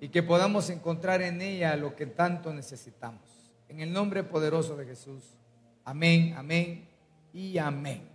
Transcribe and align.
Y 0.00 0.08
que 0.08 0.22
podamos 0.22 0.70
encontrar 0.70 1.22
en 1.22 1.40
ella 1.40 1.76
lo 1.76 1.96
que 1.96 2.06
tanto 2.06 2.52
necesitamos. 2.52 3.22
En 3.68 3.80
el 3.80 3.92
nombre 3.92 4.22
poderoso 4.22 4.76
de 4.76 4.86
Jesús. 4.86 5.24
Amén, 5.84 6.34
amén 6.36 6.88
y 7.32 7.58
amén. 7.58 8.08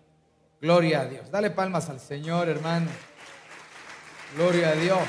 Gloria 0.62 1.02
a 1.02 1.06
Dios. 1.06 1.30
Dale 1.30 1.52
palmas 1.52 1.90
al 1.90 2.00
Señor, 2.00 2.48
hermano. 2.48 2.90
Gloria 4.36 4.70
a 4.70 4.76
Dios. 4.76 5.08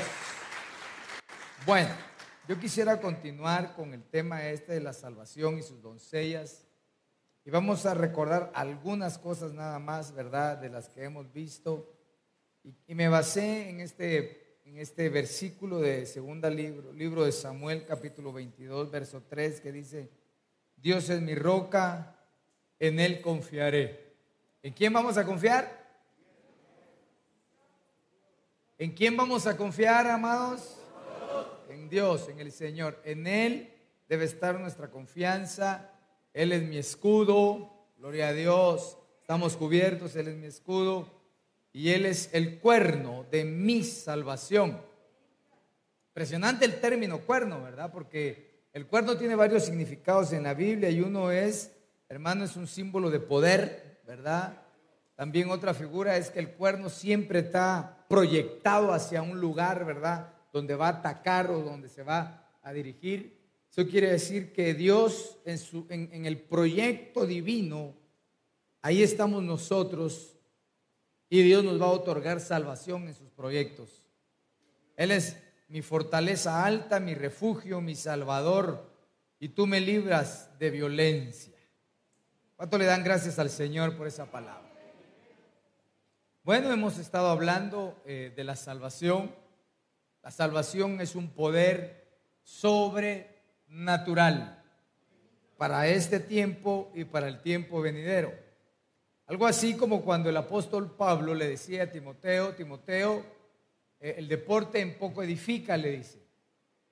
Bueno, 1.65 1.89
yo 2.47 2.59
quisiera 2.59 3.01
continuar 3.01 3.73
con 3.73 3.93
el 3.93 4.03
tema 4.03 4.45
este 4.45 4.73
de 4.73 4.81
la 4.81 4.93
salvación 4.93 5.57
y 5.57 5.63
sus 5.63 5.81
doncellas. 5.81 6.67
Y 7.43 7.49
vamos 7.49 7.85
a 7.85 7.93
recordar 7.93 8.51
algunas 8.53 9.17
cosas 9.17 9.53
nada 9.53 9.79
más, 9.79 10.13
¿verdad? 10.13 10.57
De 10.57 10.69
las 10.69 10.89
que 10.89 11.03
hemos 11.03 11.31
visto. 11.31 11.91
Y, 12.63 12.93
me 12.93 13.07
basé 13.07 13.69
en 13.69 13.81
este, 13.81 14.44
en 14.65 14.79
este 14.79 15.09
versículo 15.09 15.79
de 15.79 16.07
segunda 16.07 16.49
libro, 16.49 16.91
libro 16.91 17.23
de 17.23 17.31
Samuel, 17.31 17.85
capítulo 17.85 18.33
22, 18.33 18.89
verso 18.89 19.21
3, 19.29 19.61
que 19.61 19.71
dice, 19.71 20.09
Dios 20.75 21.07
es 21.09 21.21
mi 21.21 21.35
roca, 21.35 22.15
en 22.79 22.99
Él 22.99 23.21
confiaré. 23.21 24.13
¿En 24.63 24.73
quién 24.73 24.91
vamos 24.91 25.17
a 25.17 25.25
confiar? 25.25 25.85
¿En 28.79 28.91
quién 28.91 29.15
vamos 29.15 29.45
a 29.45 29.55
confiar, 29.55 30.07
amados? 30.07 30.77
En 31.69 31.87
Dios, 31.87 32.27
en 32.27 32.39
el 32.39 32.51
Señor. 32.51 32.99
En 33.05 33.27
Él 33.27 33.71
debe 34.09 34.25
estar 34.25 34.59
nuestra 34.59 34.89
confianza. 34.89 35.91
Él 36.33 36.51
es 36.51 36.63
mi 36.63 36.77
escudo. 36.77 37.71
Gloria 37.97 38.29
a 38.29 38.33
Dios. 38.33 38.97
Estamos 39.21 39.55
cubiertos. 39.55 40.15
Él 40.15 40.27
es 40.29 40.35
mi 40.35 40.47
escudo. 40.47 41.14
Y 41.75 41.91
Él 41.91 42.05
es 42.05 42.29
el 42.31 42.59
cuerno 42.59 43.25
de 43.29 43.43
mi 43.43 43.83
salvación. 43.83 44.79
Impresionante 46.07 46.63
el 46.63 46.79
término 46.79 47.19
cuerno, 47.19 47.61
¿verdad? 47.61 47.91
Porque 47.91 48.69
el 48.71 48.87
cuerno 48.87 49.17
tiene 49.17 49.35
varios 49.35 49.65
significados 49.65 50.31
en 50.31 50.43
la 50.43 50.53
Biblia 50.53 50.89
y 50.89 51.01
uno 51.01 51.31
es, 51.31 51.75
hermano, 52.07 52.45
es 52.45 52.55
un 52.55 52.65
símbolo 52.65 53.11
de 53.11 53.19
poder, 53.19 53.99
¿verdad? 54.07 54.61
También 55.15 55.49
otra 55.49 55.73
figura 55.73 56.15
es 56.15 56.29
que 56.29 56.39
el 56.39 56.51
cuerno 56.51 56.87
siempre 56.87 57.39
está 57.39 58.05
proyectado 58.07 58.93
hacia 58.93 59.21
un 59.21 59.41
lugar, 59.41 59.83
¿verdad? 59.83 60.33
Donde 60.53 60.75
va 60.75 60.87
a 60.87 60.99
atacar 60.99 61.51
o 61.51 61.59
donde 61.59 61.89
se 61.89 62.03
va 62.03 62.53
a 62.63 62.71
dirigir. 62.71 63.37
Eso 63.69 63.85
quiere 63.85 64.11
decir 64.11 64.53
que 64.53 64.75
Dios 64.75 65.39
en, 65.43 65.57
su, 65.57 65.85
en, 65.89 66.07
en 66.13 66.25
el 66.25 66.39
proyecto 66.39 67.25
divino, 67.25 67.97
ahí 68.81 69.03
estamos 69.03 69.43
nosotros 69.43 70.34
y 71.29 71.41
Dios 71.41 71.63
nos 71.63 71.81
va 71.81 71.85
a 71.85 71.91
otorgar 71.91 72.39
salvación 72.39 73.07
en 73.07 73.13
sus 73.13 73.29
proyectos. 73.31 74.05
Él 74.95 75.11
es 75.11 75.37
mi 75.67 75.81
fortaleza 75.81 76.65
alta, 76.65 76.99
mi 76.99 77.15
refugio, 77.15 77.81
mi 77.81 77.95
salvador, 77.95 78.93
y 79.39 79.49
tú 79.49 79.67
me 79.67 79.81
libras 79.81 80.57
de 80.59 80.69
violencia. 80.69 81.57
¿Cuánto 82.55 82.77
le 82.77 82.85
dan 82.85 83.03
gracias 83.03 83.39
al 83.39 83.49
Señor 83.49 83.97
por 83.97 84.07
esa 84.07 84.31
palabra? 84.31 84.61
Bueno, 86.43 86.71
hemos 86.71 86.99
estado 86.99 87.29
hablando 87.29 87.99
eh, 88.05 88.31
de 88.35 88.43
la 88.43 88.55
salvación. 88.55 89.33
La 90.21 90.29
salvación 90.31 91.01
es 91.01 91.15
un 91.15 91.29
poder 91.29 92.05
sobrenatural 92.43 94.63
para 95.57 95.87
este 95.87 96.19
tiempo 96.19 96.91
y 96.93 97.05
para 97.05 97.27
el 97.27 97.41
tiempo 97.41 97.81
venidero. 97.81 98.44
Algo 99.27 99.47
así 99.47 99.75
como 99.75 100.03
cuando 100.03 100.29
el 100.29 100.37
apóstol 100.37 100.95
Pablo 100.95 101.33
le 101.33 101.47
decía 101.47 101.83
a 101.83 101.91
Timoteo, 101.91 102.53
Timoteo, 102.53 103.25
eh, 103.99 104.15
el 104.19 104.27
deporte 104.27 104.79
en 104.79 104.99
poco 104.99 105.23
edifica, 105.23 105.75
le 105.77 105.97
dice. 105.97 106.21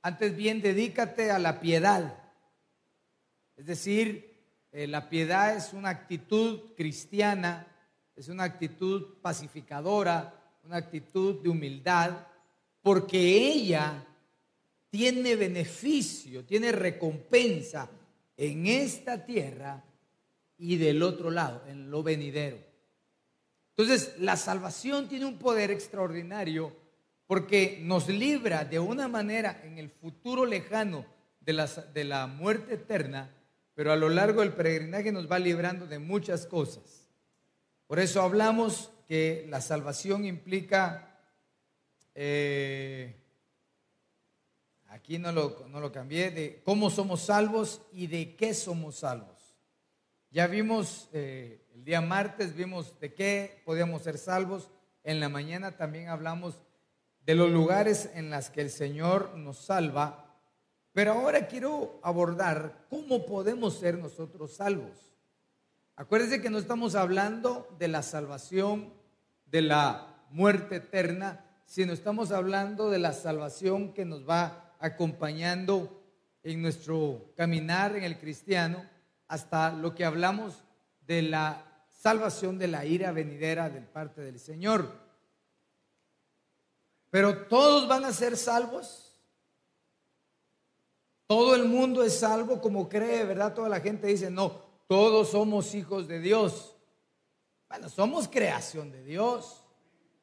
Antes 0.01 0.35
bien, 0.35 0.59
dedícate 0.59 1.29
a 1.29 1.37
la 1.37 1.59
piedad. 1.59 2.19
Es 3.55 3.67
decir, 3.67 4.33
eh, 4.71 4.87
la 4.87 5.09
piedad 5.09 5.55
es 5.55 5.73
una 5.73 5.89
actitud 5.89 6.73
cristiana, 6.75 7.67
es 8.15 8.27
una 8.29 8.45
actitud 8.45 9.19
pacificadora, 9.21 10.33
una 10.63 10.77
actitud 10.77 11.39
de 11.43 11.49
humildad, 11.49 12.27
porque 12.81 13.19
ella 13.19 14.03
tiene 14.89 15.35
beneficio, 15.35 16.43
tiene 16.45 16.71
recompensa 16.71 17.89
en 18.35 18.65
esta 18.65 19.23
tierra 19.23 19.83
y 20.63 20.77
del 20.77 21.03
otro 21.03 21.29
lado, 21.29 21.61
en 21.67 21.91
lo 21.91 22.03
venidero. 22.03 22.57
Entonces, 23.75 24.15
la 24.19 24.37
salvación 24.37 25.09
tiene 25.09 25.25
un 25.25 25.37
poder 25.37 25.71
extraordinario 25.71 26.73
porque 27.27 27.79
nos 27.81 28.07
libra 28.07 28.63
de 28.63 28.79
una 28.79 29.09
manera 29.09 29.59
en 29.65 29.77
el 29.77 29.89
futuro 29.89 30.45
lejano 30.45 31.05
de 31.41 31.51
la, 31.51 31.67
de 31.67 32.05
la 32.05 32.27
muerte 32.27 32.75
eterna, 32.75 33.29
pero 33.73 33.91
a 33.91 33.97
lo 33.97 34.07
largo 34.07 34.39
del 34.39 34.53
peregrinaje 34.53 35.11
nos 35.11 35.29
va 35.29 35.37
librando 35.37 35.85
de 35.85 35.99
muchas 35.99 36.45
cosas. 36.45 37.09
Por 37.85 37.99
eso 37.99 38.21
hablamos 38.21 38.89
que 39.05 39.45
la 39.49 39.59
salvación 39.59 40.23
implica, 40.23 41.19
eh, 42.15 43.17
aquí 44.87 45.19
no 45.19 45.33
lo, 45.33 45.67
no 45.67 45.81
lo 45.81 45.91
cambié, 45.91 46.31
de 46.31 46.61
cómo 46.63 46.89
somos 46.89 47.23
salvos 47.23 47.81
y 47.91 48.07
de 48.07 48.37
qué 48.37 48.53
somos 48.53 48.95
salvos. 48.99 49.42
Ya 50.33 50.47
vimos 50.47 51.09
eh, 51.13 51.63
el 51.75 51.85
día 51.85 52.01
martes, 52.01 52.55
vimos 52.55 52.99
de 52.99 53.13
qué 53.13 53.61
podíamos 53.65 54.01
ser 54.01 54.17
salvos. 54.17 54.71
En 55.03 55.19
la 55.19 55.29
mañana 55.29 55.77
también 55.77 56.09
hablamos 56.09 56.57
de 57.23 57.35
los 57.35 57.51
lugares 57.51 58.09
en 58.15 58.31
los 58.31 58.49
que 58.49 58.61
el 58.61 58.71
Señor 58.71 59.37
nos 59.37 59.59
salva. 59.59 60.35
Pero 60.91 61.11
ahora 61.11 61.45
quiero 61.45 61.99
abordar 62.01 62.87
cómo 62.89 63.27
podemos 63.27 63.77
ser 63.77 63.99
nosotros 63.99 64.55
salvos. 64.55 65.13
Acuérdense 65.95 66.41
que 66.41 66.49
no 66.49 66.57
estamos 66.57 66.95
hablando 66.95 67.67
de 67.77 67.89
la 67.89 68.01
salvación 68.01 68.91
de 69.45 69.61
la 69.61 70.25
muerte 70.31 70.77
eterna, 70.77 71.45
sino 71.67 71.93
estamos 71.93 72.31
hablando 72.31 72.89
de 72.89 72.97
la 72.97 73.13
salvación 73.13 73.93
que 73.93 74.03
nos 74.03 74.27
va 74.27 74.73
acompañando 74.79 76.03
en 76.41 76.63
nuestro 76.63 77.31
caminar 77.37 77.95
en 77.95 78.03
el 78.03 78.17
cristiano 78.17 78.91
hasta 79.27 79.71
lo 79.71 79.95
que 79.95 80.05
hablamos 80.05 80.63
de 81.01 81.21
la 81.21 81.85
salvación 81.89 82.57
de 82.57 82.67
la 82.67 82.85
ira 82.85 83.11
venidera 83.11 83.69
del 83.69 83.85
parte 83.85 84.21
del 84.21 84.39
Señor. 84.39 84.91
Pero 87.09 87.45
todos 87.47 87.87
van 87.87 88.05
a 88.05 88.11
ser 88.11 88.35
salvos. 88.35 89.21
Todo 91.27 91.55
el 91.55 91.65
mundo 91.65 92.03
es 92.03 92.19
salvo 92.19 92.59
como 92.59 92.89
cree, 92.89 93.23
¿verdad? 93.23 93.53
Toda 93.53 93.69
la 93.69 93.79
gente 93.79 94.07
dice, 94.07 94.29
no, 94.29 94.61
todos 94.87 95.29
somos 95.29 95.73
hijos 95.75 96.07
de 96.07 96.19
Dios. 96.19 96.75
Bueno, 97.69 97.89
somos 97.89 98.27
creación 98.27 98.91
de 98.91 99.03
Dios. 99.03 99.63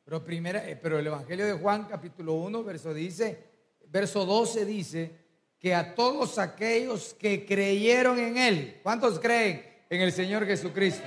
Pero, 0.05 0.25
primera, 0.25 0.69
eh, 0.69 0.76
pero 0.76 0.99
el 0.99 1.06
Evangelio 1.06 1.47
de 1.47 1.52
Juan, 1.55 1.85
capítulo 1.85 2.35
1, 2.35 2.64
verso, 2.64 2.93
dice, 2.93 3.50
verso 3.88 4.25
12 4.26 4.64
dice 4.64 5.19
que 5.61 5.75
a 5.75 5.95
todos 5.95 6.39
aquellos 6.39 7.15
que 7.15 7.45
creyeron 7.45 8.19
en 8.19 8.39
Él, 8.39 8.81
¿cuántos 8.83 9.21
creen 9.21 9.62
en 9.91 10.01
el 10.01 10.11
Señor 10.11 10.47
Jesucristo? 10.47 11.05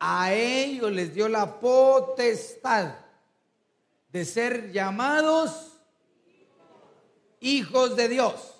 A 0.00 0.34
ellos 0.34 0.90
les 0.90 1.14
dio 1.14 1.28
la 1.28 1.60
potestad 1.60 2.96
de 4.08 4.24
ser 4.24 4.72
llamados 4.72 5.78
hijos 7.38 7.94
de 7.96 8.08
Dios. 8.08 8.56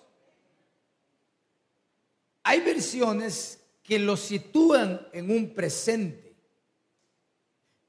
Hay 2.44 2.60
versiones 2.60 3.60
que 3.82 3.98
lo 3.98 4.16
sitúan 4.16 5.08
en 5.12 5.30
un 5.30 5.52
presente 5.54 6.36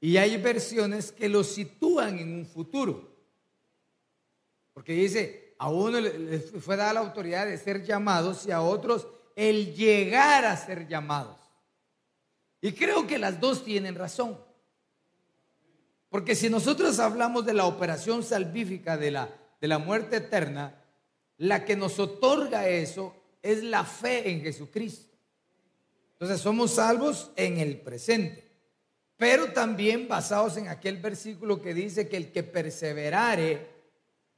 y 0.00 0.16
hay 0.16 0.36
versiones 0.38 1.12
que 1.12 1.28
lo 1.28 1.44
sitúan 1.44 2.18
en 2.18 2.34
un 2.34 2.46
futuro. 2.46 3.12
Porque 4.72 4.92
dice, 4.94 5.41
a 5.62 5.68
uno 5.68 6.00
le 6.00 6.40
fue 6.40 6.76
dada 6.76 6.92
la 6.92 7.00
autoridad 7.00 7.46
de 7.46 7.56
ser 7.56 7.84
llamados 7.84 8.46
y 8.46 8.50
a 8.50 8.60
otros 8.60 9.06
el 9.36 9.76
llegar 9.76 10.44
a 10.44 10.56
ser 10.56 10.88
llamados. 10.88 11.36
Y 12.60 12.72
creo 12.72 13.06
que 13.06 13.16
las 13.16 13.38
dos 13.38 13.64
tienen 13.64 13.94
razón. 13.94 14.36
Porque 16.08 16.34
si 16.34 16.50
nosotros 16.50 16.98
hablamos 16.98 17.46
de 17.46 17.54
la 17.54 17.66
operación 17.66 18.24
salvífica 18.24 18.96
de 18.96 19.12
la, 19.12 19.28
de 19.60 19.68
la 19.68 19.78
muerte 19.78 20.16
eterna, 20.16 20.82
la 21.36 21.64
que 21.64 21.76
nos 21.76 21.96
otorga 22.00 22.66
eso 22.66 23.14
es 23.40 23.62
la 23.62 23.84
fe 23.84 24.32
en 24.32 24.42
Jesucristo. 24.42 25.16
Entonces 26.14 26.40
somos 26.40 26.72
salvos 26.72 27.30
en 27.36 27.58
el 27.58 27.80
presente, 27.80 28.50
pero 29.16 29.52
también 29.52 30.08
basados 30.08 30.56
en 30.56 30.66
aquel 30.66 30.96
versículo 30.96 31.62
que 31.62 31.72
dice 31.72 32.08
que 32.08 32.16
el 32.16 32.32
que 32.32 32.42
perseverare, 32.42 33.71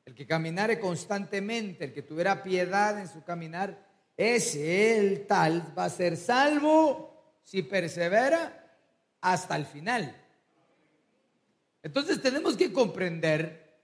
el 0.04 0.14
que 0.14 0.26
caminare 0.26 0.78
constantemente, 0.78 1.84
el 1.84 1.92
que 1.92 2.02
tuviera 2.02 2.42
piedad 2.42 2.98
en 2.98 3.08
su 3.08 3.22
caminar, 3.22 3.86
ese 4.16 4.98
el 4.98 5.26
tal 5.26 5.74
va 5.76 5.86
a 5.86 5.90
ser 5.90 6.16
salvo 6.16 7.38
si 7.42 7.62
persevera 7.62 8.78
hasta 9.20 9.56
el 9.56 9.66
final. 9.66 10.14
Entonces 11.82 12.20
tenemos 12.20 12.56
que 12.56 12.72
comprender 12.72 13.80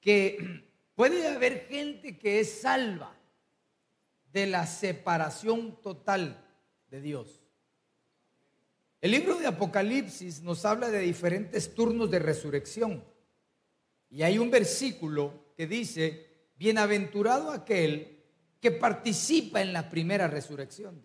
que 0.00 0.64
puede 0.94 1.28
haber 1.28 1.66
gente 1.66 2.18
que 2.18 2.40
es 2.40 2.60
salva 2.60 3.14
de 4.32 4.46
la 4.46 4.66
separación 4.66 5.80
total 5.82 6.42
de 6.88 7.00
Dios. 7.00 7.42
El 9.00 9.10
libro 9.10 9.34
de 9.34 9.46
Apocalipsis 9.46 10.42
nos 10.42 10.64
habla 10.64 10.88
de 10.88 11.00
diferentes 11.00 11.74
turnos 11.74 12.10
de 12.10 12.20
resurrección. 12.20 13.04
Y 14.08 14.22
hay 14.22 14.38
un 14.38 14.50
versículo 14.50 15.41
que 15.56 15.66
dice, 15.66 16.26
bienaventurado 16.56 17.50
aquel 17.50 18.18
que 18.60 18.70
participa 18.70 19.60
en 19.60 19.72
la 19.72 19.90
primera 19.90 20.28
resurrección. 20.28 21.02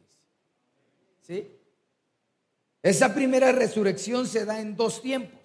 ¿Sí? 1.21 1.51
Esa 2.83 3.13
primera 3.13 3.51
resurrección 3.51 4.27
se 4.27 4.45
da 4.45 4.61
en 4.61 4.75
dos 4.75 5.01
tiempos, 5.01 5.39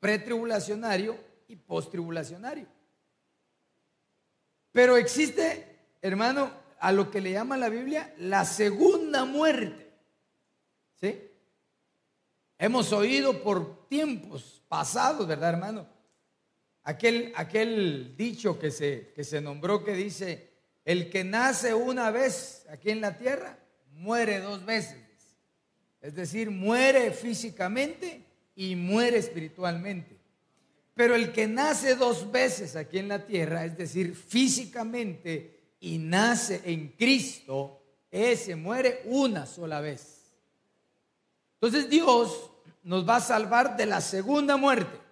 pretribulacionario 0.00 1.18
y 1.46 1.56
postribulacionario. 1.56 2.66
Pero 4.72 4.96
existe, 4.96 5.76
hermano, 6.02 6.50
a 6.80 6.90
lo 6.90 7.10
que 7.10 7.20
le 7.20 7.32
llama 7.32 7.56
la 7.56 7.68
Biblia 7.68 8.12
la 8.18 8.44
segunda 8.44 9.24
muerte. 9.24 9.92
¿Sí? 11.00 11.30
Hemos 12.58 12.92
oído 12.92 13.42
por 13.42 13.86
tiempos 13.88 14.62
pasados, 14.68 15.28
¿verdad, 15.28 15.50
hermano? 15.50 15.93
Aquel, 16.84 18.14
dicho 18.16 18.58
que 18.58 18.70
se, 18.70 19.12
que 19.14 19.24
se 19.24 19.40
nombró 19.40 19.82
que 19.82 19.94
dice, 19.94 20.50
el 20.84 21.08
que 21.08 21.24
nace 21.24 21.72
una 21.72 22.10
vez 22.10 22.66
aquí 22.68 22.90
en 22.90 23.00
la 23.00 23.16
tierra, 23.16 23.58
muere 23.92 24.40
dos 24.40 24.64
veces. 24.66 24.98
Es 26.02 26.14
decir, 26.14 26.50
muere 26.50 27.10
físicamente 27.12 28.22
y 28.54 28.76
muere 28.76 29.16
espiritualmente. 29.16 30.18
Pero 30.94 31.14
el 31.14 31.32
que 31.32 31.46
nace 31.46 31.96
dos 31.96 32.30
veces 32.30 32.76
aquí 32.76 32.98
en 32.98 33.08
la 33.08 33.24
tierra, 33.24 33.64
es 33.64 33.78
decir, 33.78 34.14
físicamente 34.14 35.76
y 35.80 35.96
nace 35.96 36.60
en 36.64 36.88
Cristo, 36.88 37.80
ese 38.10 38.54
muere 38.56 39.00
una 39.06 39.46
sola 39.46 39.80
vez. 39.80 40.30
Entonces 41.54 41.88
Dios 41.88 42.50
nos 42.82 43.08
va 43.08 43.16
a 43.16 43.20
salvar 43.20 43.76
de 43.78 43.86
la 43.86 44.02
segunda 44.02 44.58
muerte. 44.58 45.03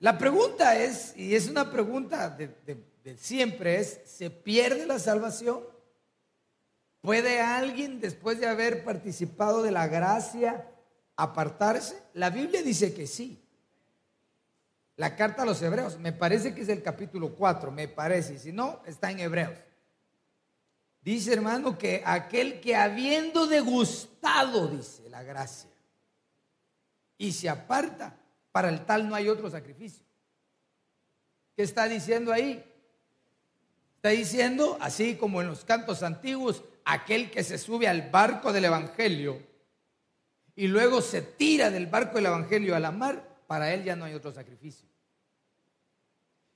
La 0.00 0.16
pregunta 0.16 0.76
es, 0.76 1.12
y 1.16 1.34
es 1.34 1.48
una 1.48 1.70
pregunta 1.70 2.30
de, 2.30 3.16
siempre, 3.16 3.80
es, 3.80 4.00
¿se 4.04 4.30
pierde 4.30 4.86
la 4.86 4.98
salvación? 4.98 5.60
¿Puede 7.00 7.40
alguien 7.40 8.00
después 8.00 8.38
de 8.38 8.46
haber 8.46 8.84
participado 8.84 9.62
de 9.62 9.72
la 9.72 9.88
gracia 9.88 10.70
apartarse? 11.16 12.00
La 12.14 12.30
Biblia 12.30 12.62
dice 12.62 12.94
que 12.94 13.06
sí. 13.06 13.44
La 14.96 15.16
carta 15.16 15.42
a 15.42 15.46
los 15.46 15.62
hebreos, 15.62 15.98
me 15.98 16.12
parece 16.12 16.54
que 16.54 16.62
es 16.62 16.68
el 16.68 16.82
capítulo 16.82 17.34
4, 17.34 17.70
me 17.70 17.88
parece, 17.88 18.34
y 18.34 18.38
si 18.38 18.52
no, 18.52 18.82
está 18.84 19.10
en 19.10 19.20
hebreos. 19.20 19.58
Dice 21.02 21.32
hermano 21.32 21.78
que 21.78 22.02
aquel 22.04 22.60
que 22.60 22.76
habiendo 22.76 23.46
degustado, 23.46 24.68
dice 24.68 25.08
la 25.08 25.22
gracia, 25.22 25.70
y 27.16 27.32
se 27.32 27.48
aparta, 27.48 28.16
para 28.52 28.68
el 28.68 28.84
tal 28.84 29.08
no 29.08 29.14
hay 29.14 29.28
otro 29.28 29.50
sacrificio. 29.50 30.04
¿Qué 31.56 31.62
está 31.62 31.88
diciendo 31.88 32.32
ahí? 32.32 32.64
Está 33.96 34.10
diciendo, 34.10 34.78
así 34.80 35.16
como 35.16 35.40
en 35.40 35.48
los 35.48 35.64
cantos 35.64 36.02
antiguos, 36.02 36.62
aquel 36.84 37.30
que 37.30 37.42
se 37.42 37.58
sube 37.58 37.88
al 37.88 38.10
barco 38.10 38.52
del 38.52 38.66
Evangelio 38.66 39.42
y 40.54 40.68
luego 40.68 41.00
se 41.00 41.22
tira 41.22 41.70
del 41.70 41.86
barco 41.86 42.16
del 42.16 42.26
Evangelio 42.26 42.74
a 42.74 42.80
la 42.80 42.90
mar, 42.90 43.38
para 43.46 43.72
él 43.74 43.84
ya 43.84 43.96
no 43.96 44.04
hay 44.04 44.14
otro 44.14 44.32
sacrificio. 44.32 44.88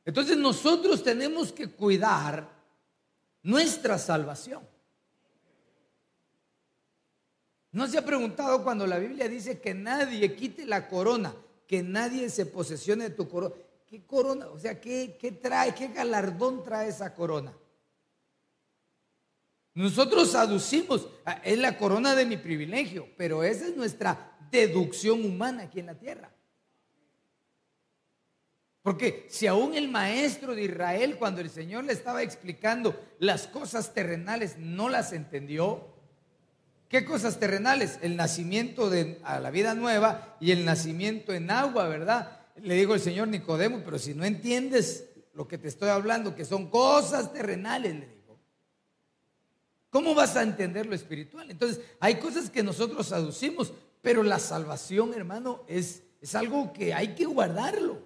Entonces 0.05 0.37
nosotros 0.37 1.03
tenemos 1.03 1.53
que 1.53 1.69
cuidar 1.69 2.49
nuestra 3.43 3.99
salvación. 3.99 4.63
¿No 7.73 7.87
se 7.87 7.99
ha 7.99 8.05
preguntado 8.05 8.63
cuando 8.63 8.87
la 8.87 8.99
Biblia 8.99 9.29
dice 9.29 9.61
que 9.61 9.73
nadie 9.73 10.35
quite 10.35 10.67
la 10.67 10.89
corona, 10.89 11.35
que 11.67 11.83
nadie 11.83 12.31
se 12.31 12.47
posesione 12.47 13.05
de 13.05 13.15
tu 13.15 13.29
corona? 13.29 13.55
¿Qué 13.87 14.05
corona? 14.07 14.49
O 14.49 14.59
sea, 14.59 14.81
¿qué, 14.81 15.17
qué 15.21 15.33
trae, 15.33 15.75
qué 15.75 15.89
galardón 15.89 16.63
trae 16.63 16.89
esa 16.89 17.15
corona? 17.15 17.53
Nosotros 19.75 20.35
aducimos, 20.35 21.09
ah, 21.25 21.41
es 21.45 21.59
la 21.59 21.79
corona 21.79 22.15
de 22.15 22.27
mi 22.27 22.37
privilegio, 22.37 23.09
pero 23.17 23.43
esa 23.43 23.67
es 23.67 23.77
nuestra 23.77 24.37
deducción 24.51 25.25
humana 25.25 25.65
aquí 25.65 25.81
en 25.81 25.87
la 25.87 25.99
tierra. 25.99 26.31
Porque 28.83 29.27
si 29.31 29.47
aún 29.47 29.75
el 29.75 29.89
maestro 29.89 30.55
de 30.55 30.65
Israel, 30.65 31.17
cuando 31.17 31.41
el 31.41 31.49
Señor 31.49 31.85
le 31.85 31.93
estaba 31.93 32.23
explicando 32.23 33.01
las 33.19 33.47
cosas 33.47 33.95
terrenales, 33.95 34.59
no 34.59 34.89
las 34.89 35.13
entendió, 35.13 35.92
¿qué 36.93 37.07
cosas 37.07 37.41
terrenales? 37.41 37.99
El 38.03 38.17
nacimiento 38.17 38.91
de, 38.91 39.19
a 39.25 39.41
la 39.41 39.51
vida 39.51 39.75
nueva 39.75 40.37
y 40.41 40.51
el 40.51 40.67
nacimiento 40.67 41.33
en 41.33 41.51
agua, 41.51 41.89
¿verdad? 41.89 42.41
Le 42.57 42.75
digo 42.75 42.93
el 42.95 43.01
Señor 43.01 43.29
Nicodemo, 43.29 43.81
pero 43.83 43.99
si 43.99 44.13
no 44.13 44.27
entiendes 44.27 45.07
lo 45.33 45.49
que 45.49 45.57
te 45.57 45.69
estoy 45.69 45.89
hablando, 45.89 46.37
que 46.37 46.45
son 46.45 46.69
cosas 46.69 47.33
terrenales, 47.33 47.95
le 47.95 48.07
digo, 48.07 48.39
¿cómo 49.89 50.15
vas 50.15 50.37
a 50.37 50.43
entender 50.43 50.85
lo 50.85 50.95
espiritual? 50.95 51.51
Entonces, 51.51 51.81
hay 51.99 52.17
cosas 52.17 52.51
que 52.51 52.63
nosotros 52.63 53.11
aducimos, 53.11 53.73
pero 54.03 54.23
la 54.23 54.39
salvación, 54.39 55.15
hermano, 55.15 55.65
es, 55.69 56.03
es 56.21 56.35
algo 56.35 56.75
que 56.75 56.93
hay 56.93 57.15
que 57.15 57.25
guardarlo. 57.25 58.03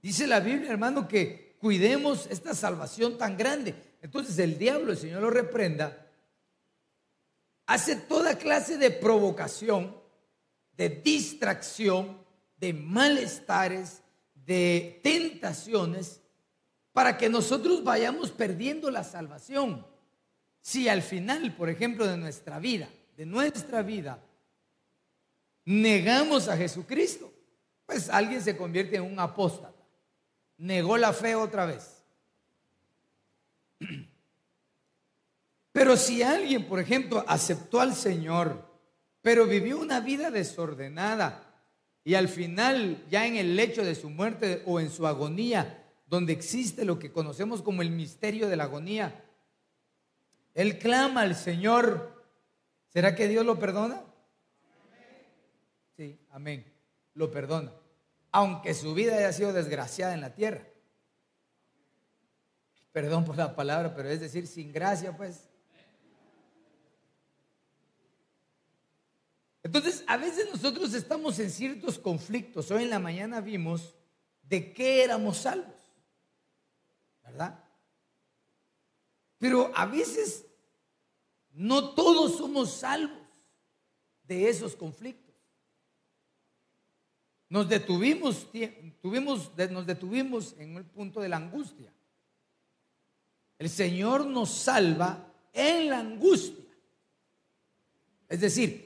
Dice 0.00 0.28
la 0.28 0.38
Biblia, 0.38 0.70
hermano, 0.70 1.08
que 1.08 1.56
cuidemos 1.58 2.28
esta 2.30 2.54
salvación 2.54 3.18
tan 3.18 3.36
grande. 3.36 3.74
Entonces 4.02 4.38
el 4.38 4.56
diablo, 4.56 4.92
el 4.92 4.98
Señor 4.98 5.20
lo 5.20 5.30
reprenda, 5.30 6.05
hace 7.66 7.96
toda 7.96 8.38
clase 8.38 8.78
de 8.78 8.90
provocación, 8.90 9.96
de 10.76 10.88
distracción, 10.88 12.18
de 12.56 12.72
malestares, 12.72 14.02
de 14.34 15.00
tentaciones, 15.02 16.20
para 16.92 17.18
que 17.18 17.28
nosotros 17.28 17.84
vayamos 17.84 18.30
perdiendo 18.30 18.90
la 18.90 19.04
salvación. 19.04 19.86
Si 20.62 20.88
al 20.88 21.02
final, 21.02 21.54
por 21.54 21.68
ejemplo, 21.68 22.06
de 22.06 22.16
nuestra 22.16 22.58
vida, 22.58 22.88
de 23.16 23.26
nuestra 23.26 23.82
vida, 23.82 24.22
negamos 25.64 26.48
a 26.48 26.56
Jesucristo, 26.56 27.32
pues 27.84 28.08
alguien 28.08 28.40
se 28.40 28.56
convierte 28.56 28.96
en 28.96 29.02
un 29.02 29.20
apóstata 29.20 29.76
negó 30.58 30.96
la 30.96 31.12
fe 31.12 31.34
otra 31.34 31.66
vez. 31.66 31.95
Pero 35.76 35.98
si 35.98 36.22
alguien, 36.22 36.64
por 36.64 36.80
ejemplo, 36.80 37.22
aceptó 37.28 37.82
al 37.82 37.94
Señor, 37.94 38.64
pero 39.20 39.46
vivió 39.46 39.78
una 39.78 40.00
vida 40.00 40.30
desordenada 40.30 41.54
y 42.02 42.14
al 42.14 42.28
final, 42.28 43.04
ya 43.10 43.26
en 43.26 43.36
el 43.36 43.56
lecho 43.56 43.84
de 43.84 43.94
su 43.94 44.08
muerte 44.08 44.62
o 44.64 44.80
en 44.80 44.90
su 44.90 45.06
agonía, 45.06 45.84
donde 46.06 46.32
existe 46.32 46.86
lo 46.86 46.98
que 46.98 47.12
conocemos 47.12 47.60
como 47.60 47.82
el 47.82 47.90
misterio 47.90 48.48
de 48.48 48.56
la 48.56 48.64
agonía, 48.64 49.22
él 50.54 50.78
clama 50.78 51.20
al 51.20 51.34
Señor, 51.34 52.24
¿será 52.88 53.14
que 53.14 53.28
Dios 53.28 53.44
lo 53.44 53.58
perdona? 53.58 54.02
Sí, 55.94 56.18
amén, 56.30 56.64
lo 57.12 57.30
perdona 57.30 57.70
aunque 58.32 58.74
su 58.74 58.94
vida 58.94 59.16
haya 59.16 59.32
sido 59.32 59.52
desgraciada 59.52 60.14
en 60.14 60.20
la 60.22 60.34
tierra. 60.34 60.66
Perdón 62.92 63.24
por 63.24 63.36
la 63.36 63.54
palabra, 63.54 63.94
pero 63.94 64.08
es 64.08 64.20
decir, 64.20 64.46
sin 64.46 64.72
gracia, 64.72 65.14
pues. 65.16 65.48
Entonces, 69.66 70.04
a 70.06 70.16
veces 70.16 70.48
nosotros 70.52 70.94
estamos 70.94 71.40
en 71.40 71.50
ciertos 71.50 71.98
conflictos. 71.98 72.70
Hoy 72.70 72.84
en 72.84 72.90
la 72.90 73.00
mañana 73.00 73.40
vimos 73.40 73.96
de 74.44 74.72
qué 74.72 75.02
éramos 75.02 75.38
salvos, 75.38 75.74
¿verdad? 77.24 77.64
Pero 79.38 79.72
a 79.74 79.84
veces 79.86 80.46
no 81.50 81.94
todos 81.94 82.36
somos 82.36 82.74
salvos 82.74 83.26
de 84.22 84.48
esos 84.48 84.76
conflictos. 84.76 85.34
Nos 87.48 87.68
detuvimos, 87.68 88.46
tuvimos, 89.02 89.50
nos 89.72 89.84
detuvimos 89.84 90.54
en 90.58 90.76
el 90.76 90.84
punto 90.84 91.20
de 91.20 91.28
la 91.28 91.38
angustia. 91.38 91.92
El 93.58 93.68
Señor 93.68 94.26
nos 94.26 94.48
salva 94.48 95.28
en 95.52 95.90
la 95.90 95.98
angustia. 95.98 96.64
Es 98.28 98.40
decir, 98.40 98.85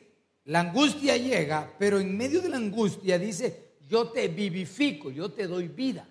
la 0.51 0.59
angustia 0.59 1.17
llega, 1.17 1.77
pero 1.79 2.01
en 2.01 2.17
medio 2.17 2.43
de 2.43 2.49
la 2.49 2.57
angustia 2.57 3.21
dice, 3.21 3.77
yo 3.87 4.11
te 4.11 4.27
vivifico, 4.27 5.09
yo 5.13 5.31
te 5.31 5.47
doy 5.47 5.69
vida. 5.69 6.09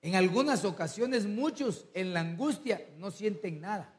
En 0.00 0.16
algunas 0.16 0.64
ocasiones 0.64 1.26
muchos 1.26 1.86
en 1.94 2.12
la 2.12 2.22
angustia 2.22 2.84
no 2.96 3.12
sienten 3.12 3.60
nada. 3.60 3.94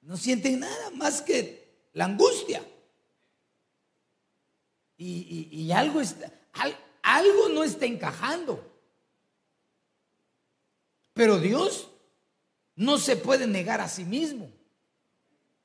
No 0.00 0.16
sienten 0.16 0.58
nada 0.58 0.90
más 0.90 1.22
que 1.22 1.90
la 1.92 2.06
angustia. 2.06 2.60
Y, 4.96 5.70
algo, 5.70 6.00
está, 6.00 6.32
algo 7.02 7.50
no 7.50 7.62
está 7.62 7.86
encajando. 7.86 8.68
Pero 11.14 11.38
Dios 11.38 11.92
no 12.76 12.98
se 12.98 13.16
puede 13.16 13.46
negar 13.46 13.80
a 13.80 13.88
sí 13.88 14.04
mismo. 14.04 14.50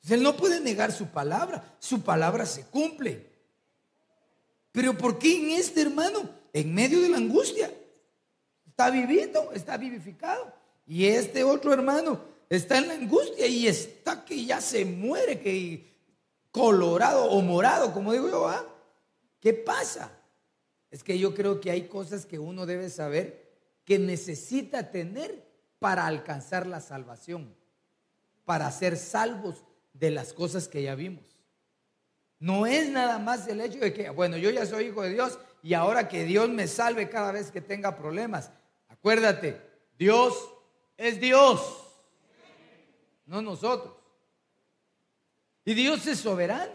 Él 0.09 0.23
no 0.23 0.35
puede 0.35 0.59
negar 0.59 0.91
su 0.91 1.07
palabra. 1.07 1.75
Su 1.79 2.01
palabra 2.01 2.45
se 2.45 2.63
cumple. 2.65 3.29
Pero 4.71 4.97
¿por 4.97 5.19
qué 5.19 5.37
en 5.37 5.59
este 5.59 5.81
hermano, 5.81 6.29
en 6.53 6.73
medio 6.73 7.01
de 7.01 7.09
la 7.09 7.17
angustia, 7.17 7.71
está 8.65 8.89
viviendo, 8.89 9.51
está 9.51 9.77
vivificado? 9.77 10.53
Y 10.87 11.05
este 11.05 11.43
otro 11.43 11.73
hermano 11.73 12.21
está 12.49 12.77
en 12.77 12.87
la 12.87 12.93
angustia 12.93 13.45
y 13.45 13.67
está 13.67 14.23
que 14.25 14.45
ya 14.45 14.61
se 14.61 14.85
muere, 14.85 15.39
que 15.39 15.91
colorado 16.51 17.25
o 17.25 17.41
morado, 17.41 17.93
como 17.93 18.13
digo 18.13 18.29
yo, 18.29 18.47
¿ah? 18.47 18.65
¿Qué 19.39 19.53
pasa? 19.53 20.11
Es 20.89 21.03
que 21.03 21.17
yo 21.17 21.33
creo 21.33 21.59
que 21.59 21.71
hay 21.71 21.87
cosas 21.87 22.25
que 22.25 22.39
uno 22.39 22.65
debe 22.65 22.89
saber 22.89 23.51
que 23.85 23.99
necesita 23.99 24.91
tener 24.91 25.50
para 25.81 26.05
alcanzar 26.05 26.67
la 26.67 26.79
salvación, 26.79 27.55
para 28.45 28.69
ser 28.69 28.97
salvos 28.97 29.65
de 29.93 30.11
las 30.11 30.31
cosas 30.31 30.67
que 30.67 30.83
ya 30.83 30.93
vimos. 30.93 31.25
No 32.37 32.67
es 32.67 32.87
nada 32.87 33.17
más 33.17 33.47
el 33.47 33.61
hecho 33.61 33.79
de 33.79 33.91
que, 33.91 34.11
bueno, 34.11 34.37
yo 34.37 34.51
ya 34.51 34.67
soy 34.67 34.89
hijo 34.89 35.01
de 35.01 35.13
Dios 35.13 35.39
y 35.63 35.73
ahora 35.73 36.07
que 36.07 36.23
Dios 36.23 36.49
me 36.49 36.67
salve 36.67 37.09
cada 37.09 37.31
vez 37.31 37.49
que 37.49 37.61
tenga 37.61 37.95
problemas. 37.95 38.51
Acuérdate, 38.89 39.59
Dios 39.97 40.35
es 40.97 41.19
Dios 41.19 41.87
no 43.31 43.41
nosotros. 43.41 43.95
Y 45.65 45.73
Dios 45.73 46.05
es 46.05 46.19
soberano. 46.19 46.73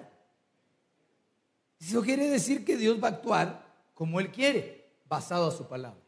Eso 1.79 2.03
quiere 2.03 2.29
decir 2.29 2.65
que 2.65 2.77
Dios 2.77 3.01
va 3.01 3.09
a 3.09 3.11
actuar 3.13 3.65
como 3.95 4.19
Él 4.19 4.33
quiere, 4.33 4.91
basado 5.07 5.47
a 5.47 5.53
su 5.53 5.69
palabra. 5.69 6.06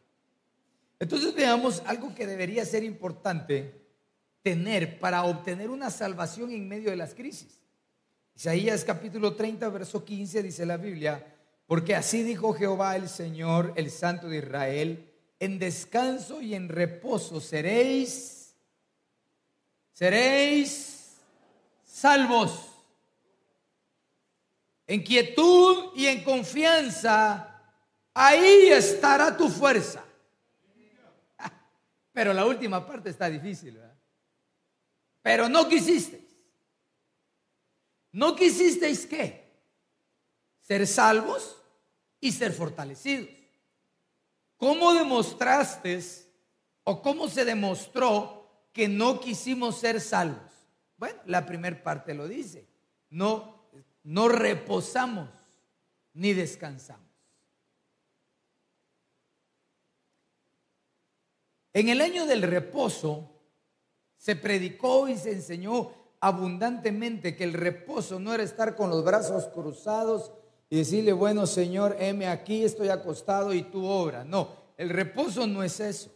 Entonces 0.99 1.33
veamos 1.33 1.81
algo 1.85 2.13
que 2.13 2.27
debería 2.27 2.65
ser 2.65 2.83
importante 2.83 3.73
tener 4.41 4.99
para 4.99 5.23
obtener 5.23 5.69
una 5.69 5.89
salvación 5.89 6.51
en 6.51 6.67
medio 6.67 6.89
de 6.89 6.97
las 6.97 7.13
crisis. 7.13 7.59
Isaías 8.35 8.83
capítulo 8.83 9.35
30, 9.35 9.67
verso 9.69 10.03
15 10.03 10.43
dice 10.43 10.65
la 10.65 10.77
Biblia, 10.77 11.35
porque 11.65 11.95
así 11.95 12.23
dijo 12.23 12.53
Jehová 12.53 12.95
el 12.95 13.07
Señor, 13.07 13.73
el 13.75 13.91
Santo 13.91 14.27
de 14.27 14.37
Israel, 14.37 15.09
en 15.39 15.57
descanso 15.57 16.41
y 16.41 16.53
en 16.53 16.67
reposo 16.67 17.39
seréis 17.39 18.55
seréis 19.93 21.17
salvos. 21.83 22.65
En 24.87 25.03
quietud 25.03 25.91
y 25.95 26.07
en 26.07 26.23
confianza, 26.23 27.61
ahí 28.13 28.69
estará 28.71 29.37
tu 29.37 29.49
fuerza. 29.49 30.03
Pero 32.19 32.33
la 32.33 32.45
última 32.45 32.85
parte 32.85 33.11
está 33.11 33.29
difícil, 33.29 33.75
¿verdad? 33.75 33.97
Pero 35.21 35.47
no 35.47 35.69
quisisteis. 35.69 36.35
No 38.11 38.35
quisisteis 38.35 39.05
qué? 39.05 39.49
Ser 40.59 40.85
salvos 40.85 41.63
y 42.19 42.33
ser 42.33 42.51
fortalecidos. 42.51 43.29
¿Cómo 44.57 44.93
demostraste 44.93 46.03
o 46.83 47.01
cómo 47.01 47.29
se 47.29 47.45
demostró 47.45 48.67
que 48.73 48.89
no 48.89 49.21
quisimos 49.21 49.79
ser 49.79 50.01
salvos? 50.01 50.51
Bueno, 50.97 51.21
la 51.25 51.45
primera 51.45 51.81
parte 51.81 52.13
lo 52.13 52.27
dice. 52.27 52.67
No, 53.11 53.69
no 54.03 54.27
reposamos 54.27 55.29
ni 56.11 56.33
descansamos. 56.33 57.08
En 61.79 61.87
el 61.87 62.01
año 62.01 62.25
del 62.25 62.41
reposo 62.41 63.29
se 64.17 64.35
predicó 64.35 65.07
y 65.07 65.17
se 65.17 65.31
enseñó 65.31 65.93
abundantemente 66.19 67.37
que 67.37 67.45
el 67.45 67.53
reposo 67.53 68.19
no 68.19 68.33
era 68.33 68.43
estar 68.43 68.75
con 68.75 68.89
los 68.89 69.01
brazos 69.05 69.45
cruzados 69.45 70.33
y 70.69 70.75
decirle, 70.75 71.13
bueno 71.13 71.47
Señor, 71.47 71.95
heme 71.97 72.27
aquí, 72.27 72.65
estoy 72.65 72.89
acostado 72.89 73.53
y 73.53 73.63
tú 73.63 73.85
obra. 73.85 74.25
No, 74.25 74.49
el 74.75 74.89
reposo 74.89 75.47
no 75.47 75.63
es 75.63 75.79
eso. 75.79 76.11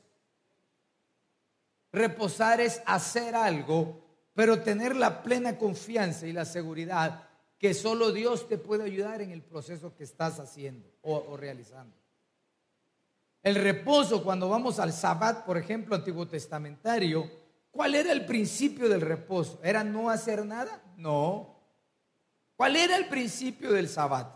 Reposar 1.94 2.60
es 2.60 2.82
hacer 2.86 3.34
algo, 3.34 4.02
pero 4.34 4.64
tener 4.64 4.98
la 4.98 5.24
plena 5.24 5.58
confianza 5.58 6.28
y 6.28 6.34
la 6.34 6.44
seguridad 6.44 7.30
que 7.58 7.74
solo 7.74 8.12
Dios 8.12 8.50
te 8.50 8.58
puede 8.58 8.84
ayudar 8.84 9.22
en 9.22 9.32
el 9.32 9.42
proceso 9.42 9.96
que 9.96 10.04
estás 10.04 10.42
haciendo 10.42 10.92
o, 11.04 11.38
realizando. 11.38 12.03
El 13.44 13.56
reposo, 13.56 14.24
cuando 14.24 14.48
vamos 14.48 14.80
al 14.80 14.94
Sabbat, 14.94 15.44
por 15.44 15.58
ejemplo, 15.58 15.96
antiguo 15.96 16.26
testamentario, 16.26 17.30
¿cuál 17.72 17.94
era 17.94 18.14
el 18.14 18.26
principio 18.26 18.88
del 18.88 19.02
reposo? 19.02 19.60
¿Era 19.62 19.84
no 19.84 20.10
hacer 20.10 20.46
nada? 20.46 20.82
No. 20.96 21.60
¿Cuál 22.56 22.78
era 22.78 22.96
el 22.96 23.10
principio 23.10 23.74
del 23.74 23.90
Sabbat? 23.90 24.34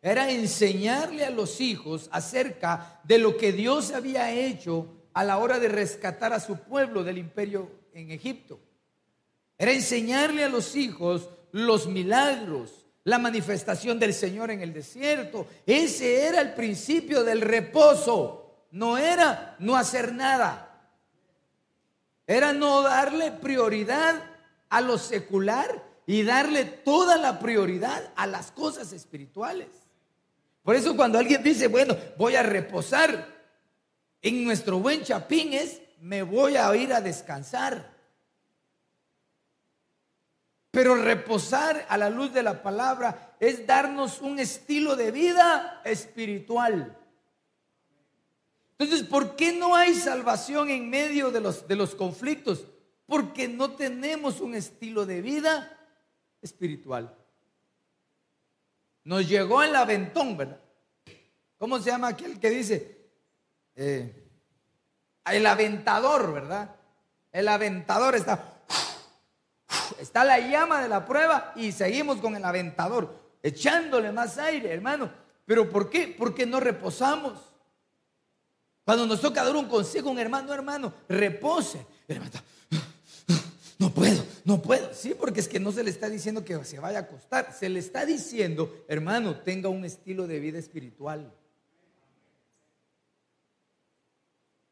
Era 0.00 0.30
enseñarle 0.30 1.26
a 1.26 1.30
los 1.30 1.60
hijos 1.60 2.08
acerca 2.10 3.00
de 3.04 3.18
lo 3.18 3.36
que 3.36 3.52
Dios 3.52 3.92
había 3.92 4.32
hecho 4.32 5.02
a 5.12 5.22
la 5.22 5.36
hora 5.36 5.58
de 5.58 5.68
rescatar 5.68 6.32
a 6.32 6.40
su 6.40 6.56
pueblo 6.56 7.04
del 7.04 7.18
imperio 7.18 7.70
en 7.92 8.10
Egipto. 8.10 8.58
Era 9.58 9.70
enseñarle 9.70 10.44
a 10.44 10.48
los 10.48 10.74
hijos 10.74 11.28
los 11.52 11.86
milagros, 11.86 12.81
la 13.04 13.18
manifestación 13.18 13.98
del 13.98 14.14
Señor 14.14 14.50
en 14.50 14.60
el 14.60 14.72
desierto. 14.72 15.46
Ese 15.66 16.26
era 16.26 16.40
el 16.40 16.54
principio 16.54 17.24
del 17.24 17.40
reposo. 17.40 18.66
No 18.70 18.96
era 18.96 19.56
no 19.58 19.76
hacer 19.76 20.12
nada. 20.12 20.68
Era 22.26 22.52
no 22.52 22.82
darle 22.82 23.32
prioridad 23.32 24.22
a 24.68 24.80
lo 24.80 24.96
secular 24.98 25.82
y 26.06 26.22
darle 26.22 26.64
toda 26.64 27.16
la 27.16 27.38
prioridad 27.38 28.10
a 28.16 28.26
las 28.26 28.50
cosas 28.50 28.92
espirituales. 28.92 29.68
Por 30.62 30.76
eso 30.76 30.96
cuando 30.96 31.18
alguien 31.18 31.42
dice, 31.42 31.66
bueno, 31.66 31.96
voy 32.16 32.36
a 32.36 32.42
reposar, 32.42 33.32
en 34.22 34.44
nuestro 34.44 34.78
buen 34.78 35.02
chapín 35.02 35.52
es, 35.52 35.82
me 36.00 36.22
voy 36.22 36.56
a 36.56 36.74
ir 36.76 36.92
a 36.92 37.00
descansar. 37.00 37.91
Pero 40.72 40.96
reposar 40.96 41.86
a 41.88 41.98
la 41.98 42.08
luz 42.08 42.32
de 42.32 42.42
la 42.42 42.62
palabra 42.62 43.36
es 43.38 43.66
darnos 43.66 44.22
un 44.22 44.38
estilo 44.38 44.96
de 44.96 45.10
vida 45.10 45.82
espiritual. 45.84 46.98
Entonces, 48.78 49.06
¿por 49.06 49.36
qué 49.36 49.52
no 49.52 49.76
hay 49.76 49.94
salvación 49.94 50.70
en 50.70 50.88
medio 50.88 51.30
de 51.30 51.42
los, 51.42 51.68
de 51.68 51.76
los 51.76 51.94
conflictos? 51.94 52.64
Porque 53.04 53.48
no 53.48 53.72
tenemos 53.72 54.40
un 54.40 54.54
estilo 54.54 55.04
de 55.04 55.20
vida 55.20 55.78
espiritual. 56.40 57.14
Nos 59.04 59.28
llegó 59.28 59.62
el 59.62 59.76
aventón, 59.76 60.38
¿verdad? 60.38 60.60
¿Cómo 61.58 61.80
se 61.80 61.90
llama 61.90 62.08
aquel 62.08 62.40
que 62.40 62.48
dice, 62.48 63.10
eh, 63.76 64.26
el 65.26 65.46
aventador, 65.46 66.32
¿verdad? 66.32 66.74
El 67.30 67.46
aventador 67.48 68.14
está, 68.14 68.51
está 70.12 70.24
la 70.24 70.38
llama 70.38 70.82
de 70.82 70.90
la 70.90 71.06
prueba 71.06 71.54
y 71.56 71.72
seguimos 71.72 72.18
con 72.18 72.36
el 72.36 72.44
aventador, 72.44 73.16
echándole 73.42 74.12
más 74.12 74.36
aire, 74.36 74.70
hermano. 74.70 75.10
¿Pero 75.46 75.70
por 75.70 75.88
qué? 75.88 76.14
Porque 76.18 76.44
no 76.44 76.60
reposamos. 76.60 77.40
Cuando 78.84 79.06
nos 79.06 79.22
toca 79.22 79.42
dar 79.42 79.56
un 79.56 79.68
consejo 79.68 80.10
un 80.10 80.18
hermano, 80.18 80.52
hermano, 80.52 80.92
repose. 81.08 81.86
no 83.78 83.88
puedo, 83.88 84.22
no 84.44 84.60
puedo. 84.60 84.92
Sí, 84.92 85.14
porque 85.18 85.40
es 85.40 85.48
que 85.48 85.58
no 85.58 85.72
se 85.72 85.82
le 85.82 85.88
está 85.88 86.10
diciendo 86.10 86.44
que 86.44 86.62
se 86.62 86.78
vaya 86.78 86.98
a 86.98 87.02
acostar. 87.02 87.50
Se 87.58 87.70
le 87.70 87.78
está 87.78 88.04
diciendo, 88.04 88.84
hermano, 88.88 89.40
tenga 89.40 89.70
un 89.70 89.82
estilo 89.86 90.26
de 90.26 90.40
vida 90.40 90.58
espiritual. 90.58 91.32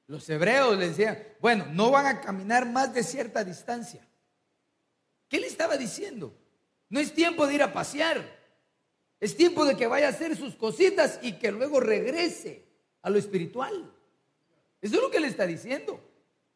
Los 0.07 0.29
hebreos 0.29 0.77
le 0.77 0.91
decían, 0.91 1.19
bueno, 1.41 1.65
no 1.71 1.91
van 1.91 2.05
a 2.05 2.21
caminar 2.21 2.69
más 2.69 2.93
de 2.93 3.03
cierta 3.03 3.43
distancia. 3.43 4.07
¿Qué 5.31 5.39
le 5.39 5.47
estaba 5.47 5.77
diciendo? 5.77 6.35
No 6.89 6.99
es 6.99 7.15
tiempo 7.15 7.47
de 7.47 7.55
ir 7.55 7.63
a 7.63 7.73
pasear. 7.73 8.21
Es 9.21 9.37
tiempo 9.37 9.65
de 9.65 9.77
que 9.77 9.87
vaya 9.87 10.09
a 10.09 10.11
hacer 10.11 10.37
sus 10.37 10.57
cositas 10.57 11.21
y 11.23 11.35
que 11.35 11.53
luego 11.53 11.79
regrese 11.79 12.67
a 13.01 13.11
lo 13.11 13.19
espiritual. 13.19 13.95
Eso 14.83 14.97
es 14.97 15.01
lo 15.01 15.11
que 15.11 15.21
le 15.21 15.29
está 15.29 15.47
diciendo. 15.47 16.01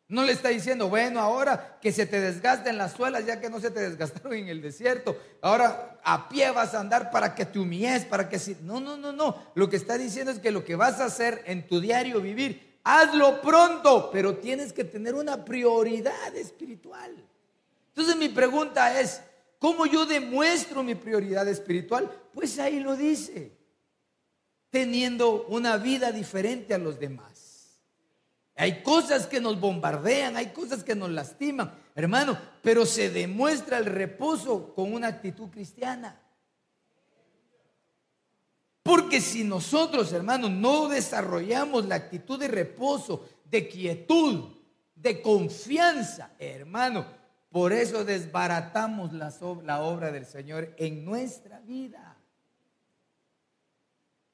No 0.09 0.25
le 0.25 0.33
está 0.33 0.49
diciendo, 0.49 0.89
bueno, 0.89 1.21
ahora 1.21 1.79
que 1.81 1.93
se 1.93 2.05
te 2.05 2.21
desgasten 2.21 2.77
las 2.77 2.93
suelas, 2.93 3.25
ya 3.25 3.41
que 3.41 3.49
no 3.49 3.61
se 3.61 3.71
te 3.71 3.81
desgastaron 3.81 4.35
en 4.35 4.49
el 4.49 4.61
desierto. 4.61 5.17
Ahora 5.41 6.01
a 6.03 6.29
pie 6.29 6.51
vas 6.51 6.75
a 6.75 6.81
andar 6.81 7.13
para 7.13 7.35
que 7.35 7.47
te 7.47 7.61
humilles, 7.61 8.05
para 8.05 8.29
que 8.29 8.41
si. 8.41 8.57
No, 8.63 8.81
no, 8.81 8.97
no, 8.97 9.13
no. 9.13 9.41
Lo 9.55 9.71
que 9.71 9.77
está 9.77 9.97
diciendo 9.97 10.33
es 10.33 10.41
que 10.41 10.51
lo 10.51 10.65
que 10.65 10.75
vas 10.75 11.01
a 11.01 11.05
hacer 11.05 11.45
en 11.47 11.69
tu 11.69 11.81
diario 11.81 12.21
vivir, 12.21 12.81
hazlo 12.83 13.41
pronto, 13.41 14.11
pero 14.11 14.37
tienes 14.37 14.73
que 14.73 14.83
tener 14.83 15.15
una 15.15 15.45
prioridad 15.45 16.35
espiritual. 16.35 17.15
Entonces 17.95 18.17
mi 18.17 18.29
pregunta 18.29 19.01
es, 19.01 19.23
¿cómo 19.61 19.87
yo 19.87 20.05
demuestro 20.05 20.83
mi 20.83 20.97
prioridad 20.97 21.47
espiritual? 21.47 22.11
Pues 22.33 22.59
ahí 22.59 22.81
lo 22.81 22.97
dice, 22.97 23.57
teniendo 24.71 25.45
una 25.45 25.77
vida 25.77 26.11
diferente 26.11 26.75
a 26.75 26.79
los 26.79 26.99
demás. 26.99 27.79
Hay 28.57 28.83
cosas 28.83 29.29
que 29.29 29.41
nos 29.41 29.61
bombardean, 29.61 30.37
hay 30.37 30.47
cosas 30.47 30.83
que 30.83 30.97
nos 30.97 31.11
lastiman, 31.11 31.73
hermano, 31.95 32.37
pero 32.63 32.85
se 32.85 33.11
demuestra 33.11 33.79
el 33.79 33.87
reposo 33.87 34.75
con 34.75 34.93
una 34.93 35.07
actitud 35.07 35.49
cristiana. 35.51 36.21
Porque 38.83 39.21
si 39.21 39.45
nosotros, 39.45 40.13
hermanos, 40.13 40.51
no 40.51 40.89
desarrollamos 40.89 41.87
la 41.87 41.95
actitud 41.95 42.41
de 42.41 42.49
reposo, 42.49 43.25
de 43.45 43.69
quietud, 43.69 44.51
de 44.97 45.23
confianza, 45.23 46.33
hermano, 46.41 47.07
por 47.55 47.73
eso 47.73 48.05
desbaratamos 48.05 49.13
la, 49.13 49.81
obra 49.81 50.11
del 50.11 50.27
Señor 50.27 50.75
en 50.77 51.05
nuestra 51.05 51.61
vida. 51.61 52.17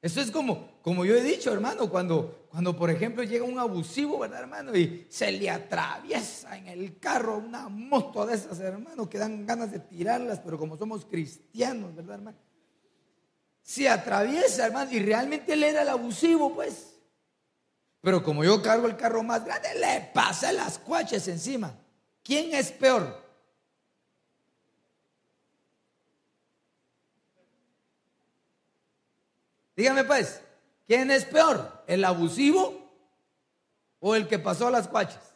Eso 0.00 0.22
es 0.22 0.30
como, 0.30 0.80
como 0.80 1.04
yo 1.04 1.14
he 1.14 1.22
dicho, 1.22 1.52
hermano, 1.52 1.90
cuando, 1.90 2.48
cuando 2.50 2.74
por 2.74 2.88
ejemplo 2.88 3.22
llega 3.22 3.44
un 3.44 3.58
abusivo, 3.58 4.20
¿verdad, 4.20 4.40
hermano? 4.40 4.74
Y 4.74 5.06
se 5.10 5.32
le 5.32 5.50
atraviesa 5.50 6.56
en 6.56 6.68
el 6.68 6.98
carro 6.98 7.36
una 7.36 7.68
moto 7.68 8.24
de 8.24 8.36
esas, 8.36 8.58
hermano, 8.58 9.10
que 9.10 9.18
dan 9.18 9.44
ganas 9.44 9.70
de 9.70 9.80
tirarlas, 9.80 10.40
pero 10.40 10.56
como 10.56 10.78
somos 10.78 11.04
cristianos, 11.04 11.94
¿verdad, 11.94 12.14
hermano? 12.14 12.38
Se 13.60 13.86
atraviesa, 13.86 14.64
hermano, 14.64 14.92
y 14.92 14.98
realmente 14.98 15.52
él 15.52 15.62
era 15.62 15.82
el 15.82 15.90
abusivo, 15.90 16.54
pues. 16.54 16.96
Pero 18.00 18.24
como 18.24 18.44
yo 18.44 18.62
cargo 18.62 18.86
el 18.86 18.96
carro 18.96 19.22
más 19.22 19.44
grande, 19.44 19.68
le 19.78 20.10
pasé 20.14 20.54
las 20.54 20.78
cuaches 20.78 21.28
encima. 21.28 21.79
¿Quién 22.22 22.54
es 22.54 22.70
peor? 22.72 23.20
Dígame 29.76 30.04
pues, 30.04 30.42
¿quién 30.86 31.10
es 31.10 31.24
peor? 31.24 31.84
¿El 31.86 32.04
abusivo 32.04 32.90
o 33.98 34.14
el 34.14 34.28
que 34.28 34.38
pasó 34.38 34.66
a 34.66 34.70
las 34.70 34.86
cuachas? 34.86 35.34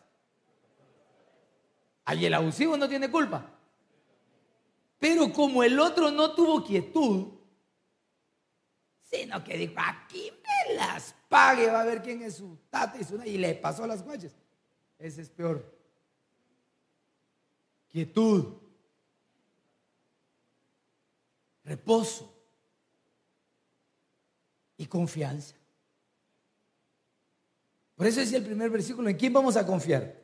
Ahí 2.04 2.26
el 2.26 2.34
abusivo 2.34 2.76
no 2.76 2.88
tiene 2.88 3.10
culpa. 3.10 3.50
Pero 4.98 5.32
como 5.32 5.62
el 5.62 5.78
otro 5.78 6.10
no 6.10 6.34
tuvo 6.34 6.62
quietud, 6.62 7.28
sino 9.00 9.42
que 9.42 9.56
dijo, 9.56 9.74
aquí 9.76 10.30
me 10.30 10.74
las 10.74 11.14
pague, 11.28 11.70
va 11.70 11.80
a 11.80 11.84
ver 11.84 12.02
quién 12.02 12.22
es 12.22 12.36
su 12.36 12.58
tata 12.68 12.98
y 12.98 13.04
su 13.04 13.22
y 13.22 13.38
le 13.38 13.54
pasó 13.54 13.86
las 13.86 14.02
cuachas. 14.02 14.34
Ese 14.98 15.22
es 15.22 15.30
peor. 15.30 15.73
Quietud. 17.94 18.54
Reposo 21.62 22.36
y 24.76 24.84
confianza. 24.86 25.54
Por 27.94 28.08
eso 28.08 28.20
es 28.20 28.32
el 28.32 28.42
primer 28.42 28.68
versículo. 28.68 29.08
¿En 29.08 29.16
quién 29.16 29.32
vamos 29.32 29.56
a 29.56 29.64
confiar? 29.64 30.20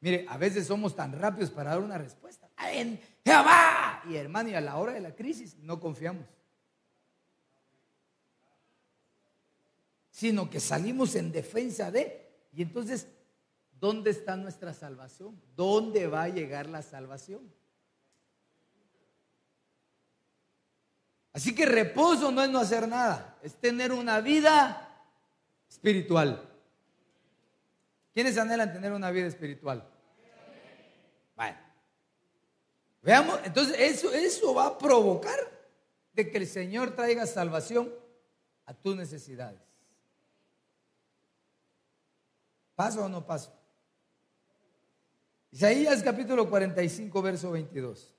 Mire, 0.00 0.26
a 0.28 0.36
veces 0.36 0.66
somos 0.66 0.96
tan 0.96 1.12
rápidos 1.12 1.50
para 1.50 1.70
dar 1.70 1.78
una 1.80 1.96
respuesta. 1.96 2.50
En 2.72 3.00
Jehová. 3.24 4.02
Y 4.08 4.16
hermano, 4.16 4.48
y 4.48 4.54
a 4.54 4.60
la 4.60 4.78
hora 4.78 4.94
de 4.94 5.00
la 5.00 5.14
crisis 5.14 5.56
no 5.58 5.78
confiamos. 5.78 6.26
Sino 10.10 10.50
que 10.50 10.58
salimos 10.58 11.14
en 11.14 11.30
defensa 11.30 11.92
de. 11.92 12.48
Y 12.52 12.62
entonces, 12.62 13.06
¿dónde 13.80 14.10
está 14.10 14.36
nuestra 14.36 14.72
salvación? 14.72 15.40
¿Dónde 15.54 16.06
va 16.06 16.24
a 16.24 16.28
llegar 16.28 16.68
la 16.68 16.82
salvación? 16.82 17.52
Así 21.32 21.54
que 21.54 21.66
reposo 21.66 22.32
no 22.32 22.42
es 22.42 22.48
no 22.48 22.58
hacer 22.58 22.88
nada, 22.88 23.38
es 23.42 23.54
tener 23.56 23.92
una 23.92 24.20
vida 24.20 25.04
espiritual. 25.68 26.42
¿Quiénes 28.14 28.38
anhelan 28.38 28.72
tener 28.72 28.92
una 28.92 29.10
vida 29.10 29.26
espiritual? 29.26 29.86
Bueno, 31.34 31.58
veamos, 33.02 33.40
entonces 33.44 33.76
eso, 33.78 34.10
eso 34.14 34.54
va 34.54 34.68
a 34.68 34.78
provocar 34.78 35.38
de 36.14 36.30
que 36.30 36.38
el 36.38 36.46
Señor 36.46 36.96
traiga 36.96 37.26
salvación 37.26 37.92
a 38.64 38.72
tus 38.72 38.96
necesidades. 38.96 39.60
¿Paso 42.74 43.04
o 43.04 43.08
no 43.08 43.26
paso? 43.26 43.55
Isaías 45.56 46.02
capítulo 46.02 46.50
45, 46.50 47.22
verso 47.22 47.50
22. 47.50 48.14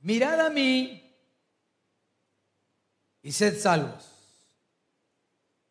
mirad 0.00 0.38
a 0.38 0.50
mí 0.50 1.02
y 3.22 3.32
sed 3.32 3.58
salvos. 3.58 4.04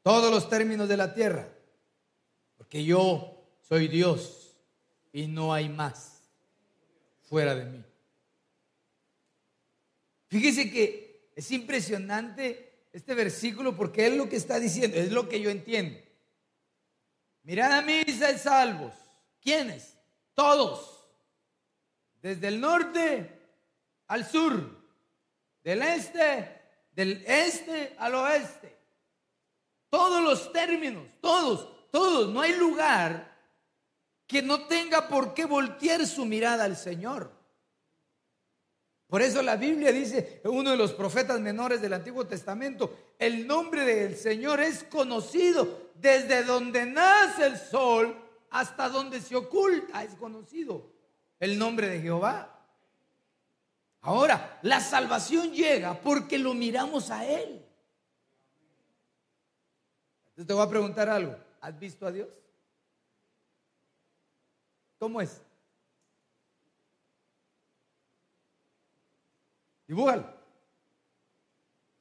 Todos 0.01 0.31
los 0.31 0.49
términos 0.49 0.89
de 0.89 0.97
la 0.97 1.13
tierra, 1.13 1.53
porque 2.57 2.83
yo 2.83 3.45
soy 3.61 3.87
Dios 3.87 4.55
y 5.13 5.27
no 5.27 5.53
hay 5.53 5.69
más 5.69 6.23
fuera 7.29 7.53
de 7.53 7.65
mí. 7.65 7.85
Fíjese 10.29 10.71
que 10.71 11.29
es 11.35 11.51
impresionante 11.51 12.87
este 12.91 13.13
versículo 13.13 13.77
porque 13.77 14.07
es 14.07 14.17
lo 14.17 14.27
que 14.27 14.37
está 14.37 14.59
diciendo, 14.59 14.97
es 14.97 15.11
lo 15.11 15.29
que 15.29 15.39
yo 15.39 15.51
entiendo. 15.51 15.99
Mirad 17.43 17.71
a 17.71 17.81
mí 17.81 18.03
sed 18.03 18.37
salvos. 18.37 18.93
¿Quiénes? 19.41 19.97
Todos. 20.33 21.07
Desde 22.21 22.47
el 22.49 22.61
norte 22.61 23.39
al 24.07 24.29
sur, 24.29 24.81
del 25.63 25.81
este, 25.81 26.61
del 26.91 27.23
este 27.25 27.95
al 27.97 28.15
oeste. 28.15 28.77
Todos 29.89 30.21
los 30.23 30.53
términos, 30.53 31.03
todos, 31.19 31.89
todos. 31.91 32.29
No 32.29 32.41
hay 32.41 32.55
lugar 32.55 33.35
que 34.27 34.41
no 34.41 34.67
tenga 34.67 35.07
por 35.07 35.33
qué 35.33 35.45
voltear 35.45 36.05
su 36.05 36.25
mirada 36.25 36.63
al 36.63 36.77
Señor. 36.77 37.40
Por 39.11 39.21
eso 39.21 39.41
la 39.41 39.57
Biblia 39.57 39.91
dice, 39.91 40.39
uno 40.45 40.69
de 40.71 40.77
los 40.77 40.93
profetas 40.93 41.41
menores 41.41 41.81
del 41.81 41.91
Antiguo 41.91 42.25
Testamento, 42.25 43.11
el 43.19 43.45
nombre 43.45 43.83
del 43.83 44.15
Señor 44.15 44.61
es 44.61 44.85
conocido 44.85 45.91
desde 45.95 46.45
donde 46.45 46.85
nace 46.85 47.47
el 47.47 47.57
sol 47.57 48.15
hasta 48.51 48.87
donde 48.87 49.19
se 49.19 49.35
oculta, 49.35 50.01
es 50.01 50.15
conocido 50.15 50.93
el 51.41 51.59
nombre 51.59 51.89
de 51.89 51.99
Jehová. 51.99 52.57
Ahora, 53.99 54.59
la 54.61 54.79
salvación 54.79 55.51
llega 55.51 55.99
porque 55.99 56.37
lo 56.37 56.53
miramos 56.53 57.11
a 57.11 57.25
Él. 57.25 57.65
Entonces 60.29 60.47
te 60.47 60.53
voy 60.53 60.65
a 60.65 60.69
preguntar 60.69 61.09
algo. 61.09 61.35
¿Has 61.59 61.77
visto 61.77 62.07
a 62.07 62.13
Dios? 62.13 62.29
¿Cómo 64.97 65.19
es? 65.19 65.41
Dibújalo. 69.91 70.23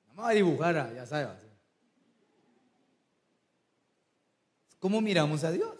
Vamos 0.07 0.31
a 0.31 0.33
dibujar, 0.33 0.95
ya 0.95 1.05
sabes. 1.05 1.43
¿Cómo 4.79 5.01
miramos 5.01 5.43
a 5.43 5.51
Dios? 5.51 5.77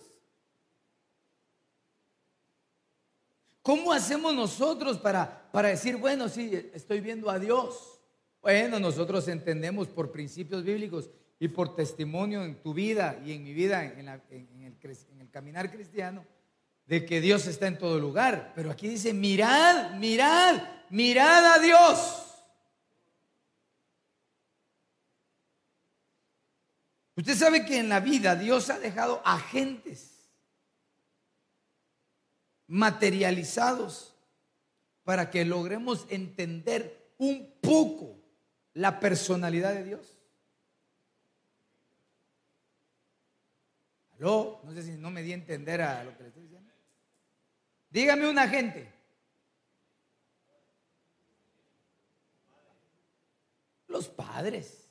¿Cómo 3.63 3.93
hacemos 3.93 4.35
nosotros 4.35 4.99
para, 4.99 5.53
para 5.53 5.69
decir, 5.69 5.99
bueno, 5.99 6.29
sí, 6.29 6.51
estoy 6.75 7.01
viendo 7.01 7.31
a 7.31 7.39
Dios? 7.39 8.01
Bueno, 8.43 8.81
nosotros 8.81 9.29
entendemos 9.29 9.87
por 9.87 10.11
principios 10.11 10.65
bíblicos 10.65 11.11
y 11.39 11.47
por 11.47 11.77
testimonio 11.77 12.45
en 12.45 12.61
tu 12.61 12.75
vida 12.75 13.23
y 13.25 13.35
en 13.35 13.45
mi 13.45 13.55
vida, 13.55 13.85
en 13.85 14.09
el 14.09 15.31
caminar 15.31 15.71
cristiano, 15.71 16.27
de 16.91 17.07
que 17.07 17.21
Dios 17.21 17.47
está 17.47 17.69
en 17.69 17.79
todo 17.79 18.01
lugar, 18.01 18.51
pero 18.57 18.69
aquí 18.69 18.89
dice, 18.89 19.15
mirad, 19.15 19.93
mirad, 19.93 20.61
mirad 20.89 21.53
a 21.53 21.59
Dios. 21.61 22.27
Usted 27.15 27.37
sabe 27.37 27.65
que 27.65 27.79
en 27.79 27.89
la 27.89 28.01
vida 28.01 28.35
Dios 28.35 28.71
ha 28.71 28.81
dejado 28.81 29.23
agentes 29.25 30.33
materializados 32.67 34.17
para 35.05 35.31
que 35.31 35.45
logremos 35.45 36.07
entender 36.11 37.15
un 37.19 37.55
poco 37.61 38.19
la 38.75 38.99
personalidad 38.99 39.75
de 39.75 39.85
Dios. 39.85 40.19
¿Aló? 44.17 44.61
No 44.65 44.73
sé 44.73 44.83
si 44.83 44.91
no 44.97 45.13
me 45.13 45.23
di 45.23 45.31
a 45.31 45.37
entender 45.37 45.83
a 45.83 46.03
lo 46.03 46.17
que 46.17 46.25
le 46.25 46.29
estoy 46.31 46.43
diciendo. 46.43 46.60
Dígame 47.91 48.29
un 48.29 48.39
agente. 48.39 48.93
Los 53.89 54.09
padres. 54.09 54.89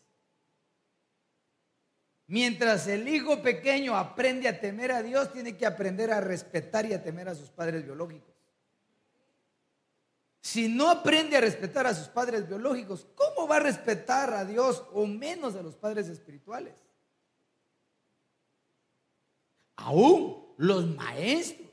Mientras 2.28 2.86
el 2.88 3.08
hijo 3.08 3.42
pequeño 3.42 3.96
aprende 3.96 4.48
a 4.48 4.60
temer 4.60 4.92
a 4.92 5.02
Dios, 5.02 5.32
tiene 5.32 5.58
que 5.58 5.66
aprender 5.66 6.12
a 6.12 6.22
respetar 6.22 6.86
y 6.86 6.94
a 6.94 7.02
temer 7.02 7.30
a 7.30 7.36
sus 7.36 7.50
padres 7.50 7.84
biológicos. 7.84 8.36
Si 10.42 10.68
no 10.68 10.90
aprende 10.90 11.38
a 11.38 11.42
respetar 11.42 11.88
a 11.88 11.94
sus 11.94 12.08
padres 12.08 12.48
biológicos, 12.48 13.08
¿cómo 13.16 13.48
va 13.48 13.58
a 13.58 13.62
respetar 13.62 14.34
a 14.34 14.46
Dios 14.46 14.84
o 14.94 15.06
menos 15.06 15.56
a 15.56 15.64
los 15.64 15.76
padres 15.76 16.08
espirituales? 16.08 16.76
Aún 19.76 20.54
los 20.58 20.86
maestros 20.86 21.69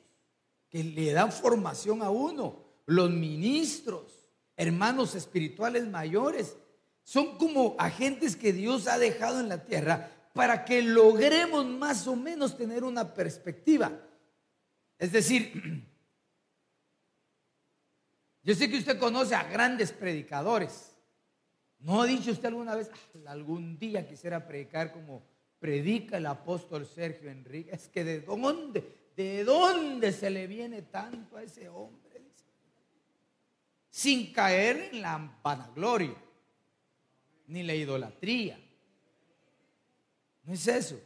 le 0.83 1.13
dan 1.13 1.33
formación 1.33 2.03
a 2.03 2.11
uno, 2.11 2.65
los 2.87 3.11
ministros, 3.11 4.29
hermanos 4.57 5.15
espirituales 5.15 5.87
mayores, 5.87 6.57
son 7.03 7.39
como 7.39 7.77
agentes 7.79 8.37
que 8.37 8.53
Dios 8.53 8.89
ha 8.89 8.99
dejado 8.99 9.41
en 9.41 9.49
la 9.49 9.65
tierra 9.65 10.11
para 10.33 10.65
que 10.65 10.83
logremos 10.83 11.65
más 11.65 12.07
o 12.07 12.17
menos 12.17 12.57
tener 12.57 12.85
una 12.85 13.15
perspectiva. 13.15 13.93
Es 14.99 15.13
decir, 15.13 15.53
yo 18.43 18.55
sé 18.55 18.69
que 18.69 18.79
usted 18.79 18.99
conoce 18.99 19.35
a 19.35 19.45
grandes 19.45 19.93
predicadores. 19.93 20.95
¿No 21.79 22.03
ha 22.03 22.07
dicho 22.07 22.33
usted 22.33 22.49
alguna 22.49 22.75
vez, 22.75 22.91
ah, 23.27 23.31
algún 23.31 23.79
día 23.79 24.07
quisiera 24.07 24.47
predicar 24.47 24.93
como 24.93 25.23
predica 25.59 26.17
el 26.17 26.27
apóstol 26.27 26.87
Sergio 26.87 27.31
Enrique? 27.31 27.71
Es 27.73 27.89
que 27.89 28.05
de 28.05 28.21
dónde, 28.21 28.85
de 29.17 29.45
dónde 29.45 30.13
se 30.13 30.29
le 30.29 30.47
viene 30.47 30.83
tanto 30.83 31.37
a 31.37 31.43
ese 31.43 31.69
hombre, 31.69 32.23
sin 33.89 34.31
caer 34.33 34.91
en 34.93 35.01
la 35.01 35.39
vanagloria, 35.43 36.15
ni 37.47 37.63
la 37.63 37.75
idolatría. 37.75 38.61
No 40.45 40.53
es 40.53 40.69
eso. 40.69 41.01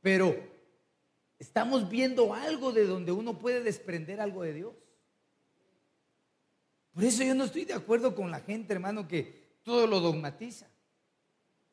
Pero 0.00 0.36
estamos 1.38 1.88
viendo 1.90 2.32
algo 2.32 2.72
de 2.72 2.86
donde 2.86 3.10
uno 3.10 3.38
puede 3.38 3.60
desprender 3.60 4.20
algo 4.20 4.44
de 4.44 4.52
Dios. 4.52 4.74
Por 6.92 7.02
eso 7.02 7.24
yo 7.24 7.34
no 7.34 7.44
estoy 7.44 7.64
de 7.64 7.74
acuerdo 7.74 8.14
con 8.14 8.30
la 8.30 8.38
gente, 8.38 8.72
hermano, 8.72 9.08
que 9.08 9.58
todo 9.64 9.88
lo 9.88 9.98
dogmatiza. 9.98 10.70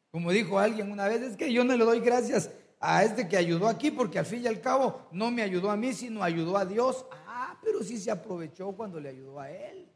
Como 0.10 0.32
dijo 0.32 0.58
alguien 0.58 0.92
una 0.92 1.08
vez, 1.08 1.22
es 1.22 1.38
que 1.38 1.54
yo 1.54 1.64
no 1.64 1.78
le 1.78 1.86
doy 1.86 2.00
gracias 2.00 2.50
a 2.82 3.04
este 3.04 3.30
que 3.30 3.38
ayudó 3.38 3.68
aquí, 3.68 3.92
porque 3.92 4.18
al 4.18 4.26
fin 4.26 4.44
y 4.44 4.48
al 4.48 4.60
cabo 4.60 5.08
no 5.12 5.30
me 5.30 5.44
ayudó 5.44 5.70
a 5.70 5.78
mí, 5.78 5.94
sino 5.94 6.24
ayudó 6.24 6.58
a 6.58 6.66
Dios. 6.66 7.06
Ah, 7.28 7.58
pero 7.64 7.84
sí 7.84 8.00
se 8.00 8.10
aprovechó 8.10 8.72
cuando 8.72 9.00
le 9.00 9.10
ayudó 9.10 9.40
a 9.40 9.52
él. 9.52 9.88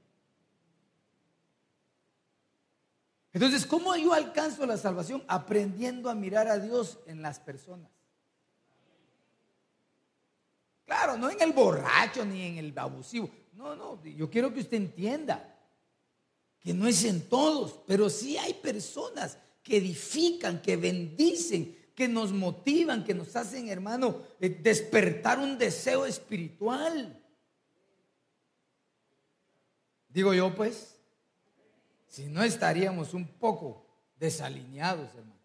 Entonces, 3.34 3.66
¿cómo 3.66 3.94
yo 3.98 4.14
alcanzo 4.14 4.66
la 4.66 4.78
salvación? 4.78 5.24
Aprendiendo 5.28 6.10
a 6.10 6.16
mirar 6.16 6.48
a 6.48 6.60
Dios 6.60 7.00
en 7.08 7.22
las 7.22 7.40
personas. 7.40 7.90
Claro, 10.86 11.18
no 11.18 11.30
en 11.30 11.42
el 11.42 11.52
borracho 11.52 12.24
ni 12.24 12.44
en 12.44 12.58
el 12.60 12.78
abusivo. 12.78 13.30
No, 13.54 13.76
no, 13.76 14.02
yo 14.04 14.30
quiero 14.30 14.54
que 14.54 14.60
usted 14.60 14.78
entienda 14.78 15.58
que 16.60 16.74
no 16.74 16.88
es 16.88 17.04
en 17.04 17.28
todos, 17.28 17.80
pero 17.88 18.10
sí 18.10 18.38
hay 18.38 18.54
personas 18.54 19.38
que 19.64 19.78
edifican, 19.78 20.62
que 20.62 20.78
bendicen, 20.78 21.76
que 21.96 22.08
nos 22.10 22.34
motivan, 22.34 23.06
que 23.06 23.14
nos 23.14 23.36
hacen, 23.36 23.70
hermano, 23.70 24.22
eh, 24.42 24.50
despertar 24.50 25.40
un 25.40 25.58
deseo 25.58 26.06
espiritual. 26.06 27.22
Digo 30.10 30.34
yo, 30.34 30.54
pues. 30.54 30.92
Si 32.08 32.28
no 32.28 32.44
estaríamos 32.44 33.14
un 33.14 33.28
poco 33.28 33.86
desalineados, 34.18 35.10
hermano. 35.16 35.36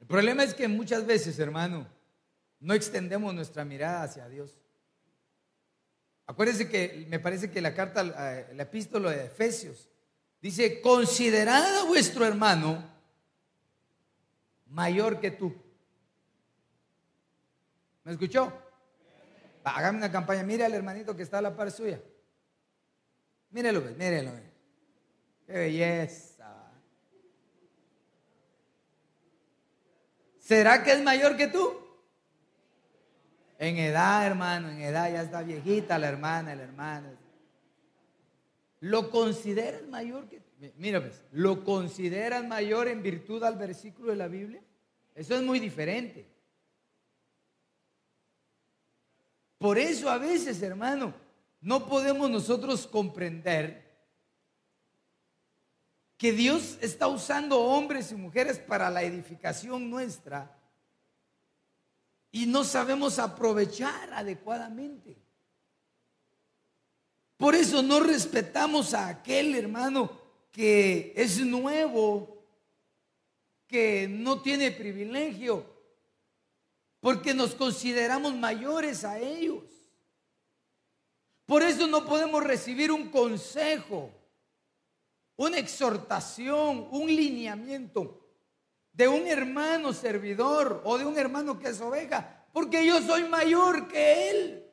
El 0.00 0.06
problema 0.06 0.42
es 0.42 0.54
que 0.54 0.68
muchas 0.68 1.04
veces, 1.04 1.38
hermano, 1.38 1.86
no 2.60 2.72
extendemos 2.72 3.34
nuestra 3.34 3.64
mirada 3.64 4.04
hacia 4.04 4.28
Dios. 4.28 4.56
Acuérdense 6.26 6.68
que 6.68 7.06
me 7.08 7.18
parece 7.18 7.50
que 7.50 7.60
la 7.60 7.74
carta, 7.74 8.02
la 8.02 8.62
epístola 8.62 9.10
de 9.10 9.26
Efesios, 9.26 9.88
dice, 10.40 10.80
considerad 10.80 11.80
a 11.80 11.84
vuestro 11.84 12.24
hermano 12.24 12.97
mayor 14.68 15.20
que 15.20 15.30
tú. 15.30 15.54
¿Me 18.04 18.12
escuchó? 18.12 18.52
Hágame 19.64 19.98
una 19.98 20.10
campaña, 20.10 20.42
mire 20.42 20.64
al 20.64 20.72
hermanito 20.72 21.14
que 21.14 21.22
está 21.22 21.38
a 21.38 21.42
la 21.42 21.54
par 21.54 21.70
suya. 21.70 22.00
Mírelo, 23.50 23.82
pues, 23.82 23.96
mírelo. 23.96 24.32
Qué 25.46 25.52
belleza. 25.52 26.72
¿Será 30.38 30.82
que 30.82 30.92
es 30.92 31.02
mayor 31.02 31.36
que 31.36 31.48
tú? 31.48 31.86
En 33.58 33.76
edad, 33.76 34.26
hermano, 34.26 34.70
en 34.70 34.80
edad 34.80 35.12
ya 35.12 35.22
está 35.22 35.42
viejita 35.42 35.98
la 35.98 36.08
hermana, 36.08 36.52
el 36.52 36.60
hermano. 36.60 37.08
¿Lo 38.80 39.10
consideras 39.10 39.82
mayor 39.88 40.28
que 40.28 40.40
Mira, 40.76 41.00
pues, 41.00 41.24
¿lo 41.32 41.62
consideras 41.62 42.44
mayor 42.46 42.88
en 42.88 43.02
virtud 43.02 43.42
al 43.44 43.56
versículo 43.56 44.10
de 44.10 44.16
la 44.16 44.28
Biblia? 44.28 44.60
Eso 45.14 45.36
es 45.36 45.42
muy 45.42 45.60
diferente. 45.60 46.28
Por 49.58 49.78
eso 49.78 50.08
a 50.08 50.18
veces, 50.18 50.60
hermano, 50.62 51.14
no 51.60 51.86
podemos 51.86 52.30
nosotros 52.30 52.86
comprender 52.86 53.88
que 56.16 56.32
Dios 56.32 56.78
está 56.80 57.06
usando 57.06 57.60
hombres 57.60 58.10
y 58.10 58.16
mujeres 58.16 58.58
para 58.58 58.90
la 58.90 59.02
edificación 59.02 59.88
nuestra 59.88 60.56
y 62.32 62.46
no 62.46 62.64
sabemos 62.64 63.18
aprovechar 63.18 64.12
adecuadamente. 64.12 65.16
Por 67.36 67.54
eso 67.54 67.82
no 67.82 68.00
respetamos 68.00 68.94
a 68.94 69.08
aquel 69.08 69.54
hermano 69.54 70.17
que 70.58 71.12
es 71.14 71.38
nuevo, 71.38 72.44
que 73.68 74.08
no 74.10 74.42
tiene 74.42 74.72
privilegio, 74.72 75.64
porque 76.98 77.32
nos 77.32 77.54
consideramos 77.54 78.34
mayores 78.34 79.04
a 79.04 79.20
ellos. 79.20 79.62
Por 81.46 81.62
eso 81.62 81.86
no 81.86 82.04
podemos 82.04 82.42
recibir 82.42 82.90
un 82.90 83.08
consejo, 83.08 84.10
una 85.36 85.58
exhortación, 85.58 86.88
un 86.90 87.06
lineamiento 87.06 88.28
de 88.92 89.06
un 89.06 89.28
hermano 89.28 89.92
servidor 89.92 90.82
o 90.84 90.98
de 90.98 91.06
un 91.06 91.16
hermano 91.16 91.56
que 91.56 91.68
es 91.68 91.80
oveja, 91.80 92.48
porque 92.52 92.84
yo 92.84 93.00
soy 93.00 93.28
mayor 93.28 93.86
que 93.86 94.30
él. 94.30 94.66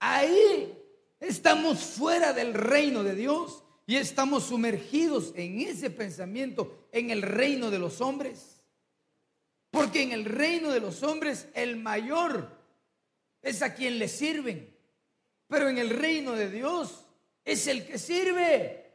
Ahí 0.00 0.77
estamos 1.20 1.80
fuera 1.80 2.32
del 2.32 2.54
reino 2.54 3.02
de 3.02 3.14
Dios 3.14 3.62
y 3.86 3.96
estamos 3.96 4.44
sumergidos 4.44 5.32
en 5.34 5.60
ese 5.60 5.90
pensamiento, 5.90 6.88
en 6.92 7.10
el 7.10 7.22
reino 7.22 7.70
de 7.70 7.78
los 7.78 8.00
hombres. 8.00 8.62
Porque 9.70 10.02
en 10.02 10.12
el 10.12 10.24
reino 10.24 10.70
de 10.70 10.80
los 10.80 11.02
hombres 11.02 11.48
el 11.54 11.76
mayor 11.76 12.50
es 13.42 13.62
a 13.62 13.74
quien 13.74 13.98
le 13.98 14.08
sirven. 14.08 14.74
Pero 15.46 15.68
en 15.68 15.78
el 15.78 15.90
reino 15.90 16.32
de 16.32 16.50
Dios 16.50 17.06
es 17.44 17.66
el 17.66 17.86
que 17.86 17.98
sirve. 17.98 18.87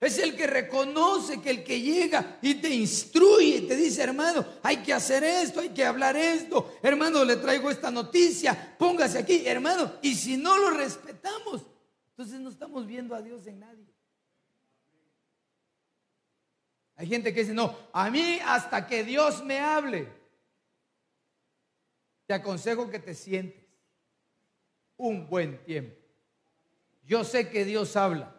Es 0.00 0.18
el 0.18 0.36
que 0.36 0.46
reconoce 0.46 1.40
que 1.40 1.50
el 1.50 1.64
que 1.64 1.80
llega 1.80 2.38
y 2.40 2.54
te 2.56 2.68
instruye 2.68 3.62
te 3.62 3.74
dice, 3.74 4.02
hermano, 4.02 4.46
hay 4.62 4.76
que 4.78 4.92
hacer 4.92 5.24
esto, 5.24 5.60
hay 5.60 5.70
que 5.70 5.84
hablar 5.84 6.16
esto, 6.16 6.78
hermano, 6.82 7.24
le 7.24 7.36
traigo 7.36 7.68
esta 7.68 7.90
noticia, 7.90 8.76
póngase 8.78 9.18
aquí, 9.18 9.44
hermano. 9.44 9.94
Y 10.02 10.14
si 10.14 10.36
no 10.36 10.56
lo 10.56 10.70
respetamos, 10.70 11.66
entonces 12.10 12.38
no 12.38 12.50
estamos 12.50 12.86
viendo 12.86 13.14
a 13.14 13.22
Dios 13.22 13.46
en 13.48 13.58
nadie. 13.58 13.86
Hay 16.94 17.08
gente 17.08 17.34
que 17.34 17.40
dice, 17.40 17.54
no, 17.54 17.76
a 17.92 18.08
mí 18.10 18.38
hasta 18.44 18.86
que 18.86 19.02
Dios 19.02 19.44
me 19.44 19.58
hable 19.58 20.08
te 22.28 22.34
aconsejo 22.34 22.90
que 22.90 22.98
te 22.98 23.14
sientes 23.14 23.64
un 24.98 25.26
buen 25.28 25.64
tiempo. 25.64 25.96
Yo 27.04 27.24
sé 27.24 27.48
que 27.48 27.64
Dios 27.64 27.96
habla. 27.96 28.37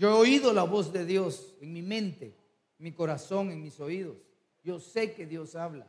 Yo 0.00 0.08
he 0.08 0.12
oído 0.14 0.54
la 0.54 0.62
voz 0.62 0.94
de 0.94 1.04
Dios 1.04 1.54
en 1.60 1.74
mi 1.74 1.82
mente, 1.82 2.34
en 2.78 2.84
mi 2.84 2.90
corazón, 2.90 3.50
en 3.50 3.62
mis 3.62 3.78
oídos. 3.80 4.16
Yo 4.64 4.80
sé 4.80 5.12
que 5.12 5.26
Dios 5.26 5.54
habla. 5.54 5.86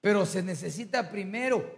Pero 0.00 0.24
se 0.24 0.44
necesita 0.44 1.10
primero 1.10 1.76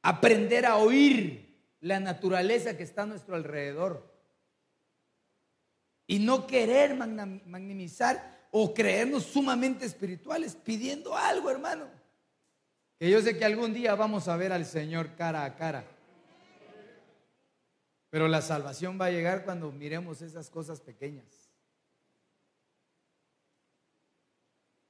aprender 0.00 0.64
a 0.64 0.78
oír 0.78 1.62
la 1.80 2.00
naturaleza 2.00 2.74
que 2.74 2.84
está 2.84 3.02
a 3.02 3.06
nuestro 3.06 3.36
alrededor. 3.36 4.10
Y 6.06 6.18
no 6.18 6.46
querer 6.46 6.94
magnimizar 6.94 8.48
o 8.50 8.72
creernos 8.72 9.24
sumamente 9.24 9.84
espirituales 9.84 10.56
pidiendo 10.56 11.14
algo, 11.14 11.50
hermano. 11.50 11.86
Que 12.98 13.10
yo 13.10 13.20
sé 13.20 13.36
que 13.36 13.44
algún 13.44 13.74
día 13.74 13.94
vamos 13.94 14.26
a 14.26 14.38
ver 14.38 14.54
al 14.54 14.64
Señor 14.64 15.16
cara 15.16 15.44
a 15.44 15.54
cara. 15.54 15.84
Pero 18.10 18.26
la 18.26 18.42
salvación 18.42 19.00
va 19.00 19.06
a 19.06 19.10
llegar 19.10 19.44
cuando 19.44 19.70
miremos 19.70 20.20
esas 20.20 20.50
cosas 20.50 20.80
pequeñas. 20.80 21.26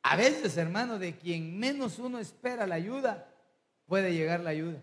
A 0.03 0.17
veces, 0.17 0.57
hermano, 0.57 0.99
de 0.99 1.17
quien 1.17 1.59
menos 1.59 1.99
uno 1.99 2.19
espera 2.19 2.67
la 2.67 2.75
ayuda, 2.77 3.33
puede 3.87 4.15
llegar 4.15 4.41
la 4.41 4.51
ayuda. 4.51 4.83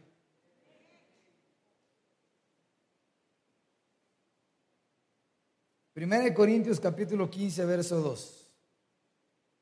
Primera 5.94 6.24
de 6.24 6.34
Corintios 6.36 6.80
capítulo 6.80 7.28
15, 7.28 7.66
verso 7.66 8.00
2. 8.00 8.48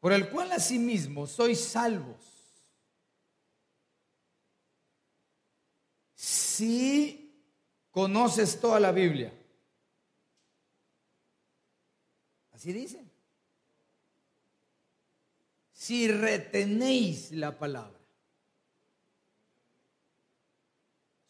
Por 0.01 0.11
el 0.11 0.29
cual 0.29 0.51
asimismo 0.51 1.25
sois 1.25 1.63
salvos. 1.63 2.19
Si 6.13 7.24
conoces 7.95 8.59
toda 8.59 8.77
la 8.77 8.91
Biblia. 8.91 9.31
Así 12.51 12.73
dice. 12.73 13.01
Si 15.71 16.11
retenéis 16.11 17.31
la 17.31 17.57
palabra. 17.57 17.97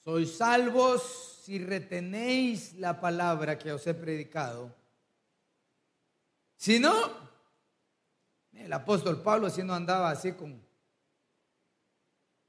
Sois 0.04 0.36
salvos 0.36 1.43
si 1.43 1.60
retenéis 1.60 2.73
la 2.80 2.99
palabra 2.99 3.60
que 3.60 3.71
os 3.71 3.86
he 3.86 3.93
predicado. 3.93 4.73
Si 6.58 6.80
no, 6.80 6.95
el 8.54 8.73
apóstol 8.73 9.21
Pablo 9.21 9.51
si 9.51 9.62
no 9.62 9.75
andaba 9.75 10.10
así 10.10 10.34
con... 10.34 10.60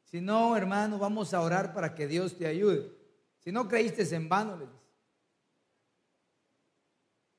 Si 0.05 0.23
no, 0.23 0.57
hermano, 0.57 0.99
vamos 0.99 1.35
a 1.35 1.43
orar 1.43 1.75
para 1.75 1.95
que 1.95 2.07
Dios 2.07 2.39
te 2.39 2.47
ayude. 2.47 2.96
Si 3.47 3.53
no 3.53 3.69
creíste 3.69 4.03
en 4.13 4.29
vano, 4.29 4.57
le 4.57 4.67
dice. 4.67 4.79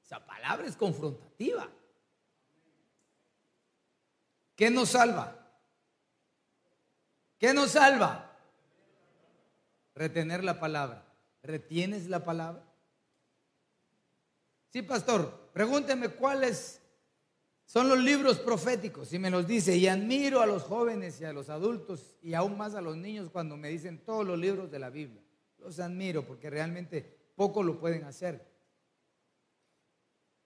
Esa 0.05 0.25
palabra 0.25 0.65
es 0.65 0.77
confrontativa. 0.77 1.69
¿Qué 4.55 4.69
nos 4.69 4.87
salva? 4.87 5.37
¿Qué 7.37 7.53
nos 7.53 7.71
salva? 7.71 8.39
Retener 9.95 10.45
la 10.45 10.61
palabra. 10.61 11.05
¿Retienes 11.43 12.07
la 12.07 12.23
palabra? 12.23 12.63
Sí, 14.69 14.83
pastor, 14.83 15.49
pregúnteme 15.51 16.07
cuáles 16.07 16.81
son 17.65 17.89
los 17.89 17.99
libros 17.99 18.39
proféticos. 18.39 19.11
Y 19.11 19.19
me 19.19 19.29
los 19.29 19.45
dice, 19.45 19.75
y 19.75 19.89
admiro 19.89 20.39
a 20.39 20.45
los 20.45 20.63
jóvenes 20.63 21.19
y 21.19 21.25
a 21.25 21.33
los 21.33 21.49
adultos 21.49 22.15
y 22.21 22.33
aún 22.33 22.57
más 22.57 22.75
a 22.75 22.81
los 22.81 22.95
niños 22.95 23.29
cuando 23.29 23.57
me 23.57 23.67
dicen 23.67 24.05
todos 24.05 24.25
los 24.25 24.39
libros 24.39 24.71
de 24.71 24.79
la 24.79 24.89
Biblia 24.89 25.26
los 25.67 25.79
admiro 25.81 26.25
porque 26.25 26.49
realmente 26.49 27.01
poco 27.35 27.61
lo 27.61 27.77
pueden 27.77 28.05
hacer. 28.05 28.41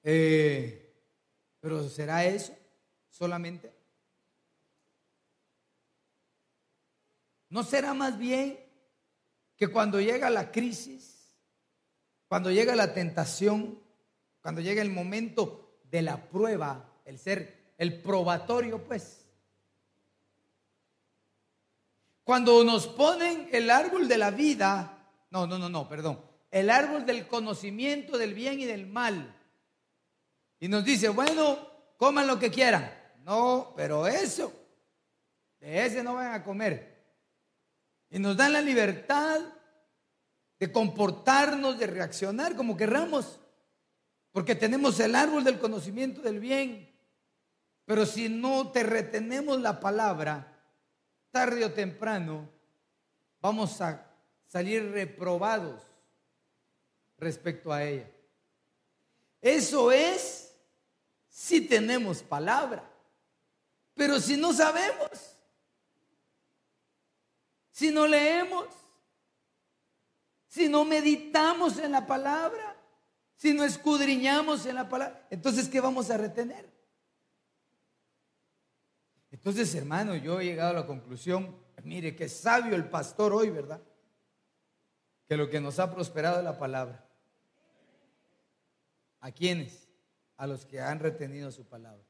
Eh, 0.02 0.96
pero 1.60 1.88
¿será 1.88 2.26
eso 2.26 2.58
solamente? 3.08 3.72
¿No 7.50 7.64
será 7.64 7.94
más 7.94 8.18
bien 8.18 8.60
que 9.56 9.68
cuando 9.68 10.02
llega 10.02 10.32
la 10.32 10.52
crisis, 10.52 11.38
cuando 12.28 12.50
llega 12.50 12.76
la 12.76 12.96
tentación, 12.96 13.80
cuando 14.42 14.60
llega 14.60 14.82
el 14.82 14.90
momento 14.90 15.82
de 15.84 16.02
la 16.02 16.30
prueba, 16.30 17.00
el 17.06 17.20
ser 17.20 17.74
el 17.78 18.02
probatorio, 18.02 18.84
pues, 18.84 19.28
cuando 22.24 22.64
nos 22.64 22.88
ponen 22.88 23.50
el 23.52 23.70
árbol 23.70 24.08
de 24.08 24.18
la 24.18 24.32
vida 24.32 24.98
no, 25.32 25.48
no, 25.48 25.58
no, 25.58 25.70
no, 25.70 25.88
perdón. 25.88 26.22
El 26.52 26.70
árbol 26.70 27.06
del 27.06 27.26
conocimiento 27.26 28.18
del 28.18 28.34
bien 28.34 28.60
y 28.60 28.66
del 28.66 28.86
mal. 28.86 29.34
Y 30.60 30.68
nos 30.68 30.84
dice, 30.84 31.10
bueno, 31.10 31.58
coman 31.98 32.28
lo 32.28 32.38
que 32.38 32.52
quieran. 32.52 32.94
No, 33.24 33.74
pero 33.76 34.06
eso, 34.08 34.52
de 35.60 35.86
ese 35.86 36.04
no 36.04 36.16
van 36.16 36.34
a 36.34 36.44
comer. 36.44 37.02
Y 38.10 38.20
nos 38.20 38.36
dan 38.36 38.54
la 38.54 38.62
libertad 38.62 39.40
de 40.60 40.72
comportarnos, 40.72 41.80
de 41.80 41.88
reaccionar 41.88 42.56
como 42.56 42.76
querramos. 42.76 43.40
Porque 44.34 44.54
tenemos 44.54 45.00
el 45.00 45.16
árbol 45.16 45.46
del 45.46 45.60
conocimiento 45.60 46.22
del 46.22 46.40
bien. 46.40 46.94
Pero 47.86 48.06
si 48.06 48.28
no 48.28 48.72
te 48.72 48.84
retenemos 48.84 49.62
la 49.62 49.80
palabra, 49.80 50.62
tarde 51.32 51.64
o 51.64 51.72
temprano, 51.72 52.50
vamos 53.40 53.80
a 53.80 54.11
salir 54.52 54.92
reprobados 54.92 55.82
respecto 57.18 57.72
a 57.72 57.86
ella. 57.86 58.12
Eso 59.40 59.94
es 59.94 60.54
si 61.30 61.62
tenemos 61.62 62.22
palabra. 62.22 62.84
Pero 63.94 64.20
si 64.20 64.36
no 64.36 64.52
sabemos, 64.52 65.38
si 67.72 67.92
no 67.92 68.06
leemos, 68.06 68.68
si 70.50 70.68
no 70.68 70.84
meditamos 70.84 71.78
en 71.78 71.94
la 71.94 72.06
palabra, 72.06 72.76
si 73.38 73.54
no 73.54 73.64
escudriñamos 73.64 74.66
en 74.66 74.76
la 74.76 74.90
palabra, 74.90 75.28
entonces 75.30 75.70
¿qué 75.70 75.80
vamos 75.80 76.10
a 76.10 76.18
retener? 76.18 76.70
Entonces, 79.32 79.74
hermano, 79.76 80.14
yo 80.16 80.42
he 80.42 80.46
llegado 80.46 80.72
a 80.72 80.82
la 80.82 80.88
conclusión, 80.88 81.56
mire, 81.84 82.18
qué 82.18 82.28
sabio 82.28 82.76
el 82.76 82.90
pastor 82.90 83.32
hoy, 83.32 83.50
¿verdad? 83.50 83.82
Que 85.32 85.38
lo 85.38 85.50
que 85.50 85.62
nos 85.62 85.80
ha 85.80 85.90
prosperado 85.90 86.40
es 86.40 86.44
la 86.44 86.60
palabra. 86.60 87.08
¿A 89.22 89.32
quiénes? 89.32 89.88
A 90.36 90.46
los 90.46 90.66
que 90.66 90.82
han 90.82 91.00
retenido 91.00 91.50
su 91.54 91.64
palabra. 91.64 92.04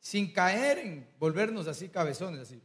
Sin 0.00 0.32
caer 0.32 0.78
en 0.78 1.08
volvernos 1.20 1.68
así 1.68 1.88
cabezones, 1.90 2.40
así. 2.40 2.60